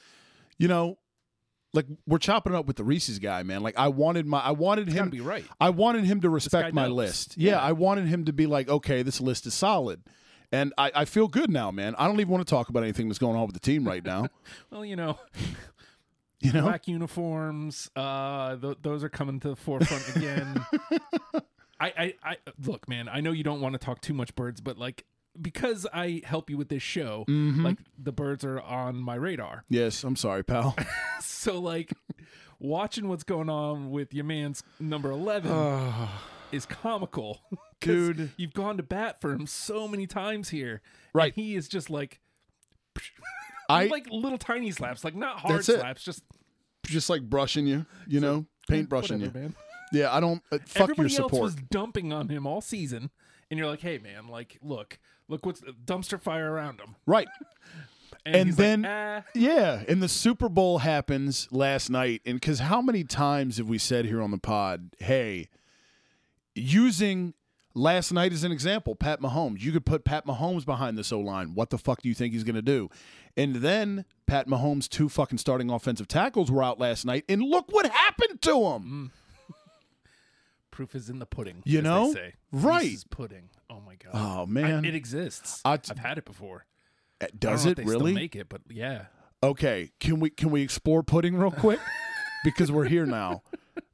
you 0.56 0.68
know, 0.68 0.98
like 1.78 1.86
we're 2.06 2.18
chopping 2.18 2.52
it 2.52 2.56
up 2.56 2.66
with 2.66 2.76
the 2.76 2.84
Reese's 2.84 3.18
guy, 3.20 3.42
man. 3.44 3.62
Like 3.62 3.78
I 3.78 3.88
wanted 3.88 4.26
my, 4.26 4.40
I 4.40 4.50
wanted 4.50 4.88
him 4.88 5.04
to 5.06 5.10
be 5.10 5.20
right. 5.20 5.44
I 5.60 5.70
wanted 5.70 6.04
him 6.04 6.20
to 6.22 6.28
respect 6.28 6.74
my 6.74 6.86
knows. 6.88 6.96
list. 6.96 7.36
Yeah, 7.36 7.52
Yeah. 7.52 7.60
I 7.60 7.72
wanted 7.72 8.06
him 8.06 8.24
to 8.24 8.32
be 8.32 8.46
like, 8.46 8.68
okay, 8.68 9.02
this 9.02 9.20
list 9.20 9.46
is 9.46 9.54
solid. 9.54 10.02
And 10.50 10.72
I, 10.76 10.90
I 10.94 11.04
feel 11.04 11.28
good 11.28 11.50
now, 11.50 11.70
man. 11.70 11.94
I 11.98 12.06
don't 12.08 12.18
even 12.20 12.30
want 12.32 12.46
to 12.46 12.50
talk 12.50 12.68
about 12.68 12.82
anything 12.82 13.08
that's 13.08 13.18
going 13.18 13.36
on 13.36 13.42
with 13.46 13.54
the 13.54 13.60
team 13.60 13.86
right 13.86 14.04
now. 14.04 14.26
Well, 14.70 14.84
you 14.84 14.96
know, 14.96 15.18
You 16.40 16.52
know, 16.52 16.62
black 16.62 16.86
uniforms 16.86 17.90
uh 17.96 18.54
th- 18.56 18.78
those 18.82 19.02
are 19.02 19.08
coming 19.08 19.40
to 19.40 19.48
the 19.48 19.56
forefront 19.56 20.16
again 20.16 20.64
I, 21.80 21.92
I 21.98 22.14
i 22.22 22.36
look 22.64 22.88
man 22.88 23.08
i 23.08 23.20
know 23.20 23.32
you 23.32 23.42
don't 23.42 23.60
want 23.60 23.72
to 23.72 23.78
talk 23.78 24.00
too 24.00 24.14
much 24.14 24.36
birds 24.36 24.60
but 24.60 24.78
like 24.78 25.04
because 25.40 25.86
i 25.92 26.20
help 26.24 26.50
you 26.50 26.56
with 26.56 26.68
this 26.68 26.82
show 26.82 27.24
Mm-hmm. 27.28 27.64
like 27.64 27.78
the 27.98 28.12
birds 28.12 28.44
are 28.44 28.60
on 28.60 28.96
my 28.96 29.14
radar 29.14 29.64
yes. 29.68 30.02
I'm 30.04 30.16
sorry, 30.16 30.42
pal. 30.44 30.76
so 31.20 31.60
like 31.60 31.92
watching 32.58 33.08
what's 33.08 33.24
going 33.24 33.48
on 33.48 33.90
with 33.90 34.12
your 34.14 34.24
man's 34.24 34.62
number 34.80 35.10
11 35.10 35.50
is 36.52 36.66
comical. 36.66 37.40
Dude. 37.80 38.30
you've 38.36 38.54
gone 38.54 38.76
to 38.78 38.82
bat 38.82 39.20
for 39.20 39.32
him 39.32 39.46
so 39.46 39.86
many 39.86 40.06
times 40.08 40.48
here 40.48 40.80
Right. 41.12 41.32
and 41.36 41.44
he 41.44 41.54
is 41.54 41.68
just 41.68 41.90
like 41.90 42.18
I 43.68 43.86
like 43.86 44.08
little 44.10 44.38
tiny 44.38 44.70
slaps 44.70 45.04
like 45.04 45.14
not 45.14 45.38
hard 45.38 45.64
slaps 45.64 46.02
just 46.02 46.22
just 46.86 47.10
like 47.10 47.22
brushing 47.22 47.66
you, 47.66 47.84
you 48.06 48.18
know, 48.20 48.46
paint 48.68 48.88
brushing 48.88 49.18
whatever, 49.20 49.38
you. 49.38 49.44
man 49.44 49.54
Yeah, 49.92 50.14
I 50.14 50.20
don't. 50.20 50.42
Uh, 50.50 50.58
fuck 50.66 50.82
Everybody 50.84 51.10
your 51.12 51.22
else 51.22 51.30
support. 51.30 51.42
was 51.42 51.54
dumping 51.54 52.12
on 52.12 52.28
him 52.30 52.46
all 52.46 52.60
season, 52.62 53.10
and 53.50 53.58
you're 53.58 53.68
like, 53.68 53.80
"Hey, 53.80 53.98
man, 53.98 54.28
like, 54.28 54.58
look, 54.62 54.98
look 55.28 55.46
what's 55.46 55.60
the 55.60 55.72
dumpster 55.72 56.20
fire 56.20 56.50
around 56.52 56.80
him." 56.80 56.96
Right. 57.06 57.28
And, 58.26 58.36
And 58.36 58.52
then- 58.54 58.82
like, 58.82 58.90
ah. 58.90 59.22
Yeah, 59.34 59.84
and 59.88 60.02
the 60.02 60.08
Super 60.08 60.48
Bowl 60.50 60.78
happens 60.78 61.48
last 61.50 61.88
night, 61.88 62.20
and 62.26 62.38
because 62.38 62.58
how 62.58 62.82
many 62.82 63.04
times 63.04 63.56
have 63.56 63.68
we 63.68 63.78
said 63.78 64.04
here 64.04 64.20
on 64.20 64.32
the 64.32 64.38
pod, 64.38 64.90
hey, 64.98 65.48
using 66.54 67.32
last 67.74 68.12
night 68.12 68.32
as 68.32 68.44
an 68.44 68.52
example, 68.52 68.94
Pat 68.96 69.20
Mahomes, 69.20 69.62
you 69.62 69.72
could 69.72 69.86
put 69.86 70.04
Pat 70.04 70.26
Mahomes 70.26 70.66
behind 70.66 70.98
this 70.98 71.12
O 71.12 71.20
line. 71.20 71.54
What 71.54 71.70
the 71.70 71.78
fuck 71.78 72.02
do 72.02 72.08
you 72.08 72.14
think 72.14 72.34
he's 72.34 72.44
going 72.44 72.56
to 72.56 72.62
do? 72.62 72.90
And 73.36 73.56
then 73.56 74.04
Pat 74.26 74.46
Mahomes' 74.46 74.88
two 74.88 75.08
fucking 75.08 75.38
starting 75.38 75.70
offensive 75.70 76.08
tackles 76.08 76.50
were 76.50 76.62
out 76.62 76.78
last 76.78 77.06
night, 77.06 77.24
and 77.28 77.42
look 77.42 77.66
what 77.70 77.86
happened 77.86 78.42
to 78.42 78.60
them. 78.62 79.12
proof 80.70 80.94
is 80.94 81.08
in 81.08 81.18
the 81.18 81.26
pudding. 81.26 81.62
You 81.64 81.82
know? 81.82 82.12
say. 82.12 82.34
Right. 82.52 82.96
Pudding. 83.10 83.48
Oh 83.70 83.80
my 83.84 83.96
god. 83.96 84.12
Oh 84.14 84.42
I- 84.42 84.46
man, 84.46 84.84
it 84.84 84.94
exists. 84.94 85.60
I- 85.64 85.72
I've 85.72 85.98
had 85.98 86.18
it 86.18 86.24
before. 86.24 86.66
Uh, 87.20 87.26
I 87.26 87.28
does 87.38 87.66
it 87.66 87.78
really? 87.78 88.12
Make 88.14 88.36
it, 88.36 88.48
but 88.48 88.62
yeah. 88.70 89.06
Okay, 89.42 89.92
can 90.00 90.20
we 90.20 90.30
can 90.30 90.50
we 90.50 90.62
explore 90.62 91.02
pudding 91.02 91.36
real 91.36 91.50
quick? 91.50 91.80
because 92.44 92.72
we're 92.72 92.86
here 92.86 93.06
now. 93.06 93.42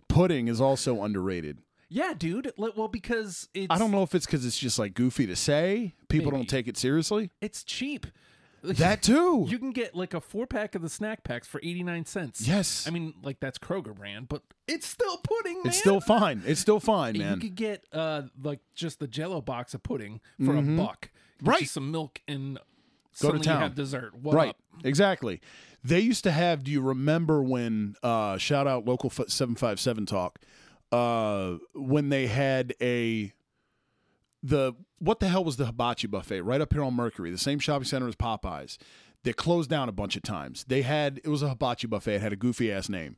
Pudding 0.08 0.48
is 0.48 0.60
also 0.60 1.02
underrated. 1.02 1.58
Yeah, 1.88 2.14
dude. 2.16 2.52
Well, 2.56 2.88
because 2.88 3.48
it's 3.54 3.68
I 3.70 3.78
don't 3.78 3.90
know 3.90 4.02
if 4.02 4.14
it's 4.14 4.26
because 4.26 4.44
it's 4.44 4.58
just 4.58 4.78
like 4.78 4.94
goofy 4.94 5.26
to 5.26 5.36
say. 5.36 5.94
People 6.08 6.32
Maybe. 6.32 6.38
don't 6.38 6.48
take 6.48 6.66
it 6.66 6.76
seriously. 6.76 7.30
It's 7.40 7.62
cheap. 7.62 8.06
That 8.78 9.02
too. 9.02 9.46
You 9.48 9.58
can 9.58 9.72
get 9.72 9.94
like 9.94 10.14
a 10.14 10.20
four 10.20 10.46
pack 10.46 10.74
of 10.74 10.82
the 10.82 10.88
snack 10.88 11.22
packs 11.24 11.46
for 11.46 11.60
eighty 11.62 11.82
nine 11.82 12.04
cents. 12.06 12.46
yes, 12.46 12.86
I 12.86 12.90
mean, 12.90 13.14
like 13.22 13.38
that's 13.40 13.58
Kroger 13.58 13.94
brand, 13.94 14.28
but 14.28 14.42
it's 14.66 14.86
still 14.86 15.18
pudding, 15.18 15.56
man. 15.58 15.66
it's 15.66 15.78
still 15.78 16.00
fine. 16.00 16.42
It's 16.46 16.60
still 16.60 16.80
fine, 16.80 17.18
man. 17.18 17.34
You 17.34 17.40
could 17.40 17.54
get 17.56 17.84
uh 17.92 18.22
like 18.42 18.60
just 18.74 18.98
the 19.00 19.06
Jello 19.06 19.40
box 19.40 19.74
of 19.74 19.82
pudding 19.82 20.20
for 20.44 20.56
a 20.56 20.62
buck. 20.62 21.02
Get 21.02 21.10
Mm-hmm. 21.40 21.50
Right. 21.50 21.68
some 21.68 21.90
milk 21.90 22.20
and 22.28 22.58
Go 23.20 23.32
to 23.32 23.38
town. 23.38 23.60
have 23.60 23.74
dessert. 23.74 24.14
What 24.16 24.34
right, 24.34 24.48
up? 24.50 24.56
exactly. 24.84 25.40
They 25.82 26.00
used 26.00 26.24
to 26.24 26.30
have. 26.30 26.64
Do 26.64 26.70
you 26.70 26.80
remember 26.80 27.42
when? 27.42 27.96
Uh, 28.02 28.38
shout 28.38 28.66
out 28.66 28.86
local 28.86 29.10
seven 29.10 29.54
five 29.56 29.78
seven 29.78 30.06
talk. 30.06 30.38
Uh, 30.90 31.56
when 31.74 32.08
they 32.08 32.26
had 32.28 32.74
a 32.80 33.32
the 34.42 34.72
what 35.04 35.20
the 35.20 35.28
hell 35.28 35.44
was 35.44 35.56
the 35.56 35.66
hibachi 35.66 36.06
buffet 36.06 36.40
right 36.42 36.60
up 36.60 36.72
here 36.72 36.82
on 36.82 36.94
Mercury, 36.94 37.30
the 37.30 37.38
same 37.38 37.58
shopping 37.58 37.84
center 37.84 38.08
as 38.08 38.16
Popeyes. 38.16 38.78
They 39.22 39.32
closed 39.32 39.70
down 39.70 39.88
a 39.88 39.92
bunch 39.92 40.16
of 40.16 40.22
times. 40.22 40.64
They 40.68 40.82
had 40.82 41.20
it 41.24 41.28
was 41.28 41.42
a 41.42 41.48
hibachi 41.48 41.86
buffet. 41.86 42.16
It 42.16 42.20
had 42.20 42.32
a 42.32 42.36
goofy 42.36 42.70
ass 42.70 42.88
name, 42.88 43.16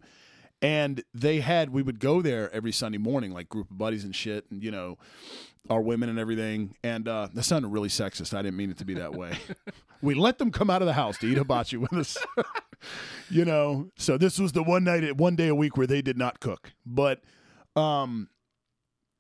and 0.62 1.03
they 1.12 1.41
had 1.41 1.70
we 1.70 1.82
would 1.82 1.99
go 1.99 2.22
there 2.22 2.53
every 2.53 2.72
Sunday 2.72 2.99
morning, 2.99 3.32
like 3.32 3.49
group 3.49 3.70
of 3.70 3.78
buddies 3.78 4.05
and 4.05 4.14
shit, 4.14 4.47
and 4.51 4.62
you 4.62 4.70
know, 4.70 4.99
our 5.68 5.80
women 5.80 6.09
and 6.09 6.18
everything. 6.18 6.76
And 6.84 7.09
uh, 7.09 7.28
that 7.34 7.43
sounded 7.43 7.68
really 7.68 7.89
sexist. 7.89 8.34
I 8.34 8.43
didn't 8.43 8.57
mean 8.57 8.70
it 8.70 8.78
to 8.78 8.84
be 8.84 8.95
that 8.95 9.14
way. 9.14 9.37
we 10.03 10.14
let 10.14 10.39
them 10.39 10.51
come 10.51 10.70
out 10.70 10.82
of 10.82 10.87
the 10.87 10.93
house 10.93 11.18
to 11.18 11.26
eat 11.26 11.39
hibachi 11.39 11.76
with 11.76 11.93
us. 11.93 12.16
you 13.30 13.45
know, 13.45 13.91
so 13.97 14.16
this 14.16 14.39
was 14.39 14.53
the 14.53 14.62
one 14.62 14.84
night, 14.84 15.05
at 15.05 15.16
one 15.16 15.37
day 15.37 15.49
a 15.49 15.55
week 15.55 15.76
where 15.76 15.87
they 15.87 16.03
did 16.03 16.16
not 16.16 16.41
cook, 16.41 16.72
but 16.84 17.20
um, 17.74 18.28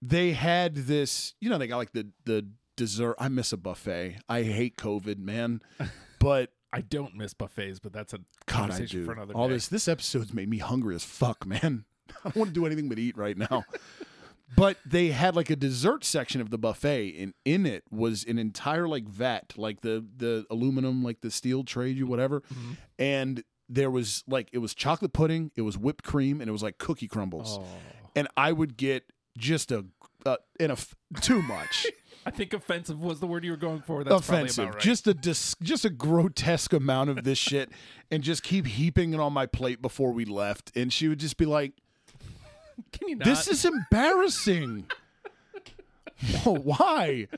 they 0.02 0.32
had 0.32 0.74
this. 0.74 1.34
You 1.40 1.50
know, 1.50 1.58
they 1.58 1.66
got 1.66 1.78
like 1.78 1.92
the 1.92 2.08
the 2.24 2.46
dessert. 2.76 3.16
I 3.18 3.28
miss 3.28 3.52
a 3.52 3.56
buffet. 3.56 4.18
I 4.28 4.42
hate 4.42 4.76
COVID, 4.76 5.18
man. 5.18 5.62
But 6.18 6.50
I 6.72 6.80
don't 6.80 7.14
miss 7.14 7.34
buffets, 7.34 7.78
but 7.78 7.92
that's 7.92 8.12
a 8.14 8.18
God, 8.46 8.70
I 8.72 8.80
do. 8.86 9.04
for 9.04 9.12
another 9.12 9.34
All 9.34 9.46
day. 9.48 9.54
this 9.54 9.68
this 9.68 9.86
episode's 9.86 10.32
made 10.32 10.48
me 10.48 10.58
hungry 10.58 10.94
as 10.94 11.04
fuck, 11.04 11.46
man. 11.46 11.84
I 12.24 12.30
don't 12.30 12.36
want 12.36 12.48
to 12.48 12.54
do 12.54 12.66
anything 12.66 12.88
but 12.88 12.98
eat 12.98 13.16
right 13.18 13.36
now. 13.36 13.64
but 14.56 14.78
they 14.84 15.08
had 15.08 15.36
like 15.36 15.50
a 15.50 15.56
dessert 15.56 16.04
section 16.04 16.40
of 16.40 16.50
the 16.50 16.58
buffet, 16.58 17.14
and 17.18 17.34
in 17.44 17.66
it 17.66 17.84
was 17.90 18.24
an 18.24 18.38
entire 18.38 18.88
like 18.88 19.06
vat, 19.06 19.52
like 19.56 19.82
the 19.82 20.04
the 20.16 20.46
aluminum, 20.50 21.04
like 21.04 21.20
the 21.20 21.30
steel 21.30 21.62
tray, 21.64 21.90
you 21.90 22.06
whatever, 22.06 22.40
Mm-hmm. 22.40 22.72
and 22.98 23.44
there 23.68 23.90
was 23.90 24.24
like 24.26 24.48
it 24.52 24.58
was 24.58 24.74
chocolate 24.74 25.12
pudding, 25.12 25.50
it 25.54 25.62
was 25.62 25.76
whipped 25.76 26.02
cream, 26.02 26.40
and 26.40 26.48
it 26.48 26.52
was 26.52 26.62
like 26.62 26.78
cookie 26.78 27.08
crumbles, 27.08 27.58
Oh. 27.60 27.64
and 28.16 28.26
I 28.36 28.52
would 28.52 28.76
get 28.76 29.04
just 29.36 29.72
a 29.72 29.84
uh, 30.24 30.36
in 30.58 30.70
a 30.70 30.76
too 31.20 31.42
much. 31.42 31.86
I 32.26 32.30
think 32.30 32.52
offensive 32.52 33.00
was 33.00 33.20
the 33.20 33.26
word 33.28 33.44
you 33.44 33.52
were 33.52 33.56
going 33.56 33.82
for. 33.82 34.02
That's 34.02 34.28
offensive. 34.28 34.70
right. 34.70 34.78
Just 34.80 35.06
a 35.06 35.14
dis- 35.14 35.54
just 35.62 35.84
a 35.84 35.90
grotesque 35.90 36.72
amount 36.72 37.10
of 37.10 37.22
this 37.22 37.38
shit, 37.38 37.70
and 38.10 38.22
just 38.22 38.42
keep 38.42 38.66
heaping 38.66 39.14
it 39.14 39.20
on 39.20 39.32
my 39.32 39.46
plate 39.46 39.80
before 39.80 40.10
we 40.12 40.24
left. 40.24 40.72
And 40.76 40.92
she 40.92 41.06
would 41.06 41.20
just 41.20 41.36
be 41.36 41.46
like, 41.46 41.74
Can 42.92 43.08
you 43.08 43.16
not? 43.16 43.24
"This 43.24 43.46
is 43.46 43.64
embarrassing. 43.64 44.86
Why? 46.44 47.28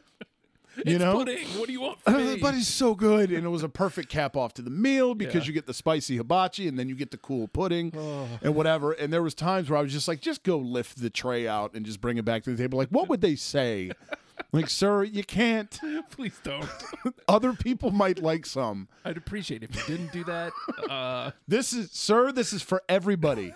You 0.87 0.95
It's 0.97 1.05
know." 1.05 1.15
pudding. 1.15 1.47
What 1.59 1.67
do 1.67 1.73
you 1.73 1.81
want 1.81 2.01
from 2.03 2.17
me? 2.25 2.37
But 2.37 2.55
it's 2.55 2.69
so 2.69 2.95
good, 2.95 3.31
and 3.33 3.45
it 3.45 3.49
was 3.49 3.63
a 3.63 3.69
perfect 3.69 4.09
cap 4.09 4.37
off 4.37 4.55
to 4.55 4.63
the 4.63 4.71
meal 4.71 5.15
because 5.15 5.43
Yeah. 5.45 5.49
you 5.49 5.53
get 5.53 5.67
the 5.67 5.75
spicy 5.75 6.17
hibachi, 6.17 6.69
and 6.69 6.79
then 6.79 6.89
you 6.89 6.95
get 6.95 7.11
the 7.11 7.17
cool 7.17 7.49
pudding 7.49 7.93
Oh. 7.97 8.27
and 8.43 8.55
whatever. 8.55 8.93
And 8.93 9.13
there 9.13 9.23
was 9.23 9.35
times 9.35 9.69
where 9.71 9.79
I 9.79 9.83
was 9.83 9.93
just 9.93 10.09
like, 10.09 10.21
just 10.21 10.43
go 10.43 10.57
lift 10.59 11.01
the 11.01 11.11
tray 11.11 11.47
out 11.49 11.75
and 11.75 11.85
just 11.85 12.01
bring 12.01 12.17
it 12.17 12.25
back 12.25 12.45
to 12.45 12.51
the 12.51 12.57
table. 12.57 12.79
Like, 12.79 12.91
what 12.91 13.09
would 13.09 13.21
they 13.21 13.35
say? 13.35 13.91
like, 14.53 14.71
sir, 14.71 15.03
you 15.03 15.25
can't. 15.25 15.79
Please 16.11 16.39
don't. 16.45 16.69
Other 17.29 17.53
people 17.55 17.91
might 17.91 18.23
like 18.23 18.47
some. 18.47 18.87
I'd 19.05 19.17
appreciate 19.17 19.63
it 19.65 19.71
if 19.71 19.89
you 19.89 19.97
didn't 19.97 20.13
do 20.13 20.23
that. 20.25 20.53
Uh, 20.89 21.33
This 21.49 21.73
is, 21.73 21.91
sir, 21.91 22.31
this 22.33 22.53
is 22.53 22.63
for 22.63 22.83
everybody, 22.89 23.53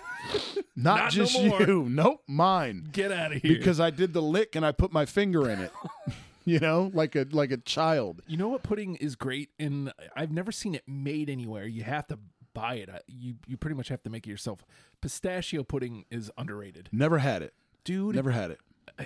not, 0.75 0.99
Not 0.99 1.11
just 1.13 1.41
more. 1.41 1.61
you. 1.63 1.87
Nope, 1.89 2.23
mine. 2.27 2.89
get 2.93 3.13
out 3.13 3.33
of 3.33 3.43
here. 3.43 3.57
Because 3.57 3.79
I 3.79 3.91
did 3.91 4.13
the 4.13 4.23
lick 4.23 4.57
and 4.57 4.67
I 4.67 4.73
put 4.73 4.93
my 4.93 5.05
finger 5.07 5.49
in 5.49 5.61
it. 5.61 5.73
you 6.45 6.59
know, 6.59 6.91
like 6.95 7.15
a 7.17 7.27
like 7.31 7.51
a 7.53 7.57
child. 7.59 8.23
You 8.27 8.37
know 8.37 8.49
what 8.49 8.63
pudding 8.63 8.97
is 8.97 9.17
great, 9.17 9.51
and 9.59 9.93
I've 10.17 10.33
never 10.33 10.53
seen 10.53 10.75
it 10.75 10.83
made 10.87 11.29
anywhere. 11.31 11.67
You 11.67 11.83
have 11.85 12.07
to 12.09 12.19
buy 12.55 12.75
it. 12.77 12.89
Uh, 12.91 12.99
You 13.07 13.35
you 13.47 13.57
pretty 13.57 13.77
much 13.77 13.89
have 13.89 14.03
to 14.03 14.11
make 14.11 14.27
it 14.27 14.31
yourself. 14.31 14.65
Pistachio 15.01 15.63
pudding 15.65 16.05
is 16.11 16.31
underrated, 16.37 16.89
Never 16.93 17.19
had 17.19 17.43
it. 17.43 17.55
dude. 17.85 18.15
Never 18.15 18.31
had 18.31 18.51
it. 18.51 18.61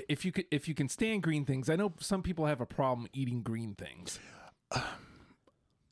If 0.09 0.25
you 0.25 0.33
could, 0.33 0.47
if 0.51 0.67
you 0.69 0.75
can 0.75 0.89
stand 0.89 1.23
green 1.23 1.45
things, 1.45 1.69
I 1.71 1.77
know 1.77 1.93
some 2.01 2.23
people 2.23 2.47
have 2.47 2.61
a 2.61 2.67
problem 2.67 3.07
eating 3.13 3.43
green 3.43 3.75
things. 3.75 4.19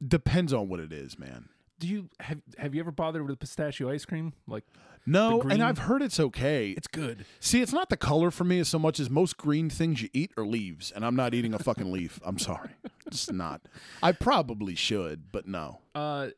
Depends 0.06 0.52
on 0.52 0.68
what 0.68 0.80
it 0.80 0.92
is, 0.92 1.18
man. 1.18 1.48
Do 1.78 1.86
you 1.88 2.08
have 2.20 2.40
have 2.58 2.74
you 2.74 2.80
ever 2.80 2.90
bothered 2.90 3.26
with 3.28 3.38
pistachio 3.38 3.90
ice 3.90 4.04
cream? 4.04 4.32
Like 4.46 4.64
No, 5.06 5.42
and 5.42 5.62
I've 5.62 5.78
heard 5.78 6.02
it's 6.02 6.18
okay. 6.18 6.70
it's 6.70 6.86
good. 6.86 7.26
See, 7.40 7.60
it's 7.60 7.72
not 7.72 7.90
the 7.90 7.96
color 7.96 8.30
for 8.30 8.44
me 8.44 8.58
as 8.60 8.68
so 8.68 8.78
much 8.78 8.98
as 8.98 9.10
most 9.10 9.36
green 9.36 9.68
things 9.68 10.00
you 10.02 10.08
eat 10.12 10.32
are 10.36 10.46
leaves, 10.46 10.90
and 10.90 11.04
I'm 11.04 11.16
not 11.16 11.34
eating 11.34 11.52
a 11.54 11.58
fucking 11.58 11.92
leaf. 11.92 12.20
I'm 12.24 12.38
sorry, 12.38 12.70
it's 13.06 13.30
not. 13.30 13.62
I 14.02 14.12
probably 14.12 14.74
should, 14.74 15.30
but 15.30 15.46
no. 15.46 15.80
Uh, 15.94 16.28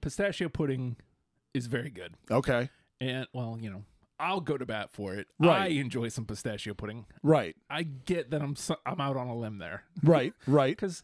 pistachio 0.00 0.48
pudding 0.48 0.96
is 1.52 1.66
very 1.66 1.90
good, 1.90 2.14
Okay, 2.30 2.70
and 3.00 3.26
well, 3.32 3.58
you 3.60 3.70
know, 3.70 3.82
I'll 4.18 4.40
go 4.40 4.56
to 4.56 4.64
bat 4.64 4.90
for 4.90 5.14
it. 5.14 5.26
Right. 5.38 5.62
I 5.62 5.66
enjoy 5.66 6.08
some 6.08 6.24
pistachio 6.24 6.74
pudding. 6.74 7.06
right, 7.22 7.54
I 7.68 7.82
get 7.82 8.30
that 8.30 8.40
I'm 8.40 8.56
so, 8.56 8.76
I'm 8.86 9.00
out 9.00 9.16
on 9.16 9.26
a 9.28 9.36
limb 9.36 9.58
there 9.58 9.84
right, 10.02 10.32
right. 10.46 10.74
because 10.76 11.02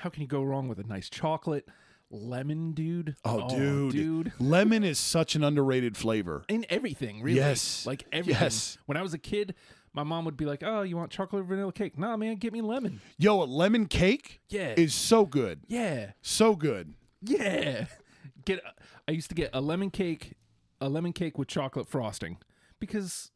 how 0.00 0.08
can 0.08 0.22
you 0.22 0.28
go 0.28 0.42
wrong 0.42 0.66
with 0.68 0.78
a 0.78 0.84
nice 0.84 1.10
chocolate 1.10 1.68
lemon, 2.12 2.72
dude? 2.72 3.16
Oh, 3.24 3.48
dude. 3.48 3.92
dude. 3.92 4.32
Lemon 4.38 4.84
is 4.84 4.98
such 4.98 5.34
an 5.34 5.42
underrated 5.42 5.96
flavor. 5.96 6.44
in 6.48 6.64
everything, 6.70 7.22
really. 7.22 7.38
Yes. 7.38 7.84
Like 7.86 8.04
everything. 8.12 8.40
Yes. 8.42 8.78
When 8.86 8.96
I 8.96 9.02
was 9.02 9.14
a 9.14 9.18
kid, 9.18 9.54
my 9.94 10.02
mom 10.04 10.24
would 10.26 10.36
be 10.36 10.44
like, 10.46 10.62
"Oh, 10.64 10.82
you 10.82 10.96
want 10.96 11.10
chocolate 11.10 11.40
or 11.40 11.44
vanilla 11.44 11.72
cake?" 11.72 11.98
Nah, 11.98 12.16
man, 12.16 12.36
get 12.36 12.52
me 12.52 12.60
lemon. 12.60 13.00
Yo, 13.18 13.42
a 13.42 13.44
lemon 13.44 13.86
cake 13.86 14.40
Yeah. 14.48 14.74
is 14.76 14.94
so 14.94 15.26
good, 15.26 15.60
yeah. 15.66 16.12
so 16.22 16.54
good. 16.54 16.94
Yeah. 17.22 17.86
Get 18.44 18.60
I 19.06 19.12
used 19.12 19.28
to 19.28 19.34
get 19.36 19.50
a 19.52 19.60
lemon 19.60 19.90
cake, 19.90 20.32
a 20.80 20.88
lemon 20.88 21.12
cake 21.12 21.38
with 21.38 21.46
chocolate 21.46 21.86
frosting 21.88 22.38
because 22.80 23.30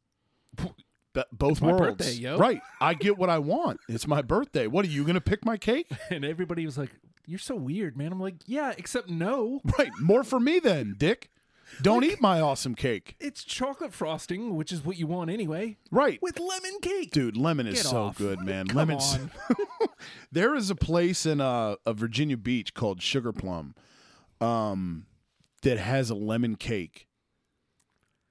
Be- 0.57 1.23
both 1.33 1.63
my 1.63 1.69
worlds, 1.73 1.99
birthday, 1.99 2.13
yo. 2.15 2.37
right? 2.39 2.61
I 2.81 2.95
get 2.95 3.17
what 3.17 3.31
I 3.31 3.39
want. 3.39 3.79
It's 3.89 4.07
my 4.09 4.21
birthday. 4.23 4.67
What 4.67 4.85
are 4.85 4.89
you 4.89 5.05
gonna 5.05 5.21
pick 5.21 5.45
my 5.45 5.57
cake? 5.57 5.89
and 6.11 6.25
everybody 6.25 6.67
was 6.67 6.77
like, 6.77 6.91
"You're 7.27 7.39
so 7.39 7.55
weird, 7.57 7.97
man." 7.97 8.13
I'm 8.13 8.21
like, 8.21 8.37
"Yeah, 8.47 8.73
except 8.79 9.09
no. 9.11 9.61
Right, 9.79 9.91
more 10.01 10.25
for 10.25 10.41
me 10.41 10.59
then, 10.59 10.95
Dick. 10.97 11.31
Don't 11.83 12.05
eat 12.05 12.21
my 12.21 12.41
awesome 12.41 12.77
cake. 12.77 13.17
It's 13.19 13.43
chocolate 13.43 13.93
frosting, 13.93 14.55
which 14.55 14.71
is 14.71 14.85
what 14.85 14.97
you 14.97 15.09
want 15.09 15.31
anyway, 15.31 15.77
Right, 15.91 16.21
with 16.23 16.39
lemon 16.39 16.79
cake." 16.81 17.11
dude. 17.11 17.37
Lemon 17.37 17.67
is 17.67 17.75
Get 17.83 17.87
so 17.87 18.05
off. 18.05 18.17
good, 18.19 18.41
man. 18.41 18.69
Come 18.69 18.77
Lemon's. 18.79 19.15
on. 19.15 19.31
There 20.31 20.55
is 20.55 20.71
a 20.71 20.75
place 20.77 21.27
in 21.27 21.41
uh, 21.41 21.77
a 21.85 21.93
Virginia 21.95 22.37
Beach 22.37 22.75
called 22.75 23.03
Sugar 23.03 23.33
Plum, 23.33 23.75
um, 24.41 25.07
that 25.63 25.79
has 25.79 26.11
a 26.11 26.15
lemon 26.15 26.55
cake. 26.57 27.09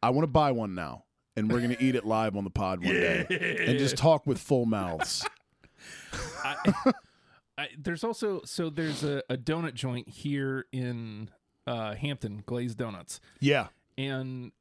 I 0.02 0.12
want 0.12 0.24
to 0.24 0.28
buy 0.32 0.52
one 0.52 0.76
now, 0.76 1.04
and 1.36 1.52
we're 1.52 1.62
gonna 1.62 1.76
eat 1.80 1.96
it 1.96 2.06
live 2.06 2.38
on 2.38 2.43
the 2.43 2.50
pod 2.52 2.80
one 2.84 2.93
day, 2.93 3.26
and 3.68 3.78
just 3.80 3.98
talk 3.98 4.26
with 4.28 4.39
full 4.39 4.66
mouths. 4.66 5.26
I, 6.43 6.56
I, 7.58 7.70
there's 7.78 8.03
also 8.03 8.41
so 8.45 8.70
there's 8.70 9.03
a, 9.03 9.24
a 9.30 9.38
donut 9.38 9.74
joint 9.76 10.10
here 10.10 10.66
in 10.72 11.30
uh, 11.68 11.93
Hampton, 11.95 12.43
Glazed 12.45 12.78
Donuts, 12.78 13.20
Yeah, 13.39 13.68
and 13.97 14.51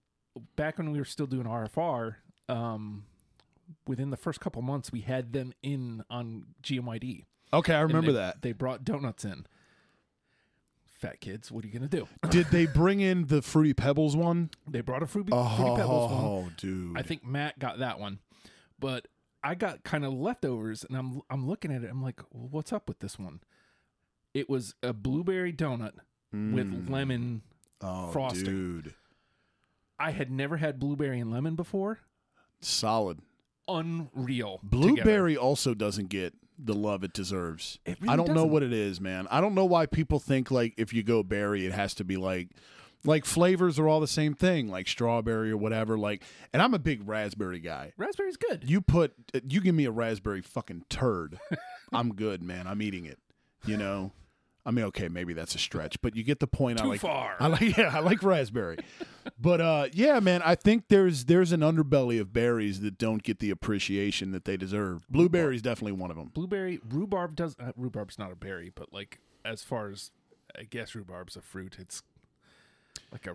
back 0.56 0.78
when 0.78 0.90
we 0.92 0.98
were 0.98 1.04
still 1.04 1.26
doing 1.26 1.44
RFR, 1.46 2.16
um, 2.48 3.04
within 3.86 4.10
the 4.10 4.16
first 4.16 4.40
couple 4.40 4.62
months, 4.62 4.92
we 4.92 5.00
had 5.00 5.32
them 5.32 5.52
in 5.62 6.04
on 6.08 6.46
GMYD. 6.62 7.24
okay, 7.52 7.74
I 7.74 7.80
remember 7.80 8.12
they- 8.12 8.18
that. 8.18 8.42
they 8.42 8.52
brought 8.52 8.84
donuts 8.84 9.24
in. 9.24 9.44
Fat 10.86 11.20
kids, 11.20 11.50
what 11.52 11.64
are 11.64 11.66
you 11.68 11.72
gonna 11.74 11.88
do? 11.88 12.08
Did 12.30 12.46
they 12.46 12.64
bring 12.66 13.00
in 13.00 13.26
the 13.26 13.42
Fruity 13.42 13.74
Pebbles 13.74 14.16
one? 14.16 14.48
They 14.66 14.80
brought 14.80 15.02
a 15.02 15.06
fruity, 15.06 15.30
fruity 15.32 15.74
pebbles 15.76 16.10
one. 16.12 16.24
Oh, 16.24 16.48
dude. 16.56 16.96
I 16.96 17.02
think 17.02 17.24
Matt 17.26 17.58
got 17.58 17.80
that 17.80 17.98
one, 18.00 18.20
but 18.78 19.06
I 19.44 19.54
got 19.54 19.84
kind 19.84 20.06
of 20.06 20.14
leftovers, 20.14 20.84
and 20.84 20.96
I'm 20.96 21.20
I'm 21.28 21.46
looking 21.46 21.70
at 21.70 21.84
it. 21.84 21.90
I'm 21.90 22.02
like, 22.02 22.20
well, 22.32 22.48
what's 22.50 22.72
up 22.72 22.88
with 22.88 23.00
this 23.00 23.18
one? 23.18 23.40
It 24.32 24.48
was 24.48 24.74
a 24.82 24.92
blueberry 24.92 25.52
donut 25.52 25.92
with 26.32 26.66
mm. 26.66 26.90
lemon. 26.90 27.42
oh, 27.82 28.10
frosting. 28.10 28.44
dude. 28.44 28.94
I 29.98 30.10
had 30.10 30.30
never 30.30 30.56
had 30.56 30.80
blueberry 30.80 31.20
and 31.20 31.30
lemon 31.30 31.54
before. 31.54 32.00
Solid. 32.60 33.20
Unreal. 33.68 34.58
together. 34.58 34.86
Blueberry 34.86 35.36
also 35.36 35.74
doesn't 35.74 36.08
get 36.08 36.34
the 36.58 36.74
love 36.74 37.04
it 37.04 37.12
deserves. 37.12 37.78
It 37.84 37.98
I 38.08 38.16
don't 38.16 38.28
know 38.28 38.34
doesn't. 38.34 38.50
what 38.50 38.62
it 38.62 38.72
is, 38.72 39.00
man. 39.00 39.28
I 39.30 39.40
don't 39.40 39.54
know 39.54 39.64
why 39.66 39.86
people 39.86 40.18
think 40.18 40.50
like 40.50 40.74
if 40.76 40.92
you 40.92 41.02
go 41.02 41.22
berry, 41.22 41.66
it 41.66 41.72
has 41.72 41.94
to 41.94 42.04
be 42.04 42.16
like 42.16 42.48
like 43.04 43.24
flavors 43.24 43.78
are 43.78 43.88
all 43.88 44.00
the 44.00 44.06
same 44.06 44.34
thing, 44.34 44.68
like 44.68 44.88
strawberry 44.88 45.50
or 45.50 45.56
whatever. 45.56 45.98
Like, 45.98 46.22
and 46.52 46.62
I'm 46.62 46.74
a 46.74 46.78
big 46.78 47.06
raspberry 47.06 47.60
guy. 47.60 47.92
Raspberry's 47.96 48.36
good. 48.36 48.64
You 48.68 48.80
put 48.80 49.12
you 49.46 49.60
give 49.60 49.74
me 49.74 49.84
a 49.84 49.90
raspberry 49.90 50.42
fucking 50.42 50.84
turd, 50.88 51.38
I'm 51.92 52.14
good, 52.14 52.42
man. 52.42 52.66
I'm 52.66 52.82
eating 52.82 53.04
it. 53.06 53.18
You 53.66 53.76
know. 53.76 54.12
I 54.66 54.70
mean, 54.70 54.86
okay, 54.86 55.08
maybe 55.08 55.34
that's 55.34 55.54
a 55.54 55.58
stretch, 55.58 56.00
but 56.00 56.16
you 56.16 56.22
get 56.24 56.40
the 56.40 56.46
point. 56.46 56.80
I 56.80 56.84
Too 56.84 56.88
like. 56.88 57.00
far. 57.00 57.36
I 57.38 57.48
like. 57.48 57.60
Yeah, 57.76 57.94
I 57.94 57.98
like 57.98 58.22
raspberry, 58.22 58.78
but 59.38 59.60
uh, 59.60 59.88
yeah, 59.92 60.20
man. 60.20 60.40
I 60.42 60.54
think 60.54 60.84
there's 60.88 61.26
there's 61.26 61.52
an 61.52 61.60
underbelly 61.60 62.18
of 62.18 62.32
berries 62.32 62.80
that 62.80 62.96
don't 62.96 63.22
get 63.22 63.40
the 63.40 63.50
appreciation 63.50 64.30
that 64.32 64.46
they 64.46 64.56
deserve. 64.56 65.06
Blueberry's 65.10 65.60
definitely 65.60 65.92
one 65.92 66.10
of 66.10 66.16
them. 66.16 66.30
Blueberry, 66.32 66.80
rhubarb 66.88 67.36
does. 67.36 67.56
Uh, 67.60 67.72
rhubarb's 67.76 68.18
not 68.18 68.32
a 68.32 68.36
berry, 68.36 68.72
but 68.74 68.90
like 68.90 69.18
as 69.44 69.62
far 69.62 69.90
as 69.90 70.12
I 70.58 70.62
guess 70.62 70.94
rhubarb's 70.94 71.36
a 71.36 71.42
fruit. 71.42 71.76
It's 71.78 72.02
like 73.14 73.26
a 73.26 73.34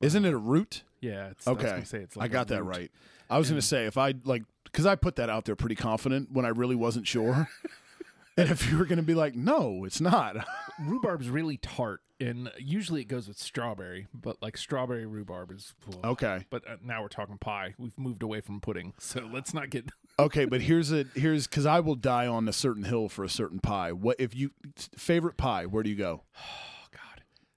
Isn't 0.00 0.24
it 0.24 0.32
a 0.32 0.38
root? 0.38 0.84
yeah. 1.00 1.28
It's, 1.28 1.46
I 1.46 1.50
Okay, 1.50 1.62
gonna 1.64 1.84
say 1.84 1.98
it's 1.98 2.16
I 2.16 2.20
like 2.20 2.30
a 2.30 2.32
got 2.32 2.48
that 2.48 2.62
root. 2.62 2.76
right. 2.76 2.90
I 3.28 3.36
was 3.38 3.48
gonna 3.50 3.60
say 3.60 3.84
if 3.86 3.98
I 3.98 4.14
like 4.24 4.44
because 4.64 4.86
I 4.86 4.94
put 4.94 5.16
that 5.16 5.28
out 5.28 5.44
there 5.44 5.56
pretty 5.56 5.74
confident 5.74 6.32
when 6.32 6.44
I 6.46 6.48
really 6.48 6.76
wasn't 6.76 7.06
sure. 7.06 7.48
and 8.38 8.48
if 8.50 8.70
you 8.70 8.78
were 8.78 8.86
gonna 8.86 9.02
be 9.02 9.14
like, 9.14 9.34
no, 9.34 9.84
it's 9.84 10.00
not. 10.00 10.36
Rhubarb's 10.80 11.28
really 11.28 11.56
tart, 11.58 12.00
and 12.20 12.50
usually 12.58 13.00
it 13.02 13.08
goes 13.08 13.28
with 13.28 13.38
strawberry, 13.38 14.06
but 14.14 14.40
like 14.42 14.56
strawberry 14.56 15.04
rhubarb 15.06 15.50
is. 15.52 15.74
ugh. 15.88 15.98
okay, 16.04 16.46
But 16.50 16.66
uh, 16.68 16.76
now 16.82 17.02
we're 17.02 17.08
talking 17.08 17.36
pie. 17.38 17.74
We've 17.78 17.98
moved 17.98 18.22
away 18.22 18.40
from 18.40 18.60
pudding, 18.60 18.94
so 18.98 19.28
let's 19.32 19.52
not 19.52 19.70
get. 19.70 19.86
okay, 20.18 20.44
but 20.46 20.62
here's 20.62 20.92
a 20.92 21.04
here's 21.14 21.46
because 21.46 21.66
I 21.66 21.80
will 21.80 21.96
die 21.96 22.26
on 22.26 22.48
a 22.48 22.52
certain 22.52 22.84
hill 22.84 23.08
for 23.08 23.24
a 23.24 23.28
certain 23.28 23.60
pie. 23.60 23.92
What 23.92 24.16
if 24.18 24.34
you 24.34 24.52
favorite 24.96 25.36
pie? 25.36 25.66
Where 25.66 25.82
do 25.82 25.90
you 25.90 25.96
go? 25.96 26.22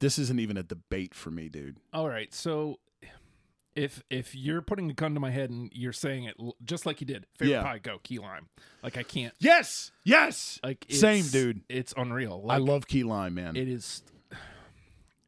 This 0.06 0.20
isn't 0.20 0.40
even 0.40 0.56
a 0.56 0.62
debate 0.62 1.16
for 1.16 1.32
me, 1.32 1.50
dude. 1.50 1.78
All 1.92 2.08
right, 2.08 2.32
so 2.32 2.78
if 3.76 4.04
if 4.12 4.36
you're 4.36 4.62
putting 4.62 4.88
a 4.92 4.94
gun 4.94 5.16
to 5.16 5.20
my 5.20 5.32
head 5.32 5.50
and 5.50 5.72
you're 5.74 5.94
saying 5.94 6.26
it 6.26 6.36
l- 6.40 6.56
just 6.64 6.86
like 6.86 7.02
you 7.02 7.08
did, 7.08 7.26
favorite 7.40 7.54
Yeah. 7.56 7.64
pie, 7.64 7.80
go 7.80 7.98
key 8.04 8.20
lime. 8.20 8.48
Like 8.84 8.98
I 8.98 9.04
can't. 9.04 9.34
Yes, 9.40 9.92
yes. 10.04 10.60
Like 10.64 10.86
Same, 10.92 11.26
dude. 11.30 11.62
It's 11.70 11.92
unreal. 11.98 12.46
I 12.50 12.58
love 12.58 12.86
key 12.88 13.04
lime, 13.04 13.34
man. 13.34 13.56
it. 13.56 13.68
Is 13.68 14.04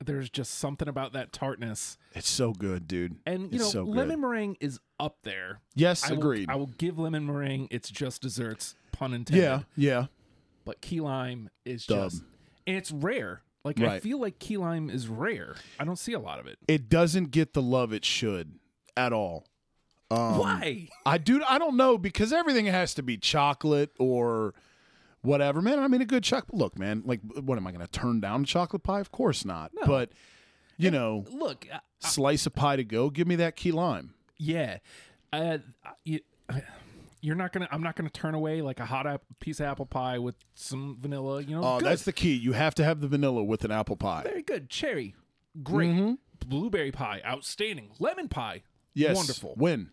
there's 0.06 0.30
just 0.30 0.56
something 0.60 0.88
about 0.88 1.14
that 1.14 1.34
tartness, 1.34 1.98
it's 2.14 2.30
so 2.30 2.54
good, 2.54 2.88
dude. 2.88 3.16
and 3.26 3.52
you 3.52 3.56
It's 3.56 3.64
know, 3.64 3.70
so 3.70 3.86
good. 3.86 3.96
lemon 3.96 4.22
meringue 4.22 4.58
is 4.60 4.80
up 5.00 5.18
there. 5.24 5.60
Yes, 5.74 6.04
I 6.06 6.12
will- 6.12 6.20
agreed. 6.20 6.50
I 6.52 6.56
will 6.56 6.68
give 6.78 7.00
lemon 7.00 7.26
meringue. 7.26 7.68
It's 7.72 7.90
just 7.90 8.22
desserts, 8.22 8.76
pun 8.92 9.16
intended. 9.16 9.42
yeah, 9.44 9.62
yeah. 9.76 10.06
but 10.66 10.82
key 10.82 11.02
lime 11.02 11.50
is 11.66 11.88
Dub. 11.88 12.12
just 12.12 12.24
and 12.68 12.78
it's 12.78 12.92
rare. 12.92 13.42
Like 13.68 13.80
I 13.82 14.00
feel 14.00 14.20
like 14.20 14.40
key 14.40 14.58
lime 14.58 14.90
is 14.90 15.08
rare. 15.08 15.56
I 15.80 15.84
don't 15.84 15.98
see 16.00 16.14
a 16.14 16.20
lot 16.20 16.40
of 16.40 16.48
it. 16.48 16.58
It 16.68 16.90
doesn't 16.90 17.32
get 17.32 17.54
the 17.54 17.62
love 17.62 17.92
it 17.94 18.06
should 18.06 18.54
at 18.96 19.14
all. 19.14 19.46
Um, 20.10 20.38
Why? 20.38 20.88
I 21.06 21.18
do. 21.18 21.44
I 21.48 21.60
don't 21.60 21.76
know 21.76 21.98
because 21.98 22.32
everything 22.32 22.66
has 22.68 22.94
to 22.94 23.04
be 23.04 23.18
chocolate 23.18 23.92
or 24.00 24.54
whatever, 25.22 25.62
man. 25.62 25.80
I 25.80 25.88
mean, 25.88 26.02
a 26.02 26.06
good 26.06 26.24
chocolate. 26.24 26.54
Look, 26.58 26.80
man. 26.80 27.04
Like, 27.06 27.20
what 27.44 27.58
am 27.58 27.68
I 27.68 27.72
going 27.72 27.86
to 27.86 27.92
turn 27.92 28.22
down 28.22 28.46
chocolate 28.46 28.84
pie? 28.84 29.02
Of 29.02 29.12
course 29.12 29.44
not. 29.44 29.72
But 29.86 30.12
you 30.78 30.92
know, 30.92 31.26
Look, 31.30 31.68
uh, 31.72 31.80
slice 32.00 32.46
of 32.46 32.56
pie 32.56 32.78
to 32.78 32.84
go. 32.86 33.10
Give 33.10 33.28
me 33.28 33.36
that 33.38 33.56
key 33.56 33.72
lime. 33.72 34.14
yeah, 34.38 34.78
uh, 35.34 35.58
you, 36.06 36.22
you're 37.22 37.36
not 37.36 37.52
gonna. 37.52 37.68
I'm 37.72 37.82
not 37.84 37.96
gonna 37.96 38.10
turn 38.10 38.36
away 38.36 38.62
like 38.62 38.80
a 38.80 38.86
hot 38.86 39.08
ap- 39.08 39.24
piece 39.40 39.60
of 39.60 39.66
apple 39.66 39.86
pie 39.86 40.20
with 40.20 40.36
some 40.56 40.98
vanilla. 41.00 41.42
You 41.42 41.56
know, 41.56 41.64
Oh, 41.64 41.80
good. 41.80 41.88
that's 41.88 42.04
the 42.04 42.14
key. 42.14 42.34
You 42.36 42.54
have 42.54 42.76
to 42.76 42.84
have 42.84 43.02
the 43.02 43.08
vanilla 43.08 43.44
with 43.44 43.64
an 43.66 43.72
apple 43.72 43.96
pie. 43.98 44.24
very 44.24 44.44
good. 44.44 44.70
Cherry, 44.70 45.16
great. 45.64 45.90
Mm-hmm. 45.92 46.14
Blueberry 46.48 46.92
pie, 46.92 47.22
outstanding. 47.26 47.90
Lemon 48.00 48.30
pie, 48.30 48.62
Yes, 48.94 49.16
wonderful. 49.16 49.56
Win. 49.58 49.90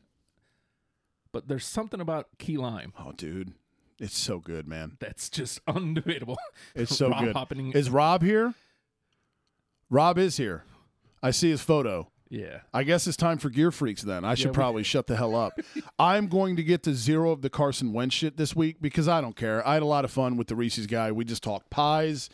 But 1.32 1.48
there's 1.48 1.64
something 1.66 2.00
about 2.00 2.28
key 2.38 2.56
lime 2.58 2.92
Oh, 2.98 3.12
dude, 3.12 3.54
it's 3.98 4.16
so 4.16 4.38
good, 4.38 4.68
man. 4.68 4.96
that's 5.00 5.28
just 5.30 5.64
undebatable. 5.66 6.36
It's 6.74 6.94
so 6.96 7.08
Rob 7.08 7.48
good. 7.48 7.74
Is 7.76 7.88
Rob 7.90 8.22
here? 8.22 8.54
Rob 9.90 10.18
is 10.18 10.36
here. 10.36 10.64
I 11.22 11.30
see 11.30 11.50
his 11.50 11.62
photo. 11.62 12.10
Yeah. 12.34 12.58
I 12.72 12.82
guess 12.82 13.06
it's 13.06 13.16
time 13.16 13.38
for 13.38 13.48
Gear 13.50 13.70
Freaks 13.70 14.02
then. 14.02 14.24
I 14.24 14.34
should 14.34 14.46
Yeah, 14.46 14.50
we- 14.50 14.54
probably 14.54 14.82
shut 14.94 15.06
the 15.06 15.16
hell 15.16 15.34
up. 15.36 15.58
I'm 15.98 16.26
going 16.28 16.56
to 16.56 16.62
get 16.62 16.82
to 16.84 16.94
zero 16.94 17.30
of 17.30 17.42
the 17.42 17.50
Carson 17.50 17.92
Wentz 17.92 18.14
shit 18.14 18.36
this 18.36 18.54
week 18.56 18.76
because 18.80 19.08
I 19.08 19.20
don't 19.20 19.36
care. 19.36 19.66
I 19.66 19.74
had 19.74 19.82
a 19.82 19.86
lot 19.86 20.04
of 20.04 20.10
fun 20.10 20.36
with 20.36 20.48
the 20.48 20.56
Reese's 20.56 20.86
guy. 20.86 21.12
We 21.12 21.24
just 21.24 21.42
talked 21.42 21.70
pies. 21.70 22.28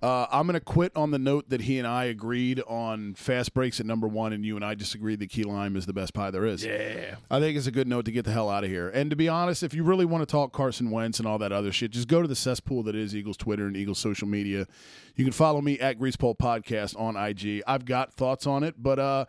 Uh, 0.00 0.26
I'm 0.30 0.46
going 0.46 0.54
to 0.54 0.60
quit 0.60 0.92
on 0.94 1.10
the 1.10 1.18
note 1.18 1.50
that 1.50 1.62
he 1.62 1.76
and 1.78 1.86
I 1.86 2.04
agreed 2.04 2.62
on 2.68 3.14
fast 3.14 3.52
breaks 3.52 3.80
at 3.80 3.86
number 3.86 4.06
one, 4.06 4.32
and 4.32 4.44
you 4.44 4.54
and 4.54 4.64
I 4.64 4.74
disagreed 4.74 5.18
that 5.18 5.28
key 5.28 5.42
lime 5.42 5.74
is 5.74 5.86
the 5.86 5.92
best 5.92 6.14
pie 6.14 6.30
there 6.30 6.46
is. 6.46 6.64
Yeah. 6.64 7.16
I 7.28 7.40
think 7.40 7.56
it's 7.56 7.66
a 7.66 7.72
good 7.72 7.88
note 7.88 8.04
to 8.04 8.12
get 8.12 8.24
the 8.24 8.30
hell 8.30 8.48
out 8.48 8.62
of 8.62 8.70
here. 8.70 8.88
And 8.90 9.10
to 9.10 9.16
be 9.16 9.28
honest, 9.28 9.64
if 9.64 9.74
you 9.74 9.82
really 9.82 10.04
want 10.04 10.22
to 10.22 10.26
talk 10.26 10.52
Carson 10.52 10.92
Wentz 10.92 11.18
and 11.18 11.26
all 11.26 11.38
that 11.38 11.50
other 11.50 11.72
shit, 11.72 11.90
just 11.90 12.06
go 12.06 12.22
to 12.22 12.28
the 12.28 12.36
cesspool 12.36 12.84
that 12.84 12.94
is 12.94 13.14
Eagles 13.14 13.36
Twitter 13.36 13.66
and 13.66 13.76
Eagles 13.76 13.98
social 13.98 14.28
media. 14.28 14.66
You 15.16 15.24
can 15.24 15.32
follow 15.32 15.60
me 15.60 15.80
at 15.80 15.98
Greasepole 15.98 16.38
Podcast 16.38 16.98
on 16.98 17.16
IG. 17.16 17.64
I've 17.66 17.84
got 17.84 18.12
thoughts 18.14 18.46
on 18.46 18.62
it, 18.62 18.76
but 18.80 19.00
uh, 19.00 19.24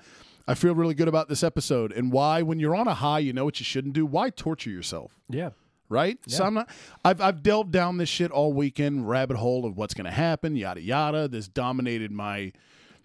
I 0.48 0.54
feel 0.54 0.76
really 0.76 0.94
good 0.94 1.08
about 1.08 1.30
this 1.30 1.44
episode. 1.44 1.92
And 1.92 2.12
why, 2.12 2.44
when 2.44 2.60
you're 2.60 2.76
on 2.76 2.88
a 2.88 2.94
high, 2.94 3.20
you 3.20 3.34
know 3.34 3.46
what 3.46 3.60
you 3.60 3.64
shouldn't 3.64 3.96
do? 3.96 4.06
Why 4.06 4.30
torture 4.30 4.70
yourself? 4.70 5.18
Yeah. 5.30 5.50
Right? 5.90 6.20
So 6.28 6.44
I'm 6.46 6.54
not. 6.54 6.70
I've 7.04 7.20
I've 7.20 7.42
delved 7.42 7.72
down 7.72 7.98
this 7.98 8.10
shit 8.10 8.30
all 8.32 8.54
weekend, 8.54 9.10
rabbit 9.10 9.38
hole 9.38 9.66
of 9.66 9.76
what's 9.76 9.94
going 9.96 10.06
to 10.06 10.12
happen, 10.12 10.56
yada 10.56 10.82
yada. 10.82 11.28
This 11.28 11.48
dominated 11.48 12.12
my, 12.12 12.52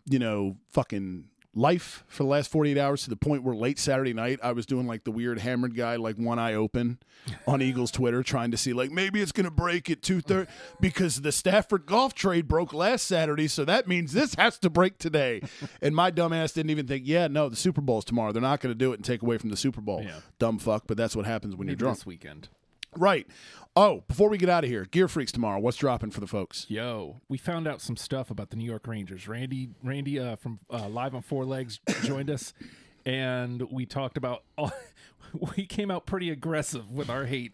you 0.07 0.19
know, 0.19 0.57
fucking 0.71 1.25
life 1.57 2.03
for 2.09 2.25
the 2.25 2.29
last 2.29 2.51
48 2.51 2.77
hours 2.77 3.05
to 3.05 3.11
the 3.11 3.17
point 3.17 3.45
where 3.45 3.55
late 3.55 3.79
Saturday 3.79 4.13
night 4.13 4.41
I 4.43 4.51
was 4.51 4.67
doing 4.67 4.89
like 4.89 5.05
the 5.05 5.13
weird 5.13 5.39
hammered 5.39 5.77
guy, 5.77 5.95
like 5.97 6.17
one 6.17 6.37
eye 6.39 6.55
open, 6.55 6.99
on 7.47 7.63
Eagles 7.69 7.93
Twitter, 7.93 8.23
trying 8.25 8.51
to 8.51 8.57
see 8.57 8.73
like 8.73 8.91
maybe 8.91 9.23
it's 9.23 9.33
going 9.33 9.45
to 9.45 9.51
break 9.51 9.89
at 9.89 10.03
two 10.03 10.21
thirty 10.21 10.51
because 10.81 11.23
the 11.23 11.33
Stafford 11.33 11.87
Goff 11.87 12.13
trade 12.13 12.49
broke 12.49 12.75
last 12.75 13.07
Saturday, 13.07 13.47
so 13.49 13.65
that 13.65 13.87
means 13.87 14.13
this 14.13 14.35
has 14.35 14.59
to 14.59 14.69
break 14.71 14.99
today. 14.99 15.41
And 15.81 15.95
my 15.95 16.11
dumbass 16.11 16.55
didn't 16.55 16.71
even 16.71 16.87
think, 16.87 17.05
yeah, 17.07 17.27
no, 17.29 17.49
the 17.49 17.57
Super 17.57 17.81
Bowl's 17.81 18.05
tomorrow. 18.05 18.33
They're 18.33 18.43
not 18.43 18.61
going 18.61 18.73
to 18.73 18.79
do 18.79 18.93
it 18.93 18.97
and 18.97 19.05
take 19.05 19.23
away 19.23 19.39
from 19.39 19.51
the 19.51 19.57
Super 19.57 19.81
Bowl. 19.81 20.03
Yeah. 20.03 20.21
Dumb 20.39 20.59
fuck, 20.59 20.85
but 20.87 20.97
that's 20.97 21.15
what 21.15 21.25
happens 21.27 21.57
when 21.57 21.69
you're 21.69 21.77
drunk. 21.77 21.99
this 21.99 22.07
weekend. 22.07 22.49
Right. 22.97 23.27
Oh, 23.77 24.05
before 24.07 24.29
we 24.29 24.39
get 24.39 24.49
out 24.49 24.63
of 24.65 24.71
here, 24.71 24.85
Gear 24.85 25.09
Freaks 25.09 25.33
tomorrow. 25.33 25.59
What's 25.59 25.77
dropping 25.77 26.11
for 26.13 26.21
the 26.21 26.27
folks? 26.29 26.67
Yo, 26.69 27.21
we 27.29 27.37
found 27.39 27.67
out 27.67 27.81
some 27.81 27.97
stuff 27.97 28.31
about 28.31 28.51
the 28.51 28.57
New 28.57 28.65
York 28.65 28.87
Rangers. 28.87 29.27
Randy, 29.27 29.71
Randy 29.83 30.21
uh, 30.21 30.37
from 30.37 30.61
uh, 30.71 30.89
Live 30.89 31.15
on 31.15 31.23
Four 31.23 31.45
Legs 31.45 31.81
joined 32.05 32.31
us, 32.31 32.55
and 33.05 33.63
we 33.73 33.85
talked 33.87 34.17
about. 34.17 34.45
All, 34.57 34.73
we 35.57 35.67
came 35.67 35.91
out 35.91 36.07
pretty 36.07 36.31
aggressive 36.31 36.93
with 36.93 37.11
our 37.11 37.25
hate 37.25 37.53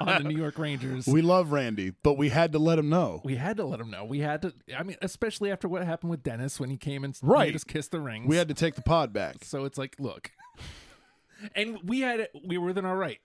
on 0.00 0.22
the 0.22 0.28
New 0.28 0.36
York 0.36 0.56
Rangers. 0.58 1.08
We 1.08 1.22
love 1.22 1.50
Randy, 1.50 1.92
but 2.04 2.16
we 2.16 2.28
had 2.28 2.52
to 2.52 2.60
let 2.60 2.78
him 2.78 2.88
know. 2.88 3.20
We 3.24 3.34
had 3.34 3.56
to 3.56 3.64
let 3.64 3.80
him 3.80 3.90
know. 3.90 4.04
We 4.04 4.20
had 4.20 4.42
to. 4.42 4.54
I 4.78 4.84
mean, 4.84 4.96
especially 5.02 5.50
after 5.50 5.66
what 5.66 5.82
happened 5.84 6.10
with 6.10 6.22
Dennis 6.22 6.60
when 6.60 6.70
he 6.70 6.76
came 6.76 7.02
and 7.02 7.18
Right. 7.20 7.48
made 7.48 7.56
us 7.56 7.64
kiss 7.64 7.88
the 7.88 7.98
rings. 8.00 8.28
We 8.28 8.36
had 8.36 8.46
to 8.46 8.54
take 8.54 8.76
the 8.76 8.82
pod 8.82 9.12
back. 9.12 9.44
So 9.44 9.64
it's 9.64 9.76
like, 9.78 9.96
look, 9.98 10.30
and 11.56 11.78
we 11.82 12.00
had 12.00 12.20
it. 12.20 12.30
We 12.46 12.58
were 12.58 12.66
within 12.66 12.84
our 12.84 12.96
right. 12.96 13.18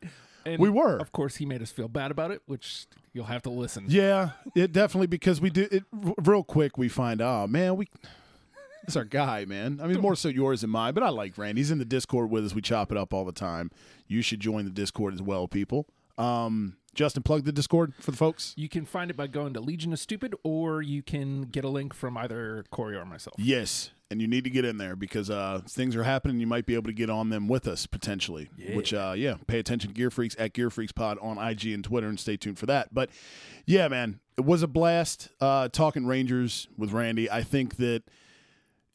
And 0.47 0.59
We 0.59 0.69
were. 0.69 0.97
Of 0.97 1.11
course, 1.11 1.35
he 1.35 1.45
made 1.45 1.61
us 1.61 1.71
feel 1.71 1.87
bad 1.87 2.11
about 2.11 2.31
it, 2.31 2.41
which 2.45 2.85
you'll 3.13 3.25
have 3.25 3.41
to 3.43 3.49
listen. 3.49 3.85
Yeah, 3.87 4.31
it 4.55 4.71
definitely 4.71 5.07
because 5.07 5.41
we 5.41 5.49
do 5.49 5.67
it 5.71 5.83
real 5.91 6.43
quick. 6.43 6.77
We 6.77 6.89
find, 6.89 7.21
oh 7.21 7.47
man, 7.47 7.75
we. 7.75 7.87
It's 8.83 8.95
our 8.95 9.03
guy, 9.03 9.43
man. 9.43 9.81
I 9.83 9.87
mean, 9.87 9.99
more 9.99 10.15
so 10.15 10.29
yours 10.29 10.61
than 10.61 10.69
mine, 10.69 10.93
but 10.93 11.03
I 11.03 11.09
like 11.09 11.37
Randy. 11.37 11.59
He's 11.59 11.71
in 11.71 11.77
the 11.77 11.83
Discord 11.83 12.31
with 12.31 12.45
us. 12.45 12.55
We 12.55 12.61
chop 12.61 12.89
it 12.89 12.97
up 12.97 13.13
all 13.13 13.25
the 13.25 13.33
time. 13.33 13.69
You 14.07 14.21
should 14.21 14.39
join 14.39 14.63
the 14.63 14.71
Discord 14.71 15.13
as 15.13 15.21
well, 15.21 15.45
people. 15.49 15.87
Um, 16.17 16.77
Justin, 16.93 17.21
plug 17.21 17.43
the 17.43 17.51
Discord 17.51 17.93
for 17.99 18.11
the 18.11 18.17
folks. 18.17 18.53
You 18.55 18.69
can 18.69 18.85
find 18.85 19.11
it 19.11 19.17
by 19.17 19.27
going 19.27 19.53
to 19.53 19.59
Legion 19.59 19.91
of 19.91 19.99
Stupid, 19.99 20.35
or 20.43 20.81
you 20.81 21.03
can 21.03 21.43
get 21.43 21.65
a 21.65 21.69
link 21.69 21.93
from 21.93 22.17
either 22.17 22.63
Corey 22.71 22.95
or 22.95 23.05
myself. 23.05 23.35
Yes, 23.37 23.91
and 24.09 24.21
you 24.21 24.27
need 24.27 24.43
to 24.45 24.49
get 24.49 24.63
in 24.65 24.77
there 24.77 24.95
because 24.95 25.29
uh, 25.29 25.61
things 25.67 25.95
are 25.95 26.03
happening. 26.03 26.39
You 26.39 26.47
might 26.47 26.65
be 26.65 26.75
able 26.75 26.85
to 26.87 26.93
get 26.93 27.09
on 27.09 27.29
them 27.29 27.47
with 27.47 27.67
us 27.67 27.85
potentially. 27.85 28.49
Which, 28.73 28.93
uh, 28.93 29.13
yeah, 29.17 29.35
pay 29.47 29.59
attention. 29.59 29.89
to 29.89 29.93
Gear 29.93 30.09
Freaks 30.09 30.35
at 30.39 30.53
Gear 30.53 30.69
Freaks 30.69 30.91
Pod 30.91 31.17
on 31.21 31.37
IG 31.37 31.67
and 31.67 31.83
Twitter, 31.83 32.07
and 32.07 32.19
stay 32.19 32.37
tuned 32.37 32.57
for 32.59 32.65
that. 32.67 32.93
But 32.93 33.09
yeah, 33.65 33.87
man, 33.87 34.19
it 34.37 34.45
was 34.45 34.63
a 34.63 34.67
blast 34.67 35.29
uh, 35.41 35.69
talking 35.69 36.05
Rangers 36.05 36.67
with 36.77 36.91
Randy. 36.93 37.29
I 37.29 37.43
think 37.43 37.77
that 37.77 38.03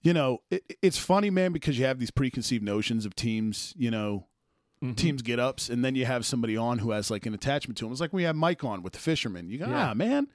you 0.02 0.12
know 0.12 0.40
it, 0.50 0.62
it's 0.82 0.98
funny, 0.98 1.30
man, 1.30 1.52
because 1.52 1.78
you 1.78 1.84
have 1.84 1.98
these 1.98 2.10
preconceived 2.10 2.64
notions 2.64 3.04
of 3.06 3.14
teams. 3.14 3.74
You 3.76 3.90
know. 3.90 4.26
Teams 4.96 5.22
get 5.22 5.38
ups, 5.38 5.68
and 5.70 5.84
then 5.84 5.94
you 5.94 6.06
have 6.06 6.26
somebody 6.26 6.56
on 6.56 6.80
who 6.80 6.90
has 6.90 7.08
like 7.08 7.24
an 7.24 7.34
attachment 7.34 7.78
to 7.78 7.84
them. 7.84 7.92
It's 7.92 8.00
like 8.00 8.12
we 8.12 8.24
have 8.24 8.34
Mike 8.34 8.64
on 8.64 8.82
with 8.82 8.94
the 8.94 8.98
fisherman. 8.98 9.48
You 9.48 9.58
go, 9.58 9.66
Yeah. 9.68 9.90
ah, 9.90 9.94
man, 9.94 10.26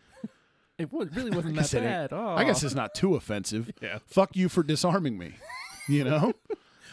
It 0.78 0.92
was, 0.94 1.10
really 1.16 1.32
wasn't 1.36 1.56
that 1.56 1.74
it- 1.74 1.82
bad. 1.84 2.14
Oh. 2.14 2.30
I 2.36 2.44
guess 2.44 2.64
it's 2.64 2.76
not 2.76 2.94
too 2.96 3.16
offensive. 3.16 3.72
Yeah. 3.82 4.00
Fuck 4.06 4.36
you 4.36 4.50
for 4.50 4.64
disarming 4.64 5.18
me. 5.18 5.34
You 5.90 6.04
know? 6.04 6.34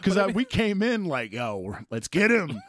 Because 0.01 0.33
we 0.35 0.45
came 0.45 0.81
in 0.81 1.07
like, 1.07 1.35
oh, 1.35 1.77
let's 1.91 2.07
get 2.07 2.31
him. 2.31 2.61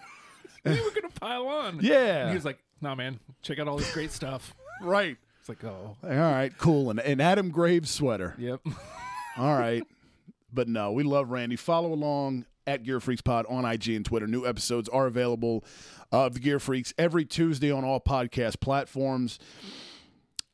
we 0.66 0.72
were 0.72 0.90
gonna 0.90 1.10
pile 1.20 1.48
on. 1.48 1.78
Yeah. 1.84 2.22
And 2.22 2.30
he 2.30 2.36
was 2.36 2.46
like, 2.46 2.58
"Nah, 2.82 2.96
man, 2.96 3.20
check 3.44 3.60
out 3.60 3.68
all 3.68 3.78
this 3.78 3.94
great 3.94 4.12
stuff." 4.12 4.56
right. 4.82 5.18
It's 5.40 5.48
like, 5.50 5.64
oh, 5.64 5.96
All 6.02 6.10
right, 6.10 6.52
cool. 6.58 6.90
And 6.90 7.00
an 7.00 7.22
Adam 7.22 7.52
Graves 7.52 7.92
sweater. 7.92 8.34
yep. 8.40 8.60
All 9.38 9.56
right. 9.56 9.84
But 10.52 10.68
no, 10.68 10.94
we 10.94 11.04
love 11.04 11.30
Randy. 11.30 11.58
Follow 11.58 11.94
along 11.94 12.46
at 12.66 12.82
Gear 12.82 13.00
Freaks 13.00 13.22
Pod 13.22 13.46
on 13.48 13.64
IG 13.64 13.90
and 13.90 14.04
Twitter. 14.04 14.26
New 14.26 14.48
episodes 14.48 14.90
are 14.90 15.06
available 15.06 15.64
of 16.12 16.34
the 16.34 16.40
Gear 16.40 16.60
Freaks 16.60 16.92
every 16.98 17.26
Tuesday 17.26 17.70
on 17.72 17.84
all 17.86 18.00
podcast 18.00 18.60
platforms. 18.60 19.38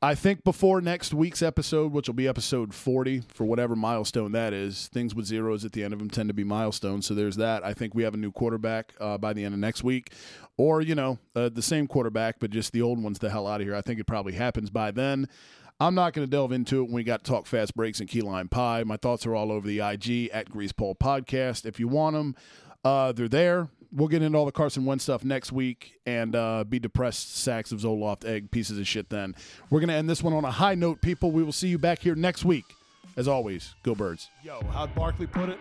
I 0.03 0.15
think 0.15 0.43
before 0.43 0.81
next 0.81 1.13
week's 1.13 1.43
episode, 1.43 1.91
which 1.91 2.07
will 2.07 2.15
be 2.15 2.27
episode 2.27 2.73
40 2.73 3.21
for 3.27 3.45
whatever 3.45 3.75
milestone 3.75 4.31
that 4.31 4.51
is, 4.51 4.87
things 4.87 5.13
with 5.13 5.27
zeros 5.27 5.63
at 5.63 5.73
the 5.73 5.83
end 5.83 5.93
of 5.93 5.99
them 5.99 6.09
tend 6.09 6.29
to 6.29 6.33
be 6.33 6.43
milestones. 6.43 7.05
So 7.05 7.13
there's 7.13 7.35
that. 7.35 7.63
I 7.63 7.75
think 7.75 7.93
we 7.93 8.01
have 8.01 8.15
a 8.15 8.17
new 8.17 8.31
quarterback 8.31 8.93
uh, 8.99 9.19
by 9.19 9.33
the 9.33 9.45
end 9.45 9.53
of 9.53 9.59
next 9.59 9.83
week. 9.83 10.13
Or, 10.57 10.81
you 10.81 10.95
know, 10.95 11.19
uh, 11.35 11.49
the 11.49 11.61
same 11.61 11.85
quarterback, 11.85 12.39
but 12.39 12.49
just 12.49 12.73
the 12.73 12.81
old 12.81 13.01
one's 13.01 13.19
the 13.19 13.29
hell 13.29 13.45
out 13.45 13.61
of 13.61 13.67
here. 13.67 13.75
I 13.75 13.81
think 13.81 13.99
it 13.99 14.07
probably 14.07 14.33
happens 14.33 14.71
by 14.71 14.89
then. 14.89 15.27
I'm 15.79 15.93
not 15.93 16.13
going 16.13 16.25
to 16.25 16.31
delve 16.31 16.51
into 16.51 16.79
it 16.79 16.85
when 16.85 16.93
we 16.93 17.03
got 17.03 17.23
to 17.23 17.31
talk 17.31 17.45
fast 17.45 17.75
breaks 17.75 17.99
and 17.99 18.09
key 18.09 18.21
lime 18.21 18.49
pie. 18.49 18.83
My 18.83 18.97
thoughts 18.97 19.27
are 19.27 19.35
all 19.35 19.51
over 19.51 19.67
the 19.67 19.81
IG 19.81 20.31
at 20.33 20.49
Grease 20.49 20.71
Pole 20.71 20.95
Podcast. 20.95 21.67
If 21.67 21.79
you 21.79 21.87
want 21.87 22.15
them, 22.15 22.35
uh, 22.83 23.11
they're 23.11 23.27
there. 23.27 23.69
We'll 23.93 24.07
get 24.07 24.21
into 24.21 24.37
all 24.37 24.45
the 24.45 24.51
Carson 24.51 24.85
Wentz 24.85 25.03
stuff 25.03 25.25
next 25.25 25.51
week 25.51 25.99
and 26.05 26.35
uh, 26.35 26.63
be 26.63 26.79
depressed 26.79 27.37
sacks 27.37 27.71
of 27.71 27.79
Zoloft 27.79 28.25
egg 28.25 28.49
pieces 28.49 28.79
of 28.79 28.87
shit 28.87 29.09
then. 29.09 29.35
We're 29.69 29.81
going 29.81 29.89
to 29.89 29.95
end 29.95 30.09
this 30.09 30.23
one 30.23 30.33
on 30.33 30.45
a 30.45 30.51
high 30.51 30.75
note, 30.75 31.01
people. 31.01 31.31
We 31.31 31.43
will 31.43 31.51
see 31.51 31.67
you 31.67 31.77
back 31.77 31.99
here 31.99 32.15
next 32.15 32.45
week. 32.45 32.63
As 33.17 33.27
always, 33.27 33.75
go 33.83 33.93
birds. 33.93 34.29
Yo, 34.43 34.61
how'd 34.71 34.95
Barkley 34.95 35.27
put 35.27 35.49
it? 35.49 35.59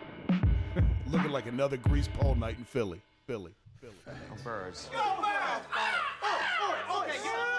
Looking 1.09 1.33
like 1.33 1.47
another 1.47 1.77
Grease 1.77 2.07
Pole 2.07 2.37
night 2.37 2.57
in 2.59 2.65
Philly. 2.65 3.01
Philly. 3.27 3.53
Philly. 3.81 3.95
Birds. 4.45 4.89
Go 4.93 5.23
Birds! 5.23 7.50